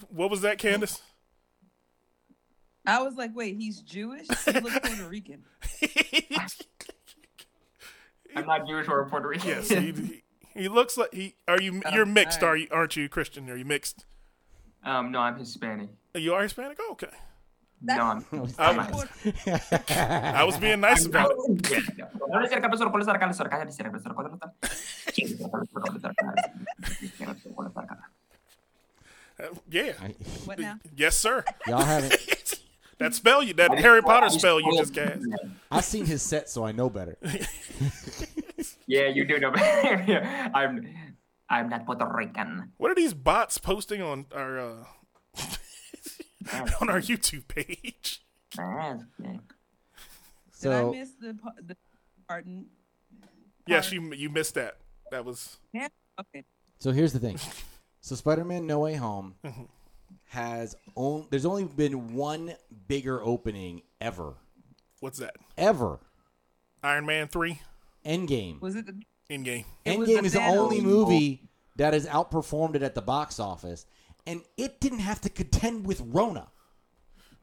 [0.08, 1.00] what was that, Kandyce?
[2.86, 4.26] I was like, wait, he's Jewish?
[4.44, 5.44] He looks Puerto Rican.
[8.36, 9.48] I'm not Jewish or Puerto Rican.
[9.48, 10.22] yes, he, he,
[10.54, 11.36] he looks like he.
[11.46, 11.80] Are you?
[11.92, 12.52] You're mixed, alright.
[12.54, 12.68] are you?
[12.72, 13.48] Aren't you Christian?
[13.48, 14.04] Are you mixed?
[14.84, 15.88] um, no, I'm Hispanic.
[16.14, 16.76] You are Hispanic.
[16.80, 17.08] Oh, okay.
[17.84, 18.22] No,
[18.58, 18.80] I'm.
[18.80, 21.90] I was, being nice about it.
[29.70, 29.92] Yeah.
[30.44, 30.78] What now?
[30.96, 31.44] Yes, sir.
[31.66, 32.14] Y'all haven't.
[32.98, 35.20] That spell you, that Harry Potter spell you just cast.
[35.68, 37.18] I've seen his set, so I know better.
[38.86, 39.50] Yeah, you do know.
[39.50, 40.50] better.
[40.54, 40.88] I'm.
[41.48, 42.70] I'm not Puerto Rican.
[42.76, 44.84] What are these bots posting on our uh,
[46.80, 48.22] on our YouTube page?
[48.56, 48.98] Did I
[50.52, 51.76] So miss the, pa- the
[52.28, 52.66] Martin?
[53.66, 54.76] Yes, you you missed that.
[55.10, 55.88] That was Yeah.
[56.20, 56.44] Okay.
[56.78, 57.38] So here's the thing.
[58.00, 59.62] So Spider-Man: No Way Home mm-hmm.
[60.28, 62.54] has only there's only been one
[62.86, 64.34] bigger opening ever,
[65.00, 65.36] what's that?
[65.56, 66.00] ever.
[66.82, 67.60] Iron Man three
[68.04, 68.60] Endgame.
[68.60, 69.64] Was it the in game.
[69.84, 73.86] It Endgame the is the only movie that has outperformed it at the box office,
[74.26, 76.48] and it didn't have to contend with Rona.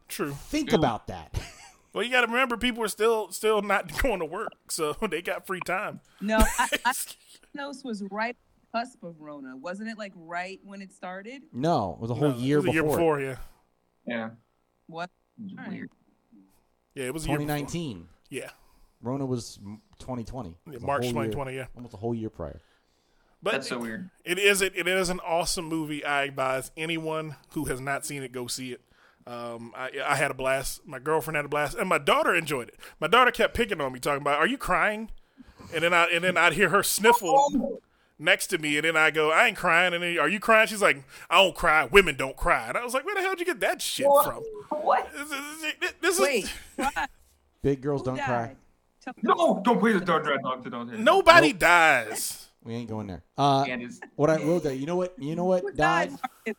[0.08, 0.34] True.
[0.34, 1.40] Think about that.
[1.94, 5.22] Well, you got to remember, people are still still not going to work, so they
[5.22, 6.00] got free time.
[6.22, 6.94] No, I, I
[7.54, 8.38] Thanos was right
[8.74, 9.58] cusp of Rona.
[9.58, 11.42] Wasn't it like right when it started?
[11.52, 12.98] No, it was a whole No, year, it was a year before.
[12.98, 13.36] before, yeah,
[14.08, 14.30] Yeah.
[14.88, 15.10] What?
[15.44, 15.90] It's weird.
[16.96, 17.58] yeah, it was a year before.
[17.58, 18.08] 2019.
[18.30, 18.52] Yeah,
[19.02, 19.60] Rona was
[20.00, 20.50] 2020.
[20.50, 21.66] It Yeah, March whole year- 2020, yeah.
[21.76, 22.62] almost a whole year prior.
[23.44, 24.10] But That's so weird.
[24.24, 26.04] It is it, it is an awesome movie.
[26.06, 28.82] I advise anyone who has not seen it go see it.
[29.28, 30.86] Um, I, I had a blast.
[30.88, 32.80] My girlfriend had a blast, and my daughter enjoyed it.
[33.00, 35.12] My daughter kept picking on me, talking about, "Are you crying?"
[35.74, 37.80] And then I and then I'd hear her sniffle
[38.18, 40.68] next to me, and then I go, "I ain't crying." And then, "Are you crying?"
[40.68, 41.86] She's like, "I don't cry.
[41.86, 44.08] Women don't cry." And I was like, "Where the hell did you get that shit
[44.24, 45.12] from?" What?
[45.14, 46.54] This is, this is Wait.
[46.76, 47.10] What?
[47.62, 48.48] Big girls Who don't cry.
[48.48, 48.58] died?
[49.04, 49.22] Tell me.
[49.24, 50.70] No, don't play the don't dread dog.
[50.70, 51.00] Don't do it.
[51.00, 52.48] nobody dies.
[52.64, 53.24] We ain't going there.
[53.38, 53.66] Uh,
[54.16, 54.74] what I wrote there.
[54.74, 55.14] You know what?
[55.18, 56.12] You know what Who died?
[56.46, 56.56] died?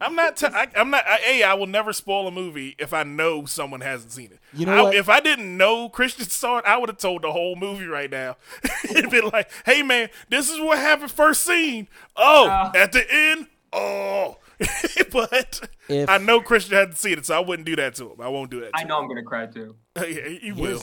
[0.00, 0.36] I'm not.
[0.36, 1.04] T- I, I'm not.
[1.06, 1.42] I, a.
[1.44, 4.40] I will never spoil a movie if I know someone hasn't seen it.
[4.52, 4.94] You know I- what?
[4.94, 8.10] If I didn't know Christian saw it, I would have told the whole movie right
[8.10, 8.36] now.
[8.90, 11.86] It'd been like, "Hey, man, this is what happened first scene.
[12.16, 12.72] Oh, Uh.
[12.74, 13.46] at the end.
[13.72, 14.38] Oh."
[15.12, 18.20] but If- I know Christian hadn't seen it, so I wouldn't do that to him.
[18.20, 18.72] I won't do that.
[18.72, 19.76] To I know I'm gonna cry too.
[19.96, 20.82] Yeah, you will.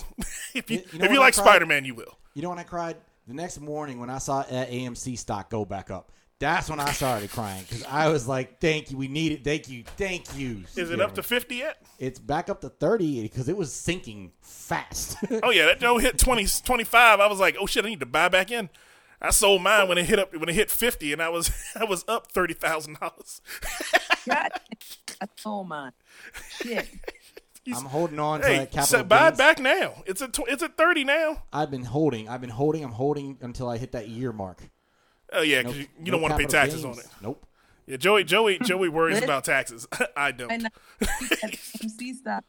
[0.53, 1.43] If you, you- you know if you like tried?
[1.43, 2.17] Spider Man, you will.
[2.35, 2.95] You know when I cried?
[3.29, 6.11] The next morning when I saw that AMC stock go back up.
[6.39, 9.43] That's when I started crying because I was like, "Thank you, we need it.
[9.43, 11.77] Thank you, thank you." Is it up to fifty yet?
[11.99, 15.15] It's back up to thirty because it was sinking fast.
[15.43, 17.19] Oh yeah, that Joe hit 20, 25.
[17.19, 18.67] I was like, oh shit, I need to buy back in.
[19.21, 21.83] I sold mine when it hit up when it hit fifty, and I was I
[21.83, 23.41] was up thirty thousand dollars.
[24.27, 25.91] I sold mine.
[26.49, 26.87] Shit.
[27.67, 30.03] I'm holding on to that capital so buy it back now.
[30.05, 31.43] It's a tw- it's at thirty now.
[31.53, 32.27] I've been holding.
[32.29, 32.83] I've been holding.
[32.83, 34.61] I'm holding until I hit that year mark.
[35.31, 36.97] Oh yeah, No- because you, you no don't want to pay taxes gains.
[36.97, 37.09] on it.
[37.21, 37.45] Nope.
[37.85, 39.87] Yeah, Joey Joey Joey worries about taxes.
[40.17, 40.51] I don't.
[40.51, 40.69] And
[41.01, 42.45] AMC stop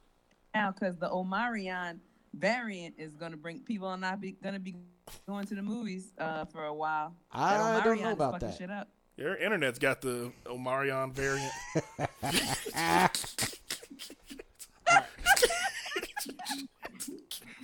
[0.54, 1.98] now because the Omarion
[2.34, 4.76] variant is going to bring people are not be, going to be
[5.26, 7.14] going to the movies uh, for a while.
[7.32, 8.56] I don't know about that.
[8.56, 8.88] Shit up.
[9.16, 11.52] Your internet's got the Omarion variant.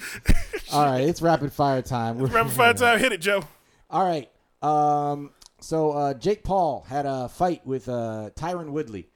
[0.72, 2.18] All right, it's rapid fire time.
[2.18, 3.42] We're- Rapid fire time, hit it, Joe.
[3.90, 4.30] All right.
[4.62, 5.30] Um.
[5.60, 9.08] So uh, Jake Paul had a fight with uh, Tyron Woodley,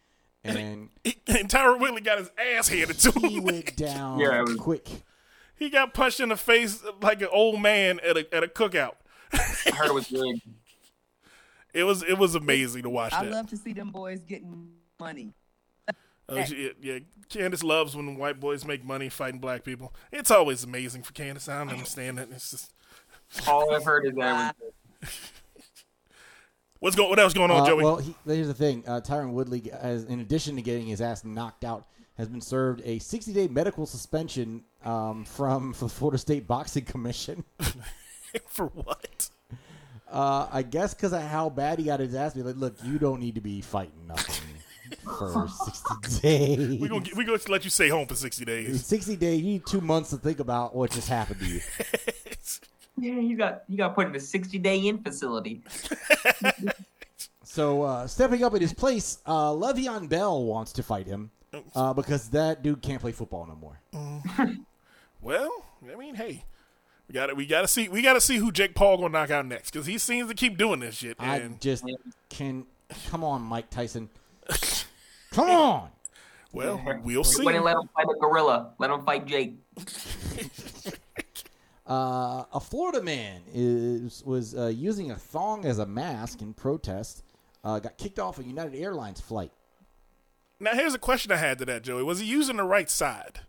[0.43, 3.29] and He, and Tyron Woodley got his ass handed to him.
[3.31, 4.89] he went down Yeah, it was- quick.
[5.57, 8.95] he got punched in the face like an old man at a at a cookout.
[9.33, 10.41] I heard it was big.
[11.73, 13.31] It was it was amazing to watch I that.
[13.31, 15.35] love to see them boys getting money.
[16.31, 16.99] Oh, she- yeah,
[17.29, 19.93] Kandyce loves when white boys make money fighting black people.
[20.13, 21.49] It's always amazing for Kandyce.
[21.49, 22.29] I don't understand it.
[22.33, 22.73] It's just
[23.49, 24.57] All I've heard is that
[26.81, 27.11] what's going.
[27.11, 27.85] What else going on, Uh, Joey?
[27.85, 28.85] Well, he, here's the thing.
[28.87, 31.87] Uh, Tyron Woodley, has, in addition to getting his ass knocked out,
[32.17, 37.45] has been served a 60-day medical suspension um, from the Florida State Boxing Commission.
[38.47, 39.29] for what?
[40.11, 42.45] Uh, I guess because of how bad he got his ass beat.
[42.45, 44.35] Like, look, you don't need to be fighting nothing
[45.05, 46.81] for 60 days.
[46.81, 48.87] We're gonna we gonna let you stay home for sixty In days.
[48.87, 51.61] 60 days, you need two months to think about what just happened to you.
[52.99, 55.63] yeah, you got you got put in the 60 day in facility.
[57.43, 61.33] So, uh, stepping up in his place, uh, Le'Veon Bell wants to fight him
[61.75, 64.55] uh, because that dude can't play football no more.
[65.21, 65.51] Well,
[65.93, 66.45] I mean, hey,
[67.09, 69.09] we got to we got to see we got to see who Jake Paul gonna
[69.09, 71.17] knock out next because he seems to keep doing this shit.
[71.19, 71.85] I And just
[72.29, 72.67] can.
[73.09, 74.11] Come on, Mike Tyson.
[75.31, 75.89] Come on.
[76.53, 77.45] well, we'll see.
[77.45, 78.73] Wouldn't let him fight a gorilla.
[78.79, 79.55] Let him fight Jake.
[81.91, 87.25] Uh, a Florida man is was uh, using a thong as a mask in protest.
[87.65, 89.51] Uh, got kicked off a United Airlines flight.
[90.61, 92.05] Now, here's a question I had to that, Joey.
[92.05, 93.41] Was he using the right side?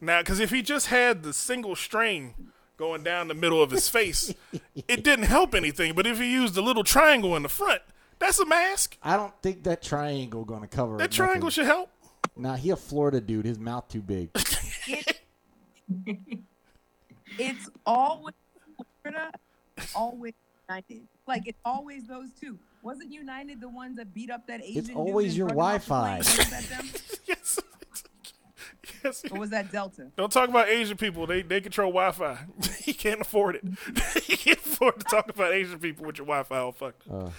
[0.00, 2.34] Now, because if he just had the single string
[2.76, 4.32] going down the middle of his face,
[4.86, 5.94] it didn't help anything.
[5.94, 7.82] But if he used the little triangle in the front,
[8.18, 8.96] that's a mask.
[9.02, 10.96] I don't think that triangle going to cover.
[10.96, 11.50] That triangle nothing.
[11.50, 11.90] should help.
[12.36, 13.44] Nah, he a Florida dude.
[13.44, 14.30] His mouth too big.
[17.38, 18.34] It's always
[19.02, 19.30] Florida,
[19.94, 20.34] always
[20.68, 21.02] United.
[21.26, 22.58] Like it's always those two.
[22.82, 24.78] Wasn't United the ones that beat up that Asian?
[24.78, 26.08] It's always and your drug him off the Wi-Fi.
[26.08, 26.18] plane?
[26.18, 26.88] Was that them?
[27.26, 27.58] Yes.
[29.04, 29.24] yes.
[29.30, 30.10] Or was that Delta?
[30.16, 31.26] Don't talk about Asian people.
[31.26, 32.38] They they control Wi-Fi.
[32.82, 33.64] he can't afford it.
[34.24, 37.02] he can't afford to talk about Asian people with your Wi-Fi all fucked.
[37.08, 37.30] Uh.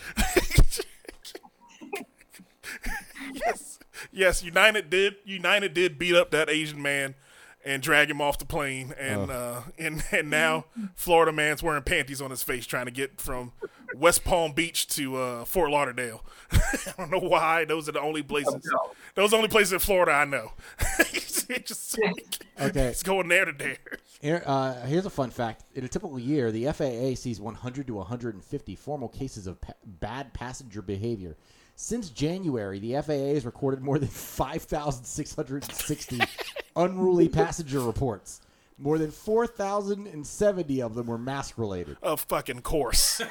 [3.34, 3.80] yes,
[4.12, 4.44] yes.
[4.44, 5.16] United did.
[5.26, 7.16] United did beat up that Asian man
[7.66, 8.94] and drag him off the plane.
[8.98, 10.66] And uh, and and now
[10.96, 13.52] Florida man's wearing panties on his face trying to get from
[13.96, 16.24] West Palm Beach to uh, Fort Lauderdale.
[16.52, 17.66] I don't know why.
[17.66, 18.56] Those are the only places.
[19.16, 20.52] Those are the only places in Florida I know.
[21.50, 22.00] it just
[22.60, 22.88] Okay.
[22.88, 23.78] it's going there to there.
[24.22, 25.64] Here, uh, here's a fun fact.
[25.74, 30.34] In a typical year, the FAA sees 100 to 150 formal cases of pa- bad
[30.34, 31.38] passenger behavior.
[31.82, 36.20] Since January, the FAA has recorded more than 5,660
[36.76, 38.42] unruly passenger reports.
[38.78, 41.96] More than 4,070 of them were mask related.
[42.04, 43.22] Of fucking course.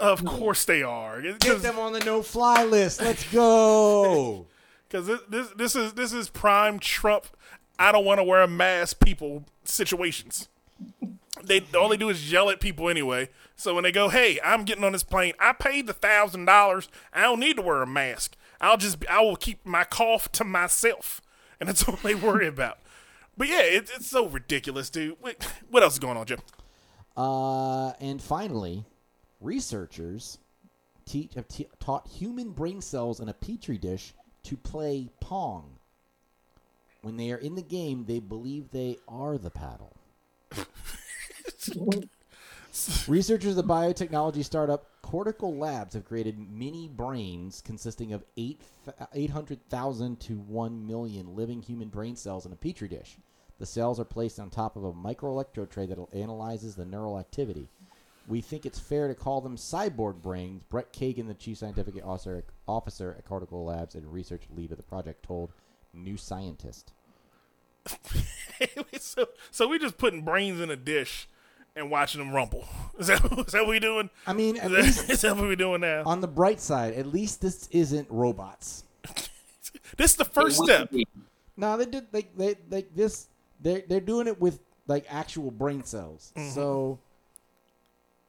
[0.00, 1.20] of course they are.
[1.20, 3.02] Get them on the no-fly list.
[3.02, 4.46] Let's go.
[4.88, 7.26] Because this, this this is this is prime Trump.
[7.78, 9.00] I don't want to wear a mask.
[9.00, 10.48] People situations.
[11.42, 13.28] They all they do is yell at people anyway.
[13.56, 15.34] So when they go, "Hey, I'm getting on this plane.
[15.38, 16.88] I paid the thousand dollars.
[17.12, 18.36] I don't need to wear a mask.
[18.60, 21.20] I'll just I will keep my cough to myself."
[21.60, 22.78] And that's all they worry about.
[23.36, 25.16] But yeah, it, it's so ridiculous, dude.
[25.20, 26.40] What, what else is going on, Jim?
[27.16, 28.84] Uh, and finally,
[29.40, 30.38] researchers
[31.06, 35.78] teach, have t- taught human brain cells in a petri dish to play Pong.
[37.02, 39.96] When they are in the game, they believe they are the paddle.
[43.08, 48.60] Researchers at biotechnology startup Cortical Labs have created mini brains consisting of eight
[49.14, 53.16] 800,000 to 1 million living human brain cells in a petri dish.
[53.58, 57.68] The cells are placed on top of a microelectrode tray that analyzes the neural activity.
[58.28, 60.62] We think it's fair to call them cyborg brains.
[60.68, 65.24] Brett Kagan, the chief scientific officer, at Cortical Labs and research lead of the project,
[65.24, 65.52] told
[65.94, 66.92] New Scientist.
[68.98, 71.26] so, so we just putting brains in a dish
[71.78, 72.66] and watching them rumble.
[72.98, 74.10] Is that, is that what we doing?
[74.26, 76.02] I mean, at Is that, least is that what we doing now?
[76.04, 78.82] on the bright side, at least this isn't robots.
[79.96, 80.92] This is the first step.
[81.56, 83.28] No, they did like they like this.
[83.60, 86.32] They're they're doing it with like actual brain cells.
[86.36, 86.50] Mm-hmm.
[86.50, 86.98] So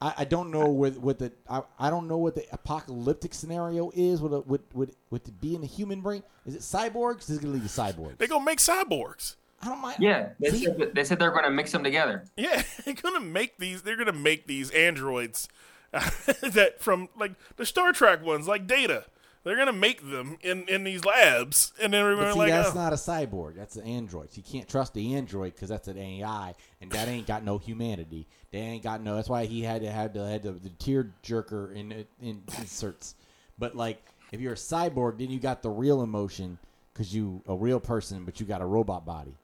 [0.00, 3.90] I, I don't know what what the I, I don't know what the apocalyptic scenario
[3.94, 4.20] is.
[4.20, 6.22] Would it, would would would it be in a human brain?
[6.46, 7.28] Is it cyborgs?
[7.28, 8.18] Is it gonna leave cyborgs?
[8.18, 9.36] They gonna make cyborgs.
[9.62, 9.96] I don't mind.
[10.00, 10.64] Yeah, they See?
[10.64, 12.24] said, that- they said they're going to mix them together.
[12.36, 13.82] Yeah, they're gonna make these.
[13.82, 15.48] They're gonna make these androids
[15.92, 19.04] that from like the Star Trek ones, like Data.
[19.42, 22.70] They're gonna make them in in these labs, and then we're gonna see, like, that's
[22.70, 23.56] oh, not a cyborg.
[23.56, 24.28] That's an android.
[24.32, 28.26] You can't trust the android because that's an AI, and that ain't got no humanity.
[28.50, 29.16] They ain't got no.
[29.16, 33.14] That's why he had to have the had the, the tear jerker in in inserts.
[33.58, 36.58] But like, if you're a cyborg, then you got the real emotion
[36.92, 39.34] because you a real person, but you got a robot body.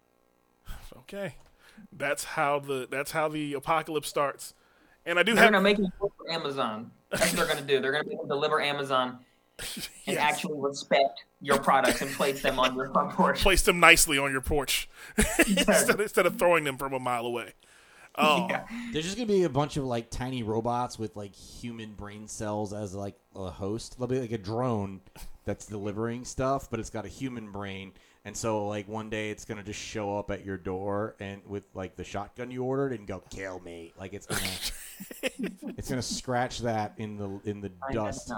[1.08, 1.34] Okay,
[1.92, 4.54] that's how the that's how the apocalypse starts.
[5.04, 6.90] And I do They're have gonna make him work for Amazon.
[7.10, 7.80] That's what they're gonna do.
[7.80, 9.18] They're gonna make him deliver Amazon
[9.58, 10.18] and Yes.
[10.18, 13.40] actually respect your products and place them on your front porch.
[13.40, 14.88] place them nicely on your porch
[15.46, 17.52] instead, instead of throwing them from a mile away.
[18.18, 18.64] Oh, Yeah.
[18.92, 22.72] There's just gonna be a bunch of like tiny robots with like human brain cells
[22.72, 23.96] as like a host.
[23.98, 25.00] There'll be like a drone
[25.44, 27.92] that's delivering stuff, but it's got a human brain.
[28.26, 31.64] And so like one day it's gonna just show up at your door and with
[31.74, 33.92] like the shotgun you ordered and go kill me.
[33.96, 34.42] Like it's gonna
[35.78, 38.32] it's gonna scratch that in the in the I dust.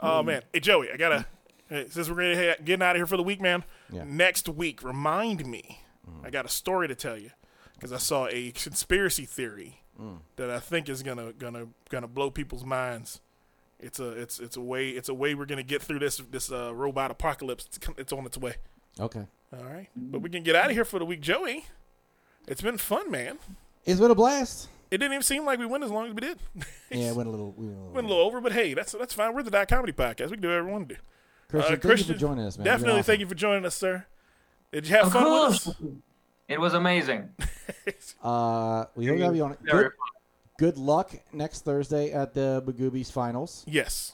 [0.00, 0.42] oh man.
[0.52, 1.26] Hey Joey, I gotta
[1.68, 3.62] hey, since we're gonna head- getting out of here for the week, man.
[3.92, 4.02] Yeah.
[4.04, 5.78] Next week, remind me.
[6.10, 6.26] Mm.
[6.26, 7.30] I got a story to tell you
[7.74, 10.18] because I saw a conspiracy theory mm.
[10.34, 13.20] that I think is gonna gonna gonna blow people's minds.
[13.82, 16.50] It's a it's it's a way it's a way we're gonna get through this this
[16.52, 17.66] uh, robot apocalypse.
[17.66, 18.54] It's, it's on its way.
[18.98, 19.26] Okay.
[19.52, 21.66] All right, but we can get out of here for the week, Joey.
[22.46, 23.38] It's been fun, man.
[23.84, 24.68] It's been a blast.
[24.90, 26.38] It didn't even seem like we went as long as we did.
[26.90, 27.52] Yeah, it went a little.
[27.56, 29.32] We went a went a little little over, but hey, that's that's fine.
[29.34, 30.26] We're the Dot Comedy Podcast.
[30.26, 31.00] We can do whatever we want to do.
[31.48, 32.64] Christian, Uh, thank Christian, you for joining us, man.
[32.64, 33.04] Definitely, awesome.
[33.04, 34.06] thank you for joining us, sir.
[34.72, 35.68] Did you have Of fun with course.
[35.68, 35.74] us?
[36.48, 37.28] It was amazing.
[38.22, 39.56] Uh, we hope to have you on.
[39.62, 39.92] Very Good,
[40.60, 43.64] good luck next Thursday at the Magooby's finals.
[43.66, 44.12] Yes.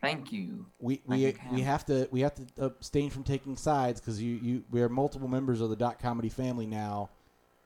[0.00, 0.64] Thank you.
[0.78, 4.36] We we you, we have to we have to abstain from taking sides because you
[4.42, 7.10] you we are multiple members of the dot comedy family now.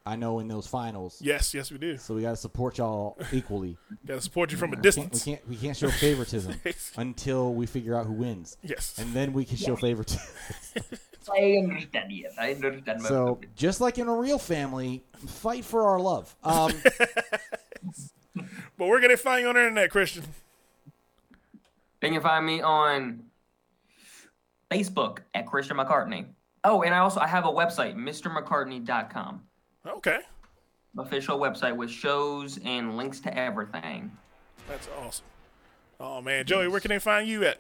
[0.06, 1.96] I know in those finals, Yes, yes, we do.
[1.96, 3.78] so we got to support y'all equally.
[4.06, 5.24] Got to support you from a Can't, we distance.
[5.24, 6.54] can't we can't show favoritism
[6.98, 8.98] until we figure out who wins, Yes.
[8.98, 10.20] and then we can show favoritism.
[11.34, 12.12] I understand.
[12.12, 13.00] Yes, I understand.
[13.00, 16.36] So just like in a real family, fight for our love.
[16.44, 16.72] Um,
[18.34, 20.24] But where can gonna find you on the internet, Christian.
[22.00, 23.22] They can find me on
[24.70, 26.26] Facebook at Christian McCartney.
[26.64, 29.42] Oh, and I also I have a website, MrMcCartney.com.
[29.86, 30.18] Okay,
[30.98, 34.10] Official website with shows and links to everything.
[34.68, 35.26] that's awesome.
[36.00, 37.58] Oh man, Joey, where can they find you at?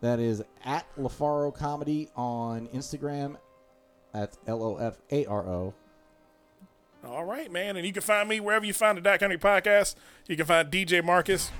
[0.00, 3.36] That is at LoFaro Comedy on Instagram.
[4.12, 5.74] That's L O F A R O.
[7.06, 9.96] All right, man, and you can find me wherever you find the Dot Comedy Podcast.
[10.28, 11.50] You can find DJ Marcus.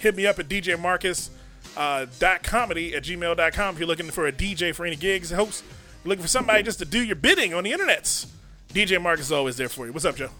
[0.00, 1.30] Hit me up at DJ Marcus
[1.76, 5.64] uh, dot comedy at gmail.com if you're looking for a DJ for any gigs, host.
[6.04, 8.26] Looking for somebody just to do your bidding on the internets.
[8.68, 9.92] DJ Marcus is always there for you.
[9.92, 10.30] What's up, Joe?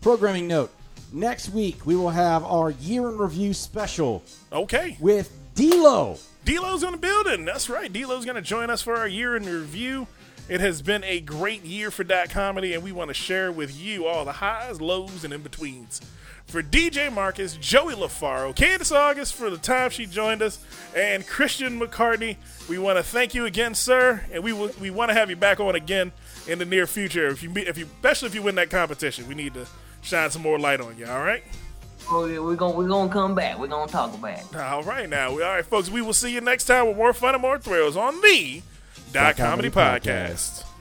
[0.00, 0.70] Programming note
[1.12, 4.96] next week we will have our year in review special Okay.
[4.98, 6.16] with D'Lo.
[6.46, 7.44] D'Lo's in the building.
[7.44, 7.92] That's right.
[7.92, 10.06] D'Lo's going to join us for our year in review.
[10.52, 13.74] It has been a great year for Dot Comedy, and we want to share with
[13.74, 16.02] you all the highs, lows, and in betweens.
[16.44, 20.62] For DJ Marcus, Joey LoFaro, Kandyce August for the time she joined us,
[20.94, 22.36] and Christian McCartney,
[22.68, 25.36] we want to thank you again, sir, and we will, we want to have you
[25.36, 26.12] back on again
[26.46, 27.28] in the near future.
[27.28, 29.66] If you if you especially if you win that competition, we need to
[30.02, 31.06] shine some more light on you.
[31.06, 31.42] All right.
[32.10, 33.58] Oh, yeah, we're gonna we're gonna come back.
[33.58, 34.54] We're gonna talk about it.
[34.54, 35.30] All right, now.
[35.30, 35.88] All right, folks.
[35.88, 38.60] We will see you next time with more fun and more thrills on the
[39.12, 40.71] Dot Comedy Comedy Podcast.